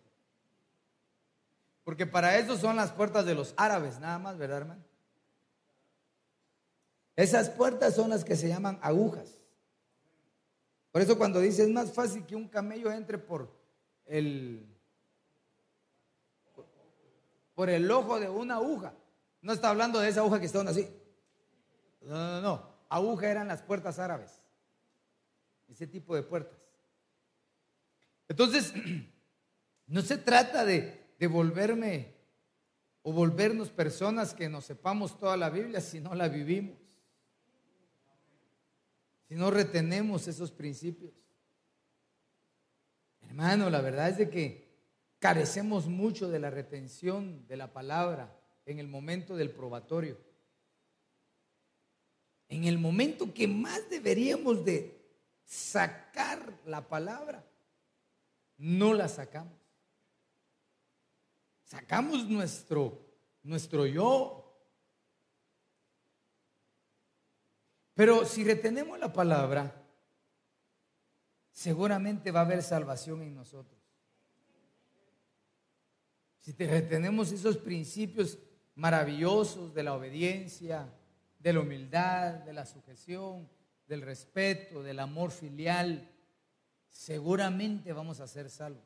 Porque 1.84 2.08
para 2.08 2.36
eso 2.36 2.58
son 2.58 2.76
las 2.76 2.92
puertas 2.92 3.28
de 3.28 3.36
los 3.36 3.54
árabes, 3.58 4.00
nada 4.00 4.18
más, 4.18 4.36
¿verdad, 4.36 4.58
hermano? 4.58 4.84
Esas 7.16 7.52
puertas 7.52 7.94
son 7.94 8.10
las 8.10 8.26
que 8.26 8.36
se 8.36 8.48
llaman 8.48 8.80
agujas. 8.82 9.38
Por 10.92 11.04
eso 11.04 11.16
cuando 11.16 11.40
dice 11.40 11.62
es 11.62 11.70
más 11.70 11.94
fácil 11.94 12.26
que 12.26 12.36
un 12.36 12.48
camello 12.48 12.92
entre 12.92 13.20
por 13.20 13.56
el 14.08 14.79
por 17.60 17.70
el 17.70 17.92
ojo 17.92 18.22
de 18.22 18.30
una 18.30 18.56
aguja. 18.56 18.94
No 19.42 19.52
está 19.52 19.70
hablando 19.70 20.00
de 20.00 20.08
esa 20.08 20.22
aguja 20.22 20.40
que 20.40 20.46
está 20.46 20.62
así. 20.62 20.88
No, 22.00 22.16
no, 22.16 22.42
no. 22.42 22.70
Aguja 22.88 23.30
eran 23.30 23.50
las 23.50 23.62
puertas 23.62 24.00
árabes. 24.00 24.32
Ese 25.68 25.86
tipo 25.86 26.16
de 26.16 26.24
puertas. 26.24 26.58
Entonces, 28.30 28.74
no 29.88 30.02
se 30.02 30.18
trata 30.18 30.64
de, 30.64 31.06
de 31.20 31.28
volverme 31.28 32.16
o 33.02 33.12
volvernos 33.12 33.72
personas 33.72 34.34
que 34.34 34.48
no 34.48 34.62
sepamos 34.62 35.20
toda 35.20 35.36
la 35.36 35.50
Biblia 35.50 35.82
si 35.82 36.00
no 36.00 36.16
la 36.16 36.30
vivimos. 36.30 36.78
Si 39.28 39.36
no 39.36 39.52
retenemos 39.52 40.30
esos 40.30 40.50
principios. 40.50 41.12
Hermano, 43.24 43.70
la 43.70 43.82
verdad 43.82 44.08
es 44.08 44.18
de 44.18 44.30
que 44.30 44.69
carecemos 45.20 45.88
mucho 45.88 46.30
de 46.30 46.40
la 46.40 46.50
retención 46.50 47.46
de 47.48 47.58
la 47.58 47.72
palabra 47.72 48.36
en 48.66 48.80
el 48.80 48.88
momento 48.88 49.36
del 49.36 49.52
probatorio. 49.52 50.18
En 52.48 52.64
el 52.64 52.80
momento 52.80 53.34
que 53.34 53.48
más 53.48 53.90
deberíamos 53.90 54.66
de 54.66 55.00
sacar 55.44 56.54
la 56.66 56.88
palabra, 56.88 57.46
no 58.58 58.94
la 58.94 59.08
sacamos. 59.08 59.54
Sacamos 61.64 62.28
nuestro, 62.28 63.00
nuestro 63.44 63.86
yo. 63.86 64.36
Pero 67.94 68.26
si 68.26 68.44
retenemos 68.44 68.98
la 68.98 69.14
palabra, 69.14 69.86
seguramente 71.52 72.32
va 72.32 72.40
a 72.40 72.46
haber 72.46 72.64
salvación 72.64 73.22
en 73.22 73.36
nosotros. 73.36 73.79
Si 76.50 76.56
te 76.56 76.66
retenemos 76.66 77.32
esos 77.32 77.58
principios, 77.58 78.40
maravillosos 78.74 79.72
de 79.72 79.84
la 79.84 79.94
obediencia, 79.94 80.92
de 81.38 81.54
la 81.54 81.60
humildad, 81.60 82.34
de 82.40 82.54
la 82.54 82.66
sujeción, 82.66 83.48
del 83.88 84.02
respeto, 84.02 84.82
del 84.82 84.98
amor 84.98 85.30
filial, 85.30 86.10
seguramente 86.88 87.94
vamos 87.94 88.20
a 88.20 88.26
ser 88.26 88.50
salvos. 88.50 88.82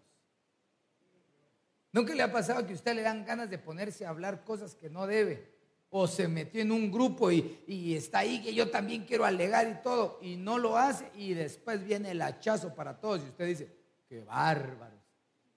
¿Nunca 1.94 2.14
le 2.14 2.24
ha 2.24 2.34
pasado 2.34 2.66
que 2.66 2.74
a 2.74 2.76
usted 2.76 2.96
le 2.96 3.02
dan 3.02 3.24
ganas 3.24 3.50
de 3.50 3.58
ponerse 3.58 4.06
a 4.06 4.10
hablar 4.10 4.44
cosas 4.44 4.76
que 4.76 4.90
no 4.90 5.08
debe? 5.08 5.56
O 5.90 6.06
se 6.06 6.28
metió 6.28 6.62
en 6.62 6.74
un 6.74 6.92
grupo 6.92 7.32
y, 7.32 7.96
está 7.96 8.20
ahí 8.20 8.42
que 8.42 8.54
yo 8.54 8.72
también 8.72 9.06
quiero 9.06 9.24
alegar 9.24 9.70
y 9.70 9.82
todo, 9.82 10.20
y 10.22 10.36
no 10.36 10.58
lo 10.58 10.78
hace, 10.78 11.10
y 11.16 11.34
después 11.34 11.82
viene 11.82 12.12
el 12.12 12.24
hachazo 12.24 12.76
para 12.76 13.00
todos, 13.00 13.22
y 13.22 13.30
usted 13.30 13.48
dice, 13.48 13.74
qué 14.10 14.20
bárbaro. 14.20 15.03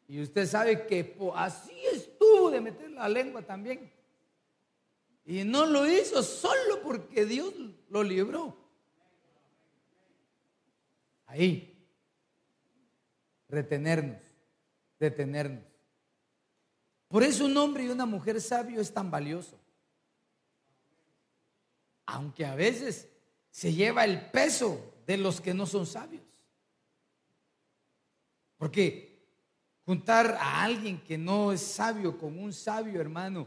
Y 0.08 0.20
usted 0.20 0.46
sabe 0.46 0.86
que 0.86 1.16
así 1.34 1.74
estuvo 1.92 2.50
de 2.50 2.60
meter 2.60 2.90
la 2.90 3.08
lengua 3.08 3.42
también. 3.42 3.92
Y 5.24 5.42
no 5.42 5.66
lo 5.66 5.86
hizo 5.90 6.22
solo 6.22 6.80
porque 6.82 7.24
Dios 7.24 7.52
lo 7.88 8.02
libró. 8.02 8.56
Ahí. 11.26 11.72
Retenernos, 13.48 14.20
detenernos. 14.98 15.64
Por 17.08 17.22
eso 17.22 17.44
un 17.44 17.56
hombre 17.56 17.84
y 17.84 17.88
una 17.88 18.06
mujer 18.06 18.40
sabio 18.40 18.80
es 18.80 18.92
tan 18.92 19.10
valioso. 19.10 19.58
Aunque 22.06 22.44
a 22.44 22.54
veces 22.54 23.08
se 23.50 23.72
lleva 23.72 24.04
el 24.04 24.30
peso 24.30 24.94
de 25.06 25.16
los 25.16 25.40
que 25.40 25.54
no 25.54 25.66
son 25.66 25.86
sabios. 25.86 26.22
Porque 28.58 29.05
juntar 29.86 30.36
a 30.40 30.64
alguien 30.64 31.00
que 31.00 31.16
no 31.16 31.52
es 31.52 31.62
sabio 31.62 32.18
con 32.18 32.38
un 32.38 32.52
sabio 32.52 33.00
hermano, 33.00 33.46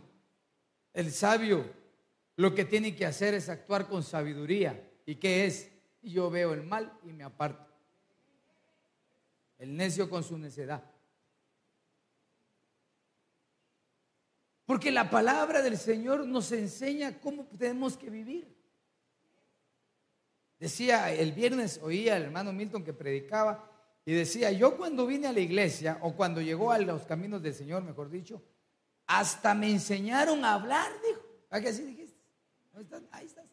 el 0.93 1.11
sabio 1.11 1.69
lo 2.37 2.55
que 2.55 2.63
tiene 2.63 2.95
que 2.95 3.05
hacer 3.05 3.33
es 3.33 3.49
actuar 3.49 3.89
con 3.89 4.01
sabiduría. 4.01 4.81
¿Y 5.05 5.15
qué 5.15 5.45
es? 5.45 5.69
Yo 6.01 6.29
veo 6.29 6.53
el 6.53 6.63
mal 6.63 6.97
y 7.03 7.11
me 7.11 7.25
aparto. 7.25 7.69
El 9.57 9.75
necio 9.75 10.09
con 10.09 10.23
su 10.23 10.37
necedad. 10.37 10.81
Porque 14.65 14.89
la 14.91 15.09
palabra 15.09 15.61
del 15.61 15.77
Señor 15.77 16.25
nos 16.25 16.53
enseña 16.53 17.19
cómo 17.19 17.45
tenemos 17.45 17.97
que 17.97 18.09
vivir. 18.09 18.55
Decía, 20.59 21.11
el 21.11 21.33
viernes 21.33 21.81
oía 21.83 22.15
al 22.15 22.23
hermano 22.23 22.53
Milton 22.53 22.85
que 22.85 22.93
predicaba 22.93 23.68
y 24.09 24.13
decía, 24.13 24.51
yo 24.51 24.75
cuando 24.75 25.05
vine 25.05 25.27
a 25.27 25.31
la 25.31 25.39
iglesia, 25.39 25.99
o 26.01 26.15
cuando 26.15 26.41
llegó 26.41 26.71
a 26.71 26.79
los 26.79 27.03
caminos 27.03 27.43
del 27.43 27.53
Señor, 27.53 27.83
mejor 27.83 28.09
dicho, 28.09 28.41
hasta 29.05 29.53
me 29.53 29.69
enseñaron 29.69 30.43
a 30.43 30.55
hablar, 30.55 30.91
dijo. 31.07 31.21
¿A 31.51 31.61
qué 31.61 31.69
así 31.69 31.83
dijiste? 31.83 32.17
Ahí 33.11 33.27
estás. 33.27 33.45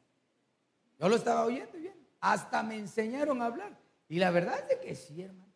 Yo 0.98 1.10
lo 1.10 1.16
estaba 1.16 1.44
oyendo 1.44 1.76
bien. 1.76 1.92
Hasta 2.20 2.62
me 2.62 2.78
enseñaron 2.78 3.42
a 3.42 3.46
hablar. 3.46 3.78
Y 4.08 4.18
la 4.18 4.30
verdad 4.30 4.58
es 4.70 4.78
que 4.78 4.94
sí, 4.94 5.20
hermano. 5.20 5.52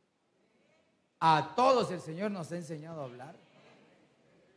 A 1.19 1.55
todos 1.57 1.91
el 1.93 2.03
Señor 2.03 2.31
nos 2.31 2.53
ha 2.53 2.57
enseñado 2.59 3.01
a 3.01 3.05
hablar. 3.05 3.35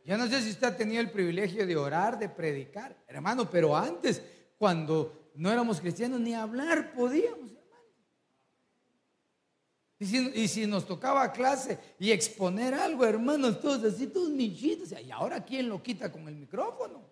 Yo 0.04 0.18
no 0.18 0.26
sé 0.26 0.42
si 0.42 0.50
usted 0.50 0.66
ha 0.66 0.76
tenido 0.76 1.00
el 1.00 1.10
privilegio 1.10 1.66
de 1.66 1.74
orar, 1.74 2.18
de 2.18 2.28
predicar, 2.28 2.94
hermano, 3.08 3.48
pero 3.48 3.74
antes, 3.74 4.22
cuando 4.58 5.30
no 5.36 5.50
éramos 5.50 5.80
cristianos, 5.80 6.20
ni 6.20 6.34
hablar 6.34 6.92
podíamos, 6.92 7.53
Y 10.04 10.48
si, 10.48 10.66
nos 10.66 10.86
tocaba 10.86 11.32
clase 11.32 11.78
y 11.98 12.10
exponer 12.10 12.74
algo, 12.74 13.04
hermanos, 13.04 13.60
todos 13.60 13.84
así, 13.84 14.06
todos 14.06 14.30
michitos, 14.30 14.92
y 15.00 15.10
ahora 15.10 15.44
quién 15.44 15.68
lo 15.68 15.82
quita 15.82 16.10
con 16.12 16.28
el 16.28 16.36
micrófono. 16.36 17.02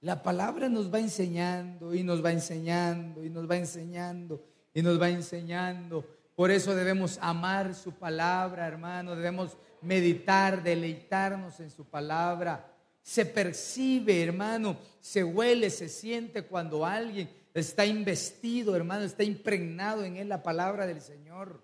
La 0.00 0.22
palabra 0.22 0.68
nos 0.68 0.92
va 0.92 0.98
enseñando 0.98 1.94
y 1.94 2.02
nos 2.02 2.24
va 2.24 2.32
enseñando 2.32 3.24
y 3.24 3.30
nos 3.30 3.48
va 3.48 3.56
enseñando 3.56 4.44
y 4.74 4.82
nos 4.82 5.00
va 5.00 5.08
enseñando 5.08 6.04
por 6.34 6.50
eso 6.50 6.74
debemos 6.74 7.18
amar 7.20 7.74
su 7.74 7.92
palabra, 7.92 8.66
hermano. 8.66 9.14
Debemos 9.14 9.56
meditar, 9.82 10.62
deleitarnos 10.62 11.60
en 11.60 11.70
su 11.70 11.84
palabra. 11.84 12.68
Se 13.02 13.26
percibe, 13.26 14.22
hermano, 14.22 14.76
se 15.00 15.22
huele, 15.22 15.68
se 15.70 15.88
siente 15.88 16.42
cuando 16.42 16.86
alguien 16.86 17.28
está 17.54 17.84
investido, 17.86 18.74
hermano, 18.74 19.04
está 19.04 19.24
impregnado 19.24 20.04
en 20.04 20.16
él 20.16 20.28
la 20.28 20.42
palabra 20.42 20.86
del 20.86 21.00
Señor. 21.00 21.62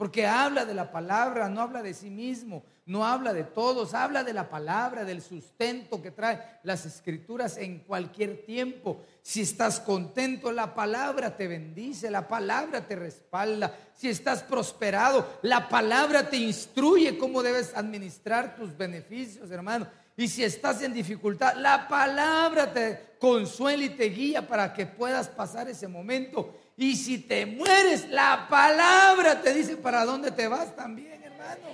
Porque 0.00 0.26
habla 0.26 0.64
de 0.64 0.72
la 0.72 0.90
palabra, 0.90 1.50
no 1.50 1.60
habla 1.60 1.82
de 1.82 1.92
sí 1.92 2.08
mismo, 2.08 2.64
no 2.86 3.04
habla 3.04 3.34
de 3.34 3.44
todos, 3.44 3.92
habla 3.92 4.24
de 4.24 4.32
la 4.32 4.48
palabra, 4.48 5.04
del 5.04 5.20
sustento 5.20 6.00
que 6.00 6.10
trae 6.10 6.42
las 6.62 6.86
escrituras 6.86 7.58
en 7.58 7.80
cualquier 7.80 8.46
tiempo. 8.46 9.04
Si 9.20 9.42
estás 9.42 9.78
contento, 9.78 10.52
la 10.52 10.74
palabra 10.74 11.36
te 11.36 11.46
bendice, 11.46 12.10
la 12.10 12.26
palabra 12.26 12.86
te 12.88 12.96
respalda. 12.96 13.76
Si 13.94 14.08
estás 14.08 14.42
prosperado, 14.42 15.38
la 15.42 15.68
palabra 15.68 16.30
te 16.30 16.38
instruye 16.38 17.18
cómo 17.18 17.42
debes 17.42 17.76
administrar 17.76 18.56
tus 18.56 18.74
beneficios, 18.74 19.50
hermano. 19.50 19.86
Y 20.20 20.28
si 20.28 20.44
estás 20.44 20.82
en 20.82 20.92
dificultad, 20.92 21.54
la 21.56 21.88
palabra 21.88 22.70
te 22.70 23.16
consuela 23.18 23.84
y 23.84 23.88
te 23.88 24.04
guía 24.10 24.46
para 24.46 24.74
que 24.74 24.84
puedas 24.84 25.30
pasar 25.30 25.66
ese 25.70 25.88
momento. 25.88 26.60
Y 26.76 26.94
si 26.96 27.20
te 27.20 27.46
mueres, 27.46 28.06
la 28.10 28.46
palabra 28.46 29.40
te 29.40 29.54
dice 29.54 29.78
para 29.78 30.04
dónde 30.04 30.30
te 30.30 30.46
vas 30.46 30.76
también, 30.76 31.22
hermano. 31.22 31.68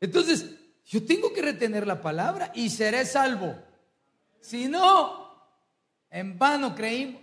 Entonces, 0.00 0.46
yo 0.86 1.04
tengo 1.04 1.30
que 1.34 1.42
retener 1.42 1.86
la 1.86 2.00
palabra 2.00 2.52
y 2.54 2.70
seré 2.70 3.04
salvo. 3.04 3.54
Si 4.40 4.66
no, 4.66 5.30
en 6.08 6.38
vano 6.38 6.74
creímos. 6.74 7.20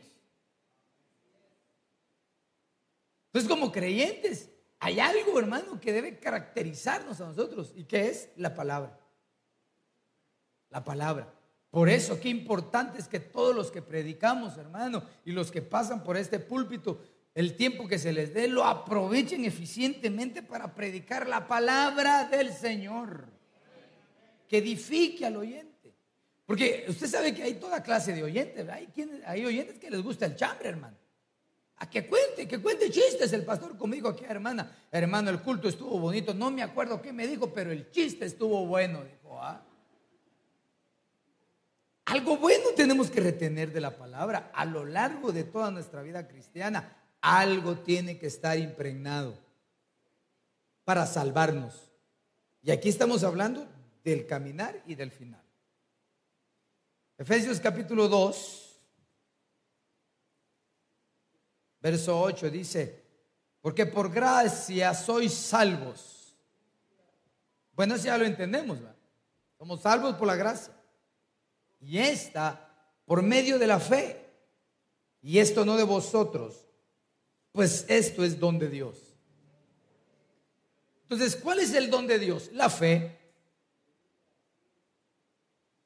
Entonces, 3.30 3.50
como 3.50 3.72
creyentes, 3.72 4.52
hay 4.80 5.00
algo, 5.00 5.40
hermano, 5.40 5.82
que 5.82 5.92
debe 5.92 6.20
caracterizarnos 6.20 7.20
a 7.20 7.26
nosotros. 7.26 7.74
¿Y 7.76 7.86
qué 7.86 8.10
es? 8.10 8.30
La 8.36 8.54
palabra. 8.54 9.00
La 10.74 10.84
palabra. 10.84 11.32
Por 11.70 11.88
eso, 11.88 12.20
qué 12.20 12.30
importante 12.30 13.00
es 13.00 13.08
que 13.08 13.20
todos 13.20 13.56
los 13.56 13.70
que 13.70 13.84
predicamos, 13.84 14.58
hermano, 14.58 15.04
y 15.24 15.32
los 15.32 15.52
que 15.52 15.62
pasan 15.62 16.04
por 16.04 16.18
este 16.18 16.40
púlpito, 16.40 17.00
el 17.36 17.56
tiempo 17.56 17.88
que 17.88 18.00
se 18.00 18.12
les 18.12 18.34
dé, 18.34 18.48
lo 18.48 18.66
aprovechen 18.66 19.46
eficientemente 19.46 20.42
para 20.42 20.74
predicar 20.74 21.28
la 21.28 21.48
palabra 21.48 22.28
del 22.28 22.52
Señor. 22.52 23.28
Que 24.48 24.58
edifique 24.58 25.28
al 25.28 25.38
oyente. 25.38 25.94
Porque 26.48 26.86
usted 26.88 27.06
sabe 27.06 27.36
que 27.36 27.44
hay 27.44 27.54
toda 27.54 27.84
clase 27.84 28.14
de 28.14 28.24
oyentes. 28.24 28.68
Hay, 28.70 28.92
hay 29.28 29.46
oyentes 29.46 29.78
que 29.78 29.92
les 29.92 30.02
gusta 30.02 30.26
el 30.26 30.36
chambre, 30.36 30.70
hermano. 30.70 30.98
A 31.76 31.88
que 31.88 32.08
cuente, 32.08 32.48
que 32.48 32.60
cuente 32.60 32.90
chistes. 32.90 33.32
El 33.32 33.46
pastor 33.46 33.78
conmigo 33.78 34.10
aquí, 34.10 34.26
hermana, 34.26 34.76
hermano, 34.92 35.30
el 35.30 35.40
culto 35.40 35.70
estuvo 35.70 36.00
bonito. 36.00 36.34
No 36.34 36.50
me 36.50 36.64
acuerdo 36.64 37.00
qué 37.00 37.14
me 37.14 37.28
dijo, 37.28 37.54
pero 37.54 37.72
el 37.72 37.92
chiste 37.92 38.26
estuvo 38.26 38.66
bueno. 38.66 39.04
Dijo, 39.04 39.40
ah. 39.40 39.64
Algo 42.06 42.38
bueno 42.38 42.66
tenemos 42.76 43.10
que 43.10 43.22
retener 43.22 43.72
de 43.72 43.80
la 43.80 43.98
palabra 43.98 44.52
a 44.54 44.66
lo 44.66 44.86
largo 44.86 45.32
de 45.32 45.46
toda 45.46 45.72
nuestra 45.72 46.02
vida 46.02 46.28
cristiana. 46.28 46.98
Algo 47.22 47.78
tiene 47.78 48.18
que 48.18 48.28
estar 48.28 48.58
impregnado 48.58 49.38
para 50.84 51.06
salvarnos. 51.06 51.92
Y 52.62 52.72
aquí 52.72 52.90
estamos 52.90 53.24
hablando 53.24 53.66
del 54.04 54.26
caminar 54.28 54.82
y 54.86 54.96
del 54.96 55.12
final. 55.12 55.42
Efesios 57.18 57.60
capítulo 57.62 58.10
2, 58.10 58.82
verso 61.80 62.20
8 62.20 62.50
dice, 62.50 63.02
porque 63.62 63.86
por 63.86 64.12
gracia 64.12 64.94
sois 64.94 65.34
salvos. 65.34 66.36
Bueno, 67.74 67.96
eso 67.96 68.06
ya 68.06 68.18
lo 68.18 68.26
entendemos, 68.26 68.80
somos 69.58 69.82
salvos 69.82 70.16
por 70.16 70.28
la 70.28 70.36
gracia 70.36 70.74
y 71.86 72.00
esta 72.00 72.70
por 73.06 73.22
medio 73.22 73.60
de 73.60 73.68
la 73.68 73.80
fe. 73.80 74.20
Y 75.22 75.40
esto 75.40 75.64
no 75.66 75.78
de 75.78 75.84
vosotros, 75.84 76.66
pues 77.52 77.86
esto 77.88 78.24
es 78.24 78.40
don 78.40 78.60
de 78.60 78.70
Dios. 78.70 78.98
Entonces, 81.04 81.36
¿cuál 81.36 81.60
es 81.60 81.74
el 81.74 81.90
don 81.90 82.08
de 82.08 82.20
Dios? 82.20 82.50
La 82.54 82.70
fe. 82.70 83.20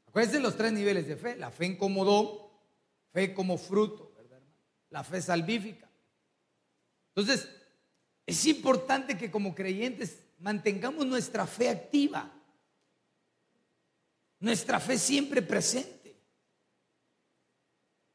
Acuérdense 0.08 0.40
los 0.40 0.56
tres 0.56 0.72
niveles 0.72 1.08
de 1.08 1.18
fe. 1.18 1.36
La 1.36 1.52
fe 1.52 1.66
en 1.66 1.78
como 1.78 2.06
don, 2.06 2.30
fe 3.12 3.34
como 3.34 3.58
fruto, 3.58 4.14
la 4.90 5.04
fe 5.04 5.22
salvífica. 5.22 5.88
Entonces, 7.14 7.50
es 8.26 8.46
importante 8.46 9.18
que 9.18 9.30
como 9.30 9.54
creyentes 9.54 10.24
mantengamos 10.40 11.06
nuestra 11.06 11.46
fe 11.46 11.70
activa. 11.70 12.32
Nuestra 14.40 14.80
fe 14.80 14.98
siempre 14.98 15.42
presente. 15.42 16.16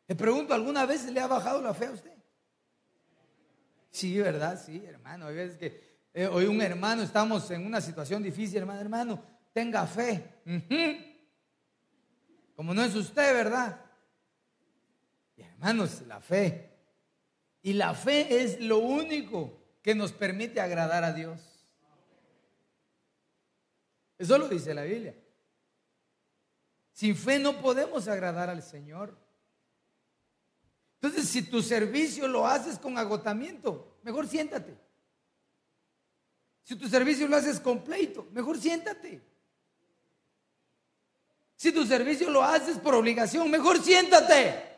Le 0.06 0.14
pregunto, 0.14 0.54
¿alguna 0.54 0.86
vez 0.86 1.04
le 1.06 1.20
ha 1.20 1.26
bajado 1.26 1.62
la 1.62 1.74
fe 1.74 1.86
a 1.86 1.92
usted? 1.92 2.12
Sí, 3.90 4.18
¿verdad? 4.18 4.60
Sí, 4.64 4.82
hermano. 4.86 5.26
Hay 5.26 5.34
veces 5.34 5.56
que 5.56 5.92
eh, 6.14 6.26
hoy 6.26 6.46
un 6.46 6.60
hermano, 6.60 7.02
estamos 7.02 7.50
en 7.50 7.66
una 7.66 7.80
situación 7.80 8.22
difícil, 8.22 8.58
hermano, 8.58 8.80
hermano, 8.80 9.22
tenga 9.52 9.86
fe. 9.86 10.42
Como 12.54 12.74
no 12.74 12.82
es 12.82 12.94
usted, 12.94 13.34
¿verdad? 13.34 13.80
Y 15.36 15.42
hermanos, 15.42 16.02
la 16.06 16.20
fe. 16.20 16.70
Y 17.62 17.72
la 17.72 17.94
fe 17.94 18.42
es 18.42 18.60
lo 18.60 18.78
único 18.78 19.62
que 19.82 19.94
nos 19.94 20.12
permite 20.12 20.60
agradar 20.60 21.04
a 21.04 21.12
Dios. 21.12 21.40
Eso 24.18 24.38
lo 24.38 24.48
dice 24.48 24.74
la 24.74 24.82
Biblia. 24.82 25.14
Sin 26.92 27.16
fe 27.16 27.38
no 27.38 27.60
podemos 27.60 28.08
agradar 28.08 28.50
al 28.50 28.62
Señor. 28.62 29.16
Entonces, 31.00 31.28
si 31.28 31.42
tu 31.42 31.62
servicio 31.62 32.28
lo 32.28 32.46
haces 32.46 32.78
con 32.78 32.96
agotamiento, 32.96 33.98
mejor 34.02 34.28
siéntate. 34.28 34.78
Si 36.62 36.76
tu 36.76 36.88
servicio 36.88 37.26
lo 37.26 37.36
haces 37.36 37.58
completo, 37.58 38.28
mejor 38.32 38.58
siéntate. 38.58 39.20
Si 41.56 41.72
tu 41.72 41.84
servicio 41.86 42.30
lo 42.30 42.42
haces 42.42 42.78
por 42.78 42.94
obligación, 42.94 43.50
mejor 43.50 43.82
siéntate. 43.82 44.70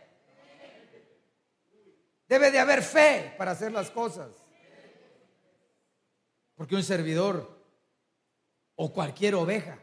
Debe 2.28 2.50
de 2.50 2.58
haber 2.58 2.82
fe 2.82 3.34
para 3.36 3.50
hacer 3.50 3.72
las 3.72 3.90
cosas. 3.90 4.30
Porque 6.54 6.74
un 6.74 6.82
servidor 6.82 7.62
o 8.76 8.92
cualquier 8.92 9.34
oveja, 9.34 9.78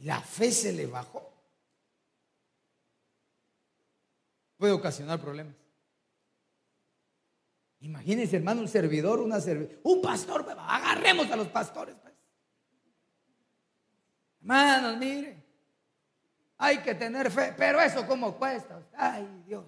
la 0.00 0.20
fe 0.20 0.50
se 0.50 0.72
le 0.72 0.86
bajó, 0.86 1.32
puede 4.56 4.72
ocasionar 4.72 5.20
problemas. 5.20 5.54
Imagínense, 7.80 8.36
hermano, 8.36 8.60
un 8.60 8.68
servidor, 8.68 9.20
una 9.20 9.38
un 9.82 10.02
pastor, 10.02 10.46
agarremos 10.58 11.30
a 11.30 11.36
los 11.36 11.48
pastores. 11.48 11.96
Pues. 12.00 12.14
Hermanos, 14.40 14.98
mire, 14.98 15.42
hay 16.58 16.78
que 16.78 16.94
tener 16.94 17.30
fe, 17.30 17.54
pero 17.56 17.80
eso 17.80 18.06
como 18.06 18.36
cuesta. 18.36 18.80
Ay, 18.96 19.42
Dios. 19.46 19.64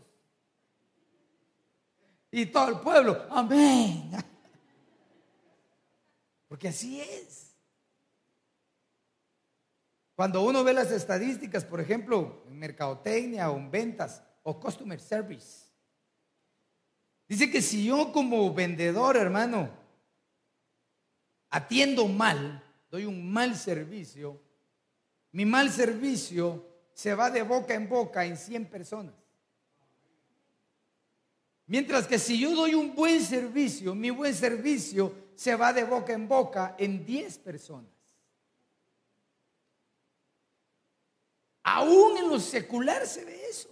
Y 2.31 2.47
todo 2.47 2.69
el 2.69 2.81
pueblo, 2.81 3.27
amén. 3.31 4.11
Porque 6.49 6.69
así 6.69 7.01
es. 7.01 7.54
Cuando 10.15 10.45
uno 10.45 10.63
ve 10.63 10.73
las 10.73 10.93
estadísticas, 10.93 11.65
por 11.65 11.81
ejemplo, 11.81 12.45
en 12.47 12.59
mercadotecnia 12.59 13.51
o 13.51 13.57
en 13.57 13.71
ventas 13.71 14.23
o 14.43 14.61
customer 14.61 15.01
service, 15.01 15.67
dice 17.27 17.51
que 17.51 17.61
si 17.61 17.85
yo 17.85 18.13
como 18.13 18.55
vendedor, 18.55 19.17
hermano, 19.17 19.71
atiendo 21.51 22.07
mal, 22.07 22.63
doy 22.91 23.07
un 23.07 23.33
mal 23.33 23.57
servicio, 23.57 24.41
mi 25.33 25.45
mal 25.45 25.71
servicio 25.71 26.65
se 26.93 27.13
va 27.15 27.31
de 27.31 27.43
boca 27.43 27.75
en 27.75 27.89
boca 27.89 28.25
en 28.25 28.37
100 28.37 28.67
personas. 28.67 29.15
Mientras 31.67 32.07
que 32.07 32.19
si 32.21 32.39
yo 32.39 32.55
doy 32.55 32.75
un 32.75 32.95
buen 32.95 33.21
servicio, 33.21 33.95
mi 33.95 34.11
buen 34.11 34.35
servicio 34.35 35.13
se 35.35 35.57
va 35.57 35.73
de 35.73 35.83
boca 35.83 36.13
en 36.13 36.29
boca 36.29 36.77
en 36.79 37.05
10 37.05 37.39
personas. 37.39 37.94
Aún 41.65 42.19
en 42.19 42.29
lo 42.29 42.39
secular 42.39 43.07
se 43.07 43.25
ve 43.25 43.41
eso. 43.51 43.71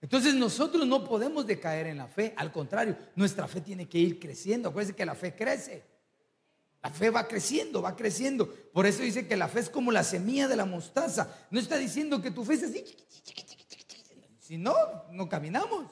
Entonces 0.00 0.34
nosotros 0.34 0.86
no 0.86 1.04
podemos 1.04 1.46
decaer 1.46 1.88
en 1.88 1.98
la 1.98 2.06
fe, 2.06 2.32
al 2.36 2.52
contrario, 2.52 2.96
nuestra 3.16 3.48
fe 3.48 3.60
tiene 3.60 3.88
que 3.88 3.98
ir 3.98 4.20
creciendo. 4.20 4.68
Acuérdense 4.68 4.96
que 4.96 5.04
la 5.04 5.16
fe 5.16 5.34
crece. 5.34 5.82
La 6.80 6.90
fe 6.90 7.10
va 7.10 7.26
creciendo, 7.26 7.82
va 7.82 7.96
creciendo. 7.96 8.48
Por 8.72 8.86
eso 8.86 9.02
dice 9.02 9.26
que 9.26 9.36
la 9.36 9.48
fe 9.48 9.60
es 9.60 9.68
como 9.68 9.90
la 9.90 10.04
semilla 10.04 10.46
de 10.46 10.54
la 10.54 10.64
mostaza. 10.64 11.48
No 11.50 11.58
está 11.58 11.76
diciendo 11.76 12.22
que 12.22 12.30
tu 12.30 12.44
fe 12.44 12.54
es 12.54 12.62
así. 12.62 12.84
Si 14.38 14.56
no, 14.56 14.74
no 15.10 15.28
caminamos. 15.28 15.86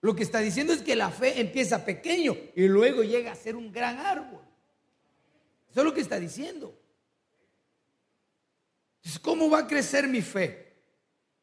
Lo 0.00 0.16
que 0.16 0.22
está 0.22 0.38
diciendo 0.38 0.72
es 0.72 0.80
que 0.80 0.96
la 0.96 1.10
fe 1.10 1.38
empieza 1.38 1.84
pequeño 1.84 2.34
y 2.54 2.66
luego 2.66 3.02
llega 3.02 3.32
a 3.32 3.34
ser 3.34 3.56
un 3.56 3.70
gran 3.70 3.98
árbol. 3.98 4.40
Eso 5.70 5.80
es 5.80 5.84
lo 5.84 5.92
que 5.92 6.00
está 6.00 6.18
diciendo. 6.18 6.74
¿Cómo 9.22 9.50
va 9.50 9.60
a 9.60 9.66
crecer 9.66 10.08
mi 10.08 10.22
fe? 10.22 10.66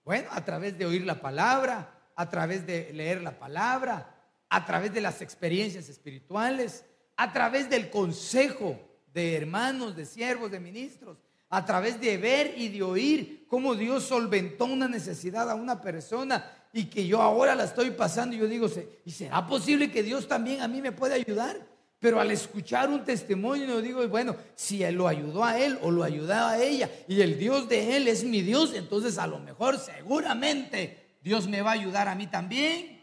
Bueno, 0.04 0.30
a 0.32 0.44
través 0.44 0.78
de 0.78 0.86
oír 0.86 1.06
la 1.06 1.22
palabra, 1.22 2.12
a 2.16 2.30
través 2.30 2.66
de 2.66 2.92
leer 2.94 3.22
la 3.22 3.40
palabra, 3.40 4.14
a 4.50 4.66
través 4.66 4.94
de 4.94 5.02
las 5.02 5.22
experiencias 5.22 5.90
espirituales, 5.90 6.86
a 7.16 7.32
través 7.32 7.70
del 7.70 7.90
consejo 7.90 8.80
de 9.14 9.36
hermanos, 9.36 9.96
de 9.96 10.06
siervos, 10.06 10.52
de 10.52 10.60
ministros, 10.60 11.18
a 11.50 11.66
través 11.66 12.00
de 12.02 12.18
ver 12.18 12.54
y 12.58 12.70
de 12.70 12.82
oír 12.82 13.46
cómo 13.48 13.76
Dios 13.76 14.04
solventó 14.04 14.66
una 14.66 14.88
necesidad 14.88 15.50
a 15.50 15.56
una 15.56 15.80
persona 15.82 16.52
y 16.74 16.86
que 16.86 17.06
yo 17.06 17.22
ahora 17.22 17.54
la 17.54 17.66
estoy 17.66 17.92
pasando 17.92 18.36
y 18.36 18.40
yo 18.40 18.48
digo, 18.48 18.68
¿y 19.06 19.12
será 19.12 19.46
posible 19.46 19.92
que 19.92 20.02
Dios 20.02 20.28
también 20.28 20.62
a 20.62 20.68
mí 20.68 20.82
me 20.82 20.92
puede 20.92 21.14
ayudar? 21.14 21.73
Pero 22.04 22.20
al 22.20 22.32
escuchar 22.32 22.90
un 22.90 23.06
testimonio 23.06 23.82
digo, 23.82 24.06
bueno, 24.10 24.36
si 24.56 24.84
él 24.84 24.96
lo 24.96 25.08
ayudó 25.08 25.42
a 25.42 25.58
él 25.58 25.80
o 25.82 25.90
lo 25.90 26.04
ayudó 26.04 26.34
a 26.34 26.62
ella 26.62 26.92
y 27.08 27.22
el 27.22 27.40
Dios 27.40 27.70
de 27.70 27.96
él 27.96 28.10
es 28.10 28.26
mi 28.26 28.42
Dios, 28.42 28.74
entonces 28.74 29.18
a 29.18 29.26
lo 29.26 29.40
mejor 29.40 29.80
seguramente 29.80 31.16
Dios 31.22 31.48
me 31.48 31.62
va 31.62 31.70
a 31.70 31.76
ayudar 31.76 32.10
a 32.10 32.16
mí 32.16 32.28
también. 32.28 33.02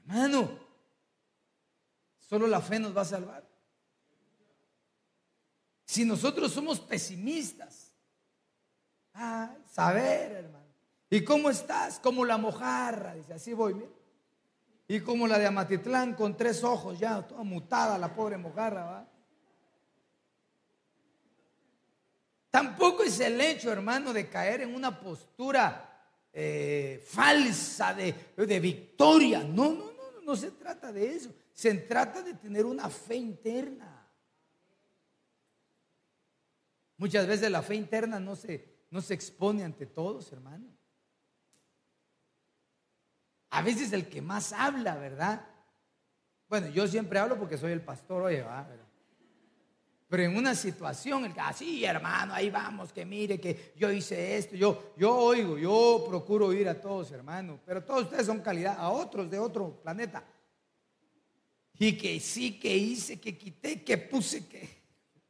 Hermano, 0.00 0.50
solo 2.28 2.46
la 2.46 2.60
fe 2.60 2.78
nos 2.78 2.94
va 2.94 3.00
a 3.00 3.06
salvar. 3.06 3.48
Si 5.86 6.04
nosotros 6.04 6.52
somos 6.52 6.78
pesimistas, 6.78 7.94
ah, 9.14 9.56
saber, 9.72 10.32
hermano. 10.32 10.74
¿Y 11.08 11.24
cómo 11.24 11.48
estás? 11.48 12.00
Como 12.00 12.26
la 12.26 12.36
mojarra, 12.36 13.14
dice, 13.14 13.32
así 13.32 13.54
voy, 13.54 13.72
mira. 13.72 13.97
Y 14.88 15.00
como 15.00 15.28
la 15.28 15.38
de 15.38 15.46
Amatitlán 15.46 16.14
con 16.14 16.34
tres 16.34 16.64
ojos 16.64 16.98
ya, 16.98 17.20
toda 17.20 17.42
mutada 17.42 17.98
la 17.98 18.14
pobre 18.14 18.38
mojarra, 18.38 18.84
¿va? 18.84 19.08
Tampoco 22.50 23.02
es 23.02 23.20
el 23.20 23.38
hecho, 23.38 23.70
hermano, 23.70 24.14
de 24.14 24.30
caer 24.30 24.62
en 24.62 24.74
una 24.74 24.98
postura 24.98 25.84
eh, 26.32 27.04
falsa 27.06 27.92
de, 27.92 28.60
victoria. 28.60 29.44
No, 29.44 29.72
no, 29.72 29.84
no, 29.92 30.20
no 30.24 30.36
se 30.36 30.52
trata 30.52 30.90
de 30.90 31.14
eso. 31.14 31.34
Se 31.52 31.74
trata 31.74 32.22
de 32.22 32.32
tener 32.32 32.64
una 32.64 32.88
fe 32.88 33.16
interna. 33.16 34.10
Muchas 36.96 37.26
veces 37.26 37.50
la 37.50 37.60
fe 37.60 37.74
interna 37.74 38.18
no 38.18 38.34
se, 38.34 38.86
no 38.90 39.02
se 39.02 39.12
expone 39.12 39.64
ante 39.64 39.84
todos, 39.84 40.32
hermano. 40.32 40.77
A 43.50 43.62
veces 43.62 43.92
el 43.92 44.08
que 44.08 44.20
más 44.20 44.52
habla, 44.52 44.96
¿verdad? 44.96 45.46
Bueno, 46.48 46.68
yo 46.68 46.86
siempre 46.86 47.18
hablo 47.18 47.38
porque 47.38 47.58
soy 47.58 47.72
el 47.72 47.82
pastor, 47.82 48.22
oye, 48.22 48.42
va, 48.42 48.66
Pero 50.08 50.22
en 50.22 50.36
una 50.36 50.54
situación, 50.54 51.26
el 51.26 51.34
que, 51.34 51.40
así, 51.40 51.84
ah, 51.84 51.90
hermano, 51.90 52.32
ahí 52.34 52.48
vamos, 52.50 52.92
que 52.92 53.04
mire, 53.04 53.38
que 53.38 53.72
yo 53.76 53.92
hice 53.92 54.36
esto, 54.36 54.56
yo, 54.56 54.94
yo 54.96 55.14
oigo, 55.14 55.58
yo 55.58 56.04
procuro 56.08 56.46
oír 56.46 56.68
a 56.68 56.80
todos, 56.80 57.12
hermano, 57.12 57.60
pero 57.66 57.84
todos 57.84 58.04
ustedes 58.04 58.26
son 58.26 58.40
calidad, 58.40 58.76
a 58.78 58.90
otros 58.90 59.30
de 59.30 59.38
otro 59.38 59.80
planeta. 59.82 60.24
Y 61.78 61.96
que 61.96 62.18
sí, 62.18 62.58
que 62.58 62.74
hice, 62.74 63.20
que 63.20 63.36
quité, 63.36 63.84
que 63.84 63.98
puse, 63.98 64.46
que... 64.48 64.78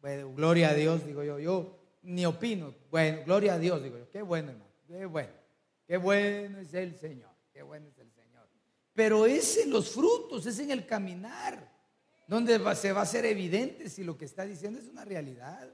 Bueno, 0.00 0.32
gloria 0.32 0.70
a 0.70 0.74
Dios, 0.74 1.04
digo 1.04 1.24
yo, 1.24 1.38
yo 1.38 1.78
ni 2.02 2.24
opino. 2.24 2.74
Bueno, 2.90 3.22
gloria 3.24 3.54
a 3.54 3.58
Dios, 3.58 3.82
digo 3.82 3.98
yo, 3.98 4.08
qué 4.10 4.22
bueno, 4.22 4.52
hermano, 4.52 4.70
qué 4.86 5.04
bueno, 5.04 5.32
qué 5.86 5.96
bueno 5.96 6.58
es 6.58 6.72
el 6.72 6.96
Señor, 6.96 7.30
qué 7.52 7.62
bueno 7.62 7.88
es 7.88 7.97
pero 8.98 9.26
es 9.26 9.58
en 9.58 9.70
los 9.70 9.90
frutos, 9.90 10.44
es 10.44 10.58
en 10.58 10.72
el 10.72 10.84
caminar, 10.84 11.70
donde 12.26 12.58
se 12.74 12.90
va 12.90 13.02
a 13.02 13.06
ser 13.06 13.24
evidente 13.26 13.88
si 13.88 14.02
lo 14.02 14.18
que 14.18 14.24
está 14.24 14.44
diciendo 14.44 14.80
es 14.80 14.88
una 14.88 15.04
realidad. 15.04 15.72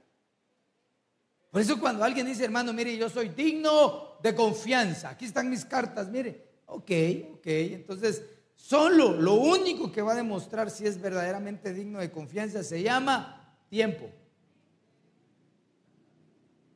Por 1.51 1.63
eso 1.63 1.81
cuando 1.81 2.05
alguien 2.05 2.27
dice, 2.27 2.45
hermano, 2.45 2.75
mire, 2.75 2.95
yo 2.99 3.09
soy 3.09 3.31
digno 3.31 4.19
de 4.23 4.35
confianza, 4.35 5.09
aquí 5.09 5.25
están 5.25 5.49
mis 5.49 5.65
cartas, 5.65 6.11
mire, 6.11 6.49
ok, 6.67 6.91
ok, 7.37 7.47
entonces 7.47 8.23
solo 8.55 9.15
lo 9.15 9.37
único 9.37 9.91
que 9.91 10.03
va 10.03 10.13
a 10.13 10.17
demostrar 10.17 10.71
si 10.71 10.87
es 10.87 11.01
verdaderamente 11.01 11.73
digno 11.73 12.01
de 12.01 12.13
confianza 12.13 12.63
se 12.63 12.83
llama 12.83 13.57
tiempo. 13.71 14.05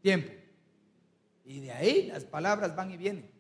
Tiempo. 0.01 0.33
Y 1.45 1.61
de 1.61 1.73
ahí 1.73 2.07
las 2.07 2.25
palabras 2.25 2.75
van 2.75 2.91
y 2.91 2.97
vienen. 2.97 3.31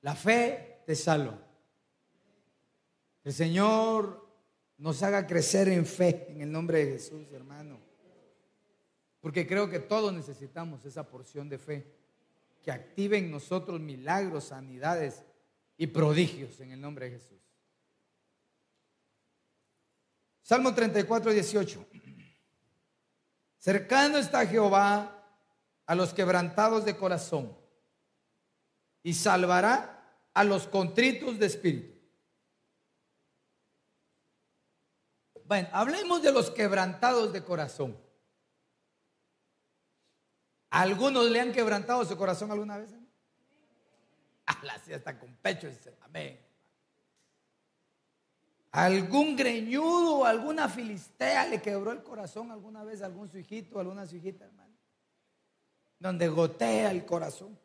La 0.00 0.14
fe 0.14 0.73
te 0.84 0.94
salva. 0.94 1.38
El 3.22 3.32
Señor 3.32 4.24
nos 4.78 5.02
haga 5.02 5.26
crecer 5.26 5.68
en 5.68 5.86
fe 5.86 6.26
en 6.28 6.42
el 6.42 6.52
nombre 6.52 6.84
de 6.84 6.92
Jesús, 6.92 7.32
hermano. 7.32 7.80
Porque 9.20 9.46
creo 9.46 9.70
que 9.70 9.80
todos 9.80 10.12
necesitamos 10.12 10.84
esa 10.84 11.08
porción 11.08 11.48
de 11.48 11.58
fe 11.58 11.86
que 12.62 12.70
active 12.70 13.18
en 13.18 13.30
nosotros 13.30 13.80
milagros, 13.80 14.44
sanidades 14.44 15.22
y 15.76 15.86
prodigios 15.86 16.60
en 16.60 16.72
el 16.72 16.80
nombre 16.80 17.06
de 17.06 17.18
Jesús. 17.18 17.38
Salmo 20.42 20.74
34, 20.74 21.32
18. 21.32 21.86
Cercano 23.58 24.18
está 24.18 24.46
Jehová 24.46 25.24
a 25.86 25.94
los 25.94 26.12
quebrantados 26.12 26.84
de 26.84 26.96
corazón 26.96 27.56
y 29.02 29.14
salvará 29.14 29.93
a 30.34 30.44
los 30.44 30.66
contritos 30.66 31.38
de 31.38 31.46
espíritu. 31.46 31.94
Bueno, 35.46 35.68
hablemos 35.72 36.22
de 36.22 36.32
los 36.32 36.50
quebrantados 36.50 37.32
de 37.32 37.44
corazón. 37.44 37.96
¿Algunos 40.70 41.30
le 41.30 41.40
han 41.40 41.52
quebrantado 41.52 42.04
su 42.04 42.16
corazón 42.16 42.50
alguna 42.50 42.78
vez? 42.78 42.90
Ah, 44.46 44.58
la 44.62 44.74
está 44.74 45.18
con 45.18 45.34
pecho, 45.36 45.68
amén. 46.02 46.40
¿Algún 48.72 49.36
greñudo 49.36 50.24
alguna 50.24 50.68
filistea 50.68 51.46
le 51.46 51.62
quebró 51.62 51.92
el 51.92 52.02
corazón 52.02 52.50
alguna 52.50 52.82
vez 52.82 53.02
algún 53.02 53.28
su 53.28 53.38
hijito, 53.38 53.78
alguna 53.78 54.04
su 54.04 54.16
hijita, 54.16 54.46
hermano? 54.46 54.74
Donde 56.00 56.26
gotea 56.26 56.90
el 56.90 57.06
corazón. 57.06 57.56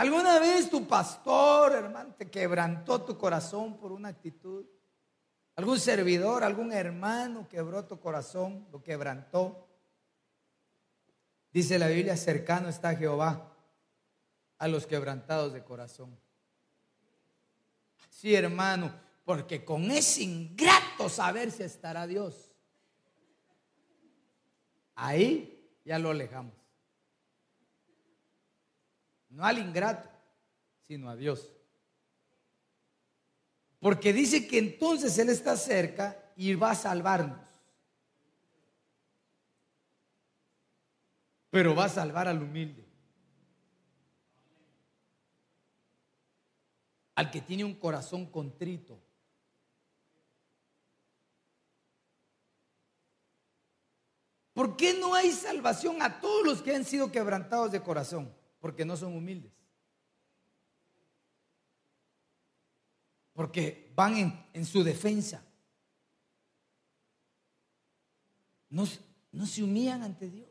¿Alguna 0.00 0.38
vez 0.38 0.70
tu 0.70 0.86
pastor, 0.88 1.72
hermano, 1.72 2.14
te 2.14 2.30
quebrantó 2.30 3.02
tu 3.02 3.18
corazón 3.18 3.76
por 3.76 3.92
una 3.92 4.08
actitud? 4.08 4.64
¿Algún 5.56 5.78
servidor, 5.78 6.42
algún 6.42 6.72
hermano 6.72 7.46
quebró 7.46 7.84
tu 7.84 8.00
corazón, 8.00 8.66
lo 8.72 8.82
quebrantó? 8.82 9.68
Dice 11.52 11.78
la 11.78 11.88
Biblia, 11.88 12.16
cercano 12.16 12.70
está 12.70 12.96
Jehová 12.96 13.54
a 14.56 14.68
los 14.68 14.86
quebrantados 14.86 15.52
de 15.52 15.62
corazón. 15.64 16.18
Sí, 18.08 18.34
hermano, 18.34 18.98
porque 19.26 19.66
con 19.66 19.90
ese 19.90 20.22
ingrato 20.22 21.10
saber 21.10 21.50
si 21.50 21.62
estará 21.62 22.06
Dios. 22.06 22.56
Ahí 24.94 25.78
ya 25.84 25.98
lo 25.98 26.08
alejamos. 26.08 26.59
No 29.30 29.44
al 29.44 29.58
ingrato, 29.58 30.08
sino 30.86 31.08
a 31.08 31.16
Dios. 31.16 31.50
Porque 33.78 34.12
dice 34.12 34.46
que 34.46 34.58
entonces 34.58 35.16
Él 35.18 35.30
está 35.30 35.56
cerca 35.56 36.32
y 36.36 36.54
va 36.54 36.72
a 36.72 36.74
salvarnos. 36.74 37.48
Pero 41.50 41.74
va 41.74 41.86
a 41.86 41.88
salvar 41.88 42.28
al 42.28 42.42
humilde. 42.42 42.90
al 47.20 47.30
que 47.30 47.42
tiene 47.42 47.64
un 47.64 47.74
corazón 47.74 48.24
contrito. 48.24 48.98
¿Por 54.54 54.74
qué 54.74 54.94
no 54.94 55.14
hay 55.14 55.30
salvación 55.30 56.00
a 56.00 56.18
todos 56.18 56.46
los 56.46 56.62
que 56.62 56.74
han 56.74 56.82
sido 56.82 57.12
quebrantados 57.12 57.72
de 57.72 57.82
corazón? 57.82 58.34
Porque 58.60 58.84
no 58.84 58.96
son 58.96 59.16
humildes. 59.16 59.52
Porque 63.32 63.90
van 63.94 64.46
en, 64.52 64.66
su 64.66 64.84
defensa. 64.84 65.42
No, 68.68 68.84
no 69.32 69.46
se 69.46 69.62
humillan 69.62 70.02
ante 70.02 70.28
Dios. 70.28 70.48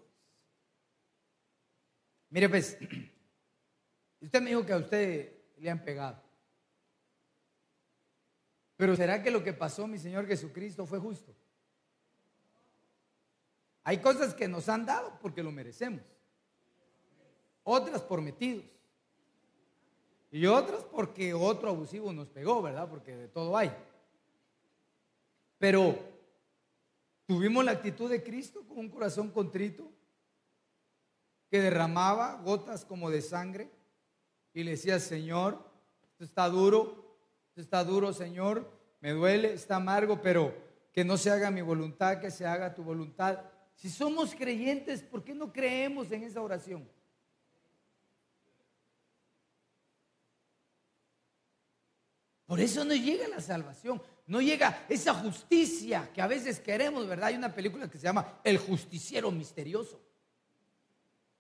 Mire, 2.32 2.50
pues, 2.50 2.78
usted 4.22 4.42
me 4.42 4.50
dijo 4.50 4.66
que 4.66 4.74
a 4.74 4.78
usted 4.78 5.34
le 5.58 5.70
han 5.70 5.84
pegado. 5.84 6.22
Pero 8.76 8.96
¿será 8.96 9.22
que 9.22 9.30
lo 9.30 9.44
que 9.44 9.54
pasó, 9.54 9.88
mi 9.88 10.00
Señor 10.00 10.26
Jesucristo, 10.26 10.86
fue 10.86 11.00
justo? 11.00 11.36
Hay 13.84 14.00
cosas 14.00 14.34
que 14.34 14.48
nos 14.48 14.70
han 14.70 14.86
dado 14.86 15.20
porque 15.20 15.44
lo 15.44 15.52
merecemos. 15.52 16.02
Otras 17.72 18.02
por 18.02 18.20
metidos. 18.20 18.66
Y 20.32 20.48
otras 20.48 20.84
porque 20.86 21.36
otro 21.36 21.70
abusivo 21.70 22.12
nos 22.12 22.28
pegó, 22.28 22.64
¿verdad? 22.64 22.90
Porque 22.90 23.16
de 23.16 23.28
todo 23.28 23.56
hay. 23.56 23.72
Pero 25.60 25.96
tuvimos 27.28 27.64
la 27.64 27.74
actitud 27.74 28.10
de 28.10 28.24
Cristo 28.24 28.64
con 28.68 28.80
un 28.80 28.90
corazón 28.90 29.30
contrito 29.30 29.88
que 31.52 31.62
derramaba 31.62 32.42
gotas 32.42 32.86
como 32.86 33.12
de 33.12 33.22
sangre 33.22 33.70
y 34.52 34.64
le 34.64 34.72
decía, 34.72 35.00
Señor, 35.00 35.64
esto 36.02 36.24
está 36.24 36.50
duro, 36.50 37.20
está 37.56 37.84
duro, 37.84 38.14
Señor, 38.14 38.68
me 39.00 39.12
duele, 39.12 39.54
está 39.54 39.76
amargo, 39.76 40.24
pero 40.24 40.56
que 40.92 41.04
no 41.04 41.18
se 41.18 41.30
haga 41.30 41.52
mi 41.52 41.62
voluntad, 41.62 42.20
que 42.20 42.32
se 42.32 42.48
haga 42.48 42.74
tu 42.74 42.82
voluntad. 42.82 43.42
Si 43.76 43.92
somos 43.92 44.34
creyentes, 44.34 45.04
¿por 45.04 45.24
qué 45.24 45.36
no 45.36 45.54
creemos 45.54 46.12
en 46.12 46.24
esa 46.24 46.42
oración? 46.42 46.90
Por 52.50 52.60
eso 52.60 52.84
no 52.84 52.96
llega 52.96 53.28
la 53.28 53.42
salvación, 53.42 54.02
no 54.26 54.42
llega 54.42 54.84
esa 54.90 55.14
justicia 55.14 56.10
que 56.12 56.20
a 56.20 56.26
veces 56.26 56.60
queremos, 56.60 57.08
¿verdad? 57.08 57.28
Hay 57.28 57.36
una 57.36 57.54
película 57.54 57.88
que 57.88 58.00
se 58.00 58.06
llama 58.06 58.40
El 58.44 58.58
justiciero 58.58 59.30
misterioso. 59.30 60.02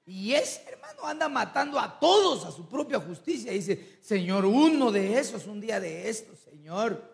Y 0.05 0.33
ese 0.33 0.63
hermano 0.69 1.07
anda 1.07 1.27
matando 1.27 1.79
a 1.79 1.99
todos 1.99 2.45
a 2.45 2.51
su 2.51 2.69
propia 2.69 2.99
justicia. 2.99 3.51
dice, 3.51 3.97
Señor, 4.01 4.45
uno 4.45 4.91
de 4.91 5.17
esos, 5.17 5.47
un 5.47 5.59
día 5.59 5.79
de 5.79 6.07
estos, 6.09 6.37
Señor. 6.41 7.11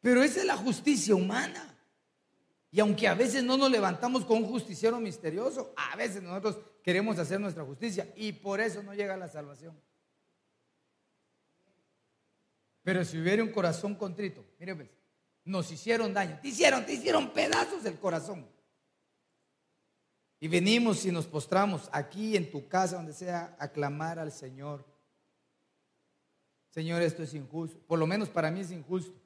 Pero 0.00 0.22
esa 0.22 0.38
es 0.38 0.46
la 0.46 0.56
justicia 0.56 1.12
humana. 1.16 1.76
Y 2.70 2.78
aunque 2.78 3.08
a 3.08 3.14
veces 3.14 3.42
no 3.42 3.56
nos 3.56 3.72
levantamos 3.72 4.24
con 4.24 4.36
un 4.36 4.48
justiciero 4.48 5.00
misterioso, 5.00 5.74
a 5.76 5.96
veces 5.96 6.22
nosotros 6.22 6.58
queremos 6.84 7.18
hacer 7.18 7.40
nuestra 7.40 7.64
justicia 7.64 8.08
y 8.14 8.30
por 8.30 8.60
eso 8.60 8.84
no 8.84 8.94
llega 8.94 9.16
la 9.16 9.26
salvación. 9.26 9.76
Pero 12.82 13.04
si 13.04 13.18
hubiera 13.18 13.42
un 13.42 13.50
corazón 13.50 13.94
contrito, 13.94 14.44
mire 14.58 14.74
pues, 14.74 14.88
nos 15.44 15.70
hicieron 15.70 16.14
daño, 16.14 16.38
te 16.40 16.48
hicieron, 16.48 16.84
te 16.84 16.94
hicieron 16.94 17.30
pedazos 17.30 17.84
el 17.84 17.98
corazón. 17.98 18.46
Y 20.38 20.48
venimos 20.48 21.04
y 21.04 21.12
nos 21.12 21.26
postramos 21.26 21.90
aquí 21.92 22.36
en 22.36 22.50
tu 22.50 22.66
casa, 22.66 22.96
donde 22.96 23.12
sea, 23.12 23.56
a 23.58 23.68
clamar 23.68 24.18
al 24.18 24.32
Señor. 24.32 24.86
Señor, 26.70 27.02
esto 27.02 27.22
es 27.22 27.34
injusto. 27.34 27.78
Por 27.86 27.98
lo 27.98 28.06
menos 28.06 28.30
para 28.30 28.50
mí 28.50 28.60
es 28.60 28.70
injusto. 28.70 29.20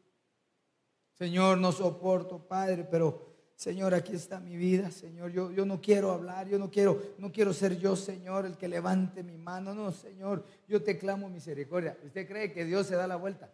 Señor, 1.12 1.58
no 1.58 1.70
soporto, 1.70 2.48
Padre, 2.48 2.82
pero 2.90 3.33
Señor, 3.56 3.94
aquí 3.94 4.14
está 4.14 4.40
mi 4.40 4.56
vida, 4.56 4.90
Señor. 4.90 5.30
Yo, 5.30 5.50
yo 5.52 5.64
no 5.64 5.80
quiero 5.80 6.10
hablar, 6.10 6.48
yo 6.48 6.58
no 6.58 6.70
quiero, 6.70 7.14
no 7.18 7.30
quiero 7.30 7.52
ser 7.52 7.78
yo, 7.78 7.94
Señor, 7.94 8.46
el 8.46 8.56
que 8.56 8.68
levante 8.68 9.22
mi 9.22 9.38
mano. 9.38 9.74
No, 9.74 9.92
Señor, 9.92 10.44
yo 10.66 10.82
te 10.82 10.98
clamo 10.98 11.28
misericordia. 11.28 11.96
¿Usted 12.04 12.26
cree 12.26 12.52
que 12.52 12.64
Dios 12.64 12.86
se 12.86 12.96
da 12.96 13.06
la 13.06 13.16
vuelta? 13.16 13.52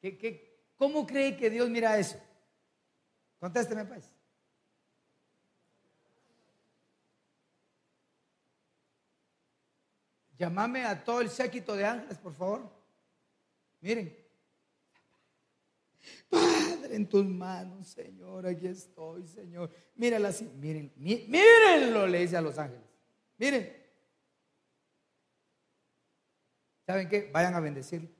¿Qué, 0.00 0.16
qué, 0.16 0.72
cómo 0.76 1.06
cree 1.06 1.36
que 1.36 1.50
Dios 1.50 1.68
mira 1.68 1.98
eso? 1.98 2.18
Contésteme 3.38 3.84
pues. 3.84 4.10
Llámame 10.38 10.84
a 10.84 11.02
todo 11.04 11.20
el 11.20 11.30
séquito 11.30 11.76
de 11.76 11.84
ángeles, 11.84 12.18
por 12.18 12.34
favor. 12.34 12.70
Miren. 13.80 14.25
Padre, 16.28 16.96
en 16.96 17.08
tus 17.08 17.24
manos, 17.24 17.88
Señor, 17.88 18.46
aquí 18.46 18.66
estoy, 18.66 19.26
Señor. 19.26 19.70
Mírala 19.94 20.28
así, 20.28 20.44
miren, 20.44 20.92
mírenlo, 20.96 22.06
le 22.06 22.20
dice 22.20 22.36
a 22.36 22.42
los 22.42 22.58
ángeles. 22.58 22.84
Miren. 23.38 23.84
¿Saben 26.86 27.08
qué? 27.08 27.30
Vayan 27.32 27.54
a 27.54 27.60
bendecirlo. 27.60 28.16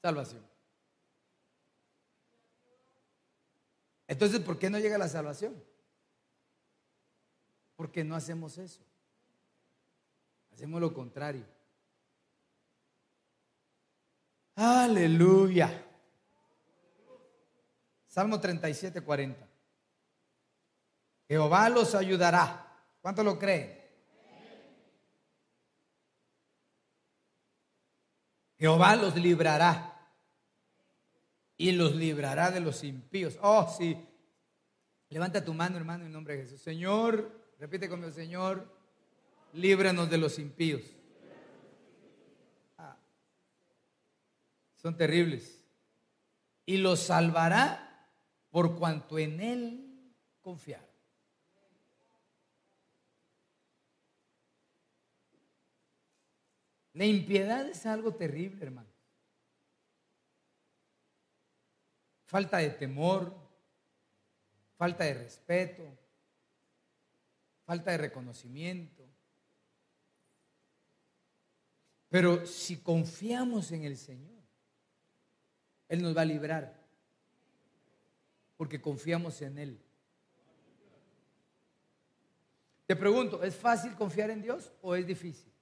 salvación. 0.00 0.48
Entonces, 4.06 4.40
¿por 4.40 4.58
qué 4.58 4.70
no 4.70 4.78
llega 4.78 4.96
la 4.96 5.08
salvación? 5.08 5.62
Porque 7.76 8.04
no 8.04 8.14
hacemos 8.14 8.56
eso. 8.56 8.80
Hacemos 10.52 10.80
lo 10.80 10.94
contrario. 10.94 11.44
Aleluya. 14.58 15.84
Salmo 18.06 18.40
37, 18.40 19.00
40. 19.00 19.48
Jehová 21.28 21.68
los 21.68 21.94
ayudará. 21.94 22.66
¿Cuánto 23.00 23.22
lo 23.22 23.38
creen? 23.38 23.78
Jehová 28.58 28.96
los 28.96 29.14
librará 29.14 30.10
y 31.56 31.72
los 31.72 31.94
librará 31.94 32.50
de 32.50 32.60
los 32.60 32.82
impíos. 32.82 33.38
Oh, 33.40 33.72
sí. 33.78 33.96
Levanta 35.10 35.44
tu 35.44 35.54
mano, 35.54 35.76
hermano, 35.76 36.06
en 36.06 36.12
nombre 36.12 36.36
de 36.36 36.42
Jesús. 36.42 36.60
Señor, 36.60 37.38
Repite 37.58 37.88
conmigo, 37.88 38.12
Señor, 38.12 38.72
líbranos 39.52 40.08
de 40.08 40.16
los 40.16 40.38
impíos. 40.38 40.82
Ah, 42.76 42.96
son 44.88 44.96
terribles. 44.96 45.62
Y 46.64 46.78
los 46.78 47.00
salvará 47.00 48.08
por 48.50 48.78
cuanto 48.78 49.18
en 49.18 49.38
Él 49.38 50.14
confiar. 50.40 50.86
La 56.94 57.04
impiedad 57.04 57.68
es 57.68 57.84
algo 57.84 58.14
terrible, 58.14 58.64
hermano. 58.64 58.88
Falta 62.24 62.56
de 62.56 62.70
temor, 62.70 63.36
falta 64.76 65.04
de 65.04 65.14
respeto, 65.14 65.84
falta 67.66 67.90
de 67.90 67.98
reconocimiento. 67.98 69.06
Pero 72.08 72.46
si 72.46 72.78
confiamos 72.78 73.70
en 73.72 73.84
el 73.84 73.98
Señor, 73.98 74.37
Él 75.88 76.02
nos 76.02 76.16
va 76.16 76.22
a 76.22 76.26
librar, 76.26 76.78
porque 78.56 78.80
confiamos 78.80 79.40
en 79.42 79.58
Él. 79.58 79.80
Te 82.86 82.96
pregunto, 82.96 83.42
¿es 83.42 83.54
fácil 83.54 83.94
confiar 83.94 84.30
en 84.30 84.42
Dios 84.42 84.72
o 84.80 84.94
es 84.94 85.06
difícil? 85.06 85.52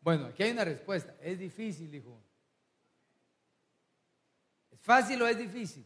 Bueno, 0.00 0.26
aquí 0.26 0.44
hay 0.44 0.52
una 0.52 0.64
respuesta. 0.64 1.16
Es 1.20 1.36
difícil, 1.36 1.90
dijo. 1.90 2.16
¿Es 4.70 4.80
fácil 4.80 5.20
o 5.20 5.26
es 5.26 5.36
difícil? 5.36 5.84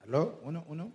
¿Aló? 0.00 0.40
¿Uno? 0.42 0.64
¿Uno? 0.68 0.92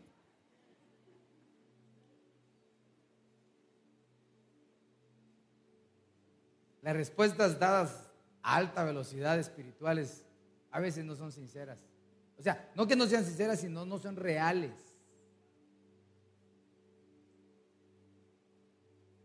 Las 6.83 6.95
respuestas 6.97 7.57
dadas 7.57 8.11
a 8.41 8.57
alta 8.57 8.83
velocidad 8.83 9.39
espirituales 9.39 10.25
a 10.69 10.81
veces 10.81 11.05
no 11.05 11.15
son 11.15 11.31
sinceras. 11.31 11.79
O 12.37 12.43
sea, 12.43 12.71
no 12.75 12.85
que 12.85 12.95
no 12.95 13.07
sean 13.07 13.23
sinceras, 13.23 13.61
sino 13.61 13.85
no 13.85 13.97
son 13.97 14.17
reales. 14.17 14.73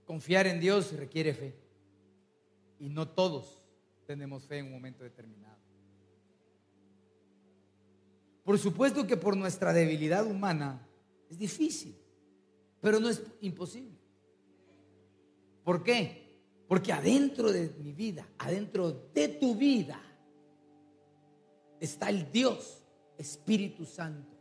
Confiar 0.07 0.47
en 0.47 0.61
Dios 0.61 0.93
requiere 0.93 1.35
fe. 1.35 1.59
Y 2.79 2.89
no 2.89 3.09
todos 3.09 3.61
tenemos 4.07 4.47
fe 4.47 4.59
en 4.59 4.67
un 4.67 4.73
momento 4.73 5.03
determinado. 5.03 5.59
Por 8.45 8.57
supuesto 8.57 9.05
que 9.05 9.17
por 9.17 9.37
nuestra 9.37 9.73
debilidad 9.73 10.25
humana 10.25 10.87
es 11.29 11.39
difícil, 11.39 11.97
pero 12.81 13.01
no 13.01 13.09
es 13.09 13.21
imposible. 13.41 13.99
¿Por 15.65 15.83
qué? 15.83 16.28
Porque 16.69 16.93
adentro 16.93 17.51
de 17.51 17.71
mi 17.79 17.93
vida, 17.93 18.29
adentro 18.39 18.93
de 19.14 19.29
tu 19.29 19.55
vida, 19.55 19.99
está 21.81 22.11
el 22.11 22.31
Dios, 22.31 22.85
Espíritu 23.16 23.87
Santo. 23.87 24.37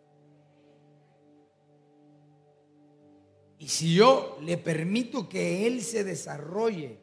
Y 3.59 3.69
si 3.69 3.95
yo 3.95 4.37
le 4.41 4.57
permito 4.57 5.27
que 5.27 5.65
Él 5.65 5.81
se 5.81 6.03
desarrolle, 6.03 6.99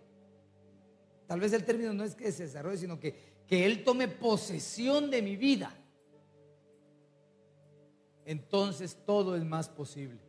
tal 1.27 1.41
vez 1.41 1.55
el 1.55 1.65
término 1.65 1.95
no 1.95 2.05
es 2.05 2.15
que 2.15 2.31
se 2.31 2.45
desarrolle, 2.45 2.77
sino 2.77 3.01
que, 3.01 3.15
que 3.49 3.65
Él 3.65 3.83
tome 3.83 4.09
posesión 4.09 5.11
de 5.11 5.23
mi 5.23 5.37
vida, 5.37 5.75
entonces 8.27 8.99
todo 9.05 9.37
es 9.37 9.45
más 9.45 9.71
posible. 9.71 10.24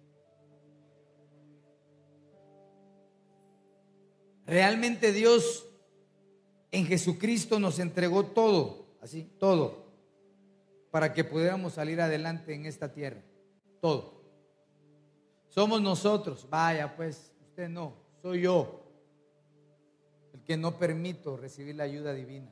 Realmente 4.46 5.12
Dios 5.12 5.66
en 6.72 6.86
Jesucristo 6.86 7.60
nos 7.60 7.80
entregó 7.80 8.26
todo, 8.26 8.86
así, 9.02 9.24
todo, 9.40 9.86
para 10.92 11.14
que 11.14 11.24
pudiéramos 11.24 11.74
salir 11.74 12.02
adelante 12.02 12.54
en 12.54 12.66
esta 12.66 12.92
tierra, 12.92 13.22
todo. 13.82 14.16
Somos 15.56 15.82
nosotros. 15.82 16.46
Vaya, 16.50 16.96
pues 16.98 17.32
usted 17.48 17.70
no, 17.70 17.94
soy 18.22 18.42
yo 18.42 18.82
el 20.34 20.42
que 20.44 20.58
no 20.58 20.78
permito 20.78 21.38
recibir 21.38 21.76
la 21.76 21.86
ayuda 21.86 22.14
divina. 22.14 22.52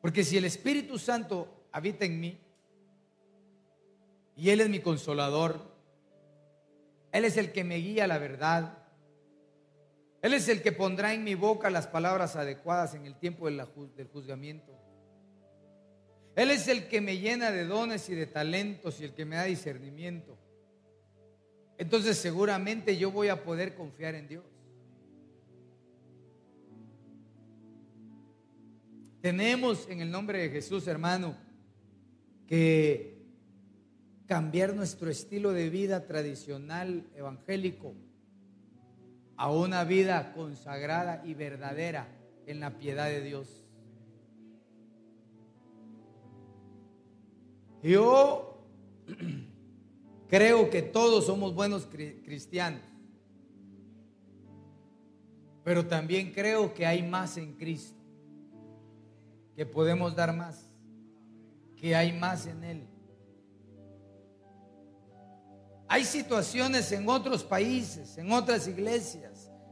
Porque 0.00 0.24
si 0.24 0.36
el 0.36 0.46
Espíritu 0.46 0.98
Santo 0.98 1.66
habita 1.70 2.04
en 2.04 2.18
mí 2.18 2.40
y 4.34 4.50
Él 4.50 4.60
es 4.60 4.68
mi 4.68 4.80
consolador, 4.80 5.60
Él 7.12 7.24
es 7.24 7.36
el 7.36 7.52
que 7.52 7.62
me 7.62 7.76
guía 7.76 8.04
a 8.04 8.08
la 8.08 8.18
verdad, 8.18 8.79
Él 10.22 10.34
es 10.34 10.48
el 10.48 10.62
que 10.62 10.72
pondrá 10.72 11.14
en 11.14 11.24
mi 11.24 11.34
boca 11.34 11.70
las 11.70 11.86
palabras 11.86 12.36
adecuadas 12.36 12.94
en 12.94 13.06
el 13.06 13.16
tiempo 13.16 13.46
del 13.46 14.08
juzgamiento. 14.12 14.72
Él 16.36 16.50
es 16.50 16.68
el 16.68 16.88
que 16.88 17.00
me 17.00 17.18
llena 17.18 17.50
de 17.50 17.64
dones 17.64 18.08
y 18.08 18.14
de 18.14 18.26
talentos 18.26 19.00
y 19.00 19.04
el 19.04 19.14
que 19.14 19.24
me 19.24 19.36
da 19.36 19.44
discernimiento 19.44 20.40
entonces 21.80 22.18
seguramente 22.18 22.98
yo 22.98 23.10
voy 23.10 23.28
a 23.28 23.42
poder 23.42 23.74
confiar 23.74 24.14
en 24.14 24.28
Dios. 24.28 24.44
Tenemos 29.22 29.88
en 29.88 30.02
el 30.02 30.10
nombre 30.10 30.40
de 30.40 30.50
Jesús, 30.50 30.86
hermano, 30.86 31.38
que 32.46 33.22
cambiar 34.26 34.74
nuestro 34.74 35.08
estilo 35.08 35.52
de 35.52 35.70
vida 35.70 36.06
tradicional 36.06 37.08
evangélico 37.16 37.94
a 39.40 39.50
una 39.50 39.84
vida 39.84 40.32
consagrada 40.34 41.22
y 41.24 41.34
verdadera 41.34 42.06
en 42.46 42.60
la 42.60 42.78
piedad 42.78 43.06
de 43.06 43.22
Dios. 43.22 43.48
Yo 47.82 48.46
Creo 50.30 50.70
que 50.70 50.80
todos 50.80 51.26
somos 51.26 51.52
buenos 51.52 51.86
cristianos. 51.86 52.82
Pero 55.64 55.84
también 55.84 56.32
creo 56.32 56.72
que 56.72 56.86
hay 56.86 57.02
más 57.02 57.36
en 57.36 57.54
Cristo. 57.54 57.98
Que 59.56 59.66
podemos 59.66 60.14
dar 60.14 60.32
más. 60.32 60.72
Que 61.76 61.96
hay 61.96 62.12
más 62.12 62.46
en 62.46 62.62
Él. 62.62 62.86
Hay 65.88 66.04
situaciones 66.04 66.92
en 66.92 67.08
otros 67.08 67.42
países, 67.42 68.16
en 68.16 68.30
otras 68.30 68.68
iglesias, 68.68 69.29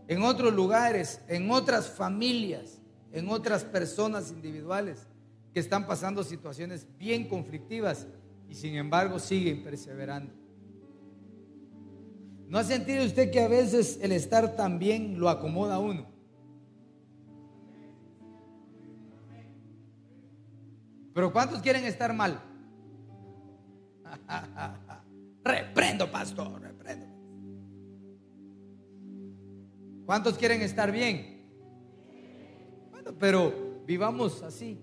en 0.08 0.22
otros 0.22 0.52
lugares, 0.54 1.20
en 1.28 1.50
otras 1.50 1.88
familias, 1.88 2.80
en 3.12 3.28
otras 3.28 3.62
personas 3.62 4.30
individuales 4.30 5.06
que 5.52 5.60
están 5.60 5.86
pasando 5.86 6.24
situaciones 6.24 6.86
bien 6.98 7.28
conflictivas 7.28 8.06
y 8.48 8.54
sin 8.54 8.74
embargo 8.74 9.18
siguen 9.18 9.62
perseverando. 9.62 10.32
¿No 12.48 12.58
ha 12.58 12.64
sentido 12.64 13.04
usted 13.04 13.30
que 13.30 13.42
a 13.42 13.48
veces 13.48 13.98
el 14.00 14.12
estar 14.12 14.56
tan 14.56 14.78
bien 14.78 15.20
lo 15.20 15.28
acomoda 15.28 15.74
a 15.74 15.78
uno? 15.78 16.06
Pero 21.12 21.32
¿cuántos 21.32 21.60
quieren 21.60 21.84
estar 21.84 22.14
mal? 22.14 22.40
reprendo, 25.44 26.10
pastor, 26.10 26.67
¿Cuántos 30.08 30.38
quieren 30.38 30.62
estar 30.62 30.90
bien? 30.90 31.42
Bueno, 32.90 33.12
pero 33.18 33.82
vivamos 33.84 34.42
así. 34.42 34.80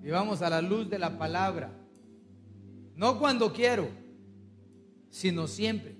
Vivamos 0.00 0.42
a 0.42 0.50
la 0.50 0.60
luz 0.60 0.90
de 0.90 0.98
la 0.98 1.16
palabra. 1.16 1.70
No 2.96 3.20
cuando 3.20 3.52
quiero 3.52 3.86
sino 5.08 5.46
siempre. 5.46 5.94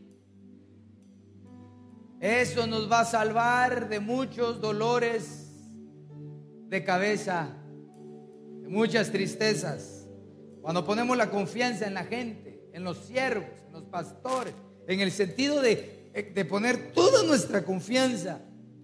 Eso 2.18 2.66
nos 2.66 2.91
va 2.91 3.03
a 3.03 3.05
salvar 3.05 3.89
de 3.89 4.01
muchos 4.01 4.61
dolores 4.61 5.49
de 6.66 6.83
cabeza, 6.83 7.55
de 8.62 8.68
muchas 8.68 9.12
tristezas. 9.12 10.09
Cuando 10.61 10.85
ponemos 10.85 11.16
la 11.16 11.31
confianza 11.31 11.87
en 11.87 11.95
la 11.95 12.03
gente, 12.03 12.68
en 12.73 12.83
los 12.83 12.97
siervos, 12.97 13.47
en 13.68 13.73
los 13.75 13.85
pastores, 13.85 14.55
en 14.89 14.99
el 14.99 15.12
sentido 15.12 15.62
de, 15.62 16.02
de 16.13 16.45
poner 16.45 16.93
toda 16.93 17.23
nuestra 17.25 17.65
confianza, 17.65 18.41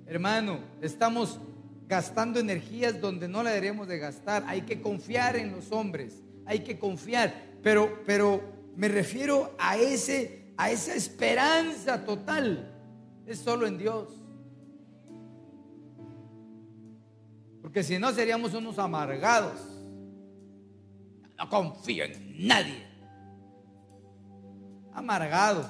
hermano, 0.06 0.60
estamos 0.80 1.38
gastando 1.86 2.38
energías 2.38 3.00
donde 3.00 3.28
no 3.28 3.42
la 3.42 3.50
deberíamos 3.50 3.88
de 3.88 3.98
gastar. 3.98 4.44
Hay 4.46 4.62
que 4.62 4.80
confiar 4.80 5.36
en 5.36 5.52
los 5.52 5.72
hombres, 5.72 6.22
hay 6.46 6.60
que 6.60 6.78
confiar, 6.78 7.34
pero, 7.62 8.02
pero 8.06 8.42
me 8.76 8.88
refiero 8.88 9.54
a, 9.58 9.76
ese, 9.76 10.52
a 10.56 10.70
esa 10.70 10.94
esperanza 10.94 12.04
total. 12.04 12.74
Es 13.26 13.38
solo 13.40 13.66
en 13.66 13.76
Dios. 13.76 14.08
Porque 17.60 17.82
si 17.82 17.98
no 17.98 18.12
seríamos 18.12 18.54
unos 18.54 18.78
amargados. 18.78 19.60
No 21.36 21.48
confío 21.48 22.04
en 22.04 22.46
nadie. 22.46 22.86
Amargado, 24.92 25.68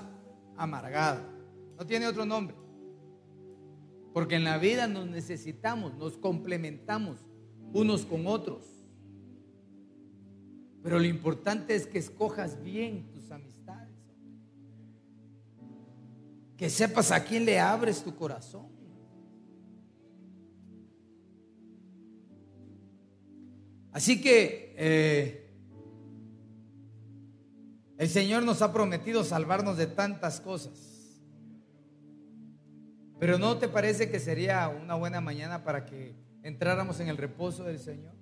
amargado. 0.57 1.38
No 1.79 1.87
tiene 1.87 2.09
otro 2.09 2.27
nombre. 2.27 2.57
Porque 4.13 4.35
en 4.35 4.45
la 4.45 4.59
vida 4.59 4.89
nos 4.89 5.07
necesitamos, 5.07 5.95
nos 5.95 6.17
complementamos 6.17 7.19
unos 7.73 8.05
con 8.05 8.27
otros. 8.27 8.67
Pero 10.83 10.99
lo 10.99 11.05
importante 11.05 11.77
es 11.77 11.87
que 11.87 11.99
escojas 11.99 12.61
bien 12.63 13.11
tus 13.13 13.31
amistades. 13.31 13.95
Que 16.57 16.69
sepas 16.69 17.13
a 17.13 17.23
quién 17.23 17.45
le 17.45 17.61
abres 17.61 18.03
tu 18.03 18.17
corazón. 18.17 18.67
Así 23.93 24.21
que 24.21 24.75
eh, 24.77 25.51
el 27.99 28.09
Señor 28.09 28.43
nos 28.43 28.63
ha 28.63 28.73
prometido 28.73 29.23
salvarnos 29.23 29.77
de 29.77 29.87
tantas 29.87 30.41
cosas. 30.41 30.88
Pero 33.19 33.39
¿no 33.39 33.59
te 33.59 33.69
parece 33.69 34.11
que 34.11 34.21
sería 34.21 34.69
una 34.69 34.95
buena 34.95 35.21
mañana 35.21 35.65
para 35.65 35.85
que 35.85 36.15
entráramos 36.43 37.01
en 37.01 37.09
el 37.09 37.17
reposo 37.17 37.65
del 37.65 37.79
Señor? 37.79 38.15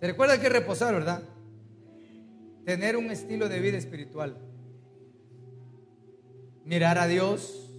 ¿Se 0.00 0.06
recuerda 0.06 0.40
que 0.40 0.48
reposar, 0.48 0.92
verdad? 0.92 1.22
Tener 2.64 2.96
un 2.96 3.10
estilo 3.10 3.48
de 3.48 3.60
vida 3.60 3.78
espiritual. 3.78 4.36
Mirar 6.64 6.98
a 6.98 7.06
Dios, 7.06 7.70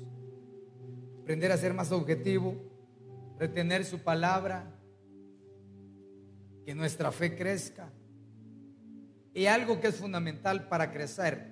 aprender 1.22 1.52
a 1.52 1.58
ser 1.58 1.74
más 1.74 1.92
objetivo, 1.92 2.56
retener 3.38 3.84
su 3.84 4.00
palabra, 4.00 4.74
que 6.66 6.74
nuestra 6.74 7.12
fe 7.12 7.36
crezca. 7.36 7.90
Y 9.34 9.46
algo 9.46 9.80
que 9.80 9.88
es 9.88 9.96
fundamental 9.96 10.68
para 10.70 10.92
crecer, 10.92 11.52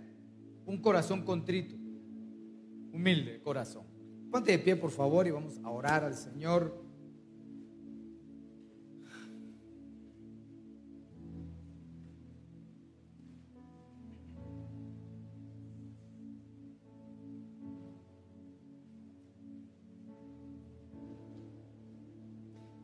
un 0.65 0.81
corazón 0.81 1.23
contrito, 1.23 1.75
humilde 2.91 3.41
corazón. 3.41 3.84
Ponte 4.35 4.51
de 4.51 4.59
pie, 4.59 4.75
por 4.75 4.91
favor, 4.91 5.25
y 5.25 5.31
vamos 5.31 5.61
a 5.63 5.69
orar 5.69 6.03
al 6.03 6.13
Señor. 6.13 6.75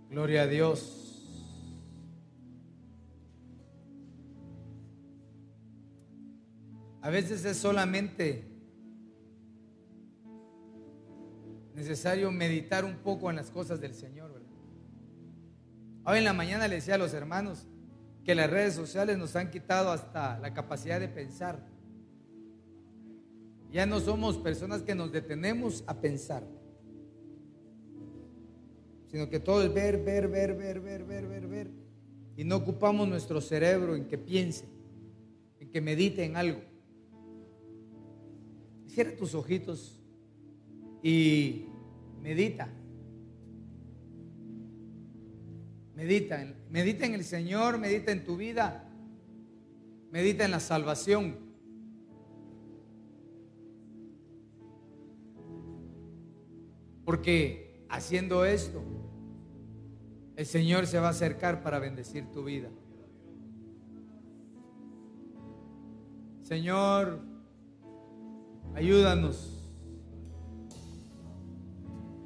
Gloria 0.09 0.43
a 0.43 0.47
Dios. 0.47 1.01
A 7.01 7.09
veces 7.09 7.43
es 7.43 7.57
solamente 7.57 8.50
necesario 11.81 12.31
meditar 12.31 12.85
un 12.85 12.97
poco 12.97 13.29
en 13.29 13.35
las 13.35 13.49
cosas 13.49 13.81
del 13.81 13.95
Señor. 13.95 14.39
Hoy 16.03 16.19
en 16.19 16.23
la 16.23 16.33
mañana 16.33 16.67
le 16.67 16.75
decía 16.75 16.95
a 16.95 16.97
los 16.99 17.13
hermanos 17.13 17.67
que 18.23 18.35
las 18.35 18.49
redes 18.49 18.75
sociales 18.75 19.17
nos 19.17 19.35
han 19.35 19.49
quitado 19.49 19.91
hasta 19.91 20.37
la 20.39 20.53
capacidad 20.53 20.99
de 20.99 21.07
pensar. 21.07 21.65
Ya 23.71 23.87
no 23.87 23.99
somos 23.99 24.37
personas 24.37 24.83
que 24.83 24.93
nos 24.93 25.11
detenemos 25.11 25.83
a 25.87 25.99
pensar, 25.99 26.43
sino 29.07 29.29
que 29.29 29.39
todo 29.39 29.63
es 29.63 29.73
ver, 29.73 30.03
ver, 30.03 30.27
ver, 30.27 30.55
ver, 30.55 30.79
ver, 30.81 31.03
ver, 31.03 31.27
ver, 31.27 31.47
ver. 31.47 31.71
Y 32.37 32.43
no 32.43 32.57
ocupamos 32.57 33.07
nuestro 33.07 33.41
cerebro 33.41 33.95
en 33.95 34.07
que 34.07 34.19
piense, 34.19 34.65
en 35.59 35.71
que 35.71 35.81
medite 35.81 36.23
en 36.23 36.35
algo. 36.35 36.61
Cierra 38.87 39.15
tus 39.15 39.33
ojitos 39.33 40.01
y 41.01 41.70
medita. 42.21 42.69
Medita, 45.95 46.43
medita 46.69 47.05
en 47.05 47.13
el 47.13 47.23
Señor, 47.23 47.77
medita 47.77 48.11
en 48.11 48.23
tu 48.23 48.37
vida, 48.37 48.89
medita 50.11 50.45
en 50.45 50.51
la 50.51 50.59
salvación. 50.59 51.37
Porque 57.05 57.85
haciendo 57.89 58.45
esto, 58.45 58.81
el 60.35 60.45
Señor 60.45 60.87
se 60.87 60.99
va 60.99 61.07
a 61.07 61.11
acercar 61.11 61.61
para 61.61 61.77
bendecir 61.77 62.31
tu 62.31 62.43
vida. 62.43 62.69
Señor, 66.41 67.21
ayúdanos 68.73 69.60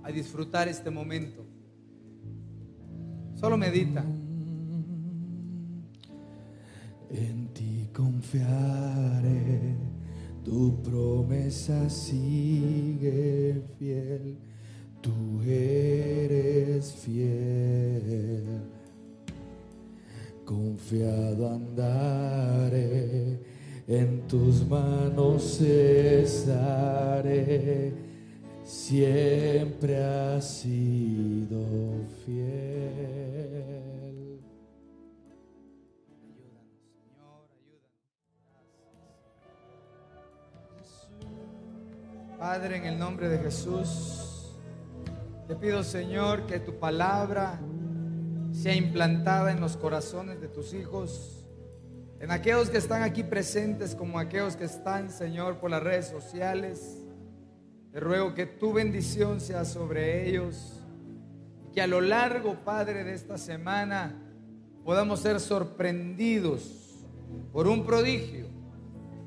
a 0.06 0.12
disfrutar 0.12 0.68
este 0.68 0.92
momento. 0.92 1.44
Solo 3.34 3.58
medita. 3.58 4.06
En 7.10 7.48
ti 7.52 7.90
confiaré, 7.92 9.76
tu 10.44 10.80
promesa 10.84 11.90
sigue 11.90 13.64
fiel, 13.80 14.38
tú 15.02 15.42
eres 15.42 16.94
fiel. 16.94 18.62
Confiado 20.46 21.50
andaré, 21.50 23.40
en 23.88 24.28
tus 24.28 24.68
manos 24.68 25.60
estaré 25.62 26.76
siempre 28.66 30.04
ha 30.04 30.42
sido 30.42 31.64
fiel. 32.26 32.82
Padre, 42.40 42.78
en 42.78 42.86
el 42.86 43.00
nombre 43.00 43.30
de 43.30 43.38
Jesús, 43.38 44.52
te 45.48 45.56
pido, 45.56 45.84
Señor, 45.84 46.48
que 46.48 46.60
tu 46.60 46.80
palabra 46.80 47.62
sea 48.52 48.76
implantada 48.76 49.52
en 49.52 49.62
los 49.62 49.78
corazones 49.78 50.42
de 50.42 50.48
tus 50.48 50.74
hijos, 50.74 51.46
en 52.20 52.32
aquellos 52.32 52.70
que 52.70 52.78
están 52.78 53.04
aquí 53.04 53.24
presentes 53.24 53.94
como 53.96 54.18
aquellos 54.18 54.56
que 54.56 54.66
están, 54.66 55.12
Señor, 55.12 55.60
por 55.60 55.70
las 55.70 55.84
redes 55.84 56.08
sociales 56.08 57.05
te 57.96 58.02
ruego 58.02 58.34
que 58.34 58.46
tu 58.46 58.74
bendición 58.74 59.40
sea 59.40 59.64
sobre 59.64 60.28
ellos 60.28 60.84
y 61.66 61.72
que 61.72 61.82
a 61.82 61.88
lo 61.88 62.02
largo, 62.02 62.56
Padre, 62.66 63.06
de 63.06 63.14
esta 63.14 63.38
semana 63.38 64.22
podamos 64.84 65.22
ser 65.22 65.40
sorprendidos 65.40 67.06
por 67.54 67.68
un 67.68 67.86
prodigio, 67.86 68.48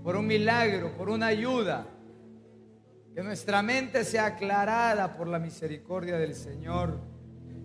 por 0.02 0.16
un 0.16 0.26
milagro, 0.26 0.92
por 0.98 1.08
una 1.08 1.28
ayuda. 1.28 1.86
Que 3.14 3.22
nuestra 3.22 3.62
mente 3.62 4.04
sea 4.04 4.26
aclarada 4.26 5.16
por 5.16 5.28
la 5.28 5.38
misericordia 5.38 6.18
del 6.18 6.34
Señor 6.34 7.00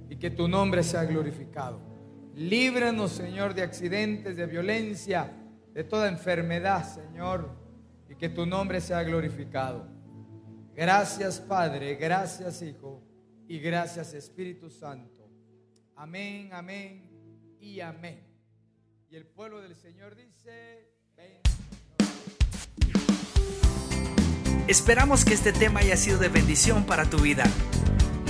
y 0.09 0.15
que 0.15 0.31
tu 0.31 0.47
nombre 0.47 0.83
sea 0.83 1.03
glorificado. 1.03 1.81
Líbranos, 2.33 3.11
Señor, 3.11 3.53
de 3.53 3.63
accidentes, 3.63 4.37
de 4.37 4.45
violencia, 4.45 5.33
de 5.73 5.83
toda 5.83 6.07
enfermedad, 6.07 6.85
Señor, 6.85 7.49
y 8.09 8.15
que 8.15 8.29
tu 8.29 8.45
nombre 8.45 8.79
sea 8.79 9.03
glorificado. 9.03 9.92
Gracias 10.75 11.39
Padre, 11.39 11.95
gracias 11.95 12.61
Hijo 12.63 13.03
y 13.47 13.59
gracias 13.59 14.13
Espíritu 14.13 14.71
Santo. 14.71 15.29
Amén, 15.95 16.49
amén 16.51 17.57
y 17.59 17.79
amén. 17.79 18.19
Y 19.09 19.15
el 19.15 19.27
pueblo 19.27 19.61
del 19.61 19.75
Señor 19.75 20.15
dice, 20.15 20.89
ven. 21.15 21.41
Esperamos 24.67 25.23
que 25.23 25.35
este 25.35 25.53
tema 25.53 25.81
haya 25.81 25.95
sido 25.95 26.17
de 26.17 26.29
bendición 26.29 26.85
para 26.85 27.07
tu 27.07 27.19
vida. 27.19 27.43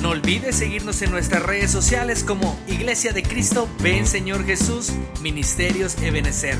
No 0.01 0.09
olvides 0.09 0.57
seguirnos 0.57 1.01
en 1.01 1.11
nuestras 1.11 1.43
redes 1.43 1.71
sociales 1.71 2.25
como 2.25 2.59
Iglesia 2.67 3.13
de 3.13 3.23
Cristo, 3.23 3.69
Ven 3.81 4.05
Señor 4.05 4.43
Jesús, 4.43 4.91
Ministerios 5.21 5.97
Ebenecer. 6.01 6.57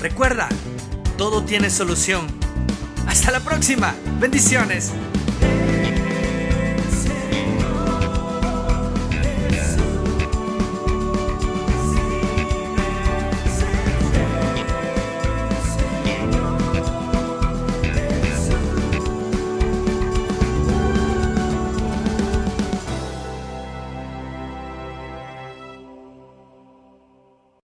Recuerda, 0.00 0.48
todo 1.16 1.44
tiene 1.44 1.70
solución 1.70 2.26
hasta 3.16 3.30
la 3.30 3.40
próxima. 3.40 3.94
Bendiciones. 4.20 4.92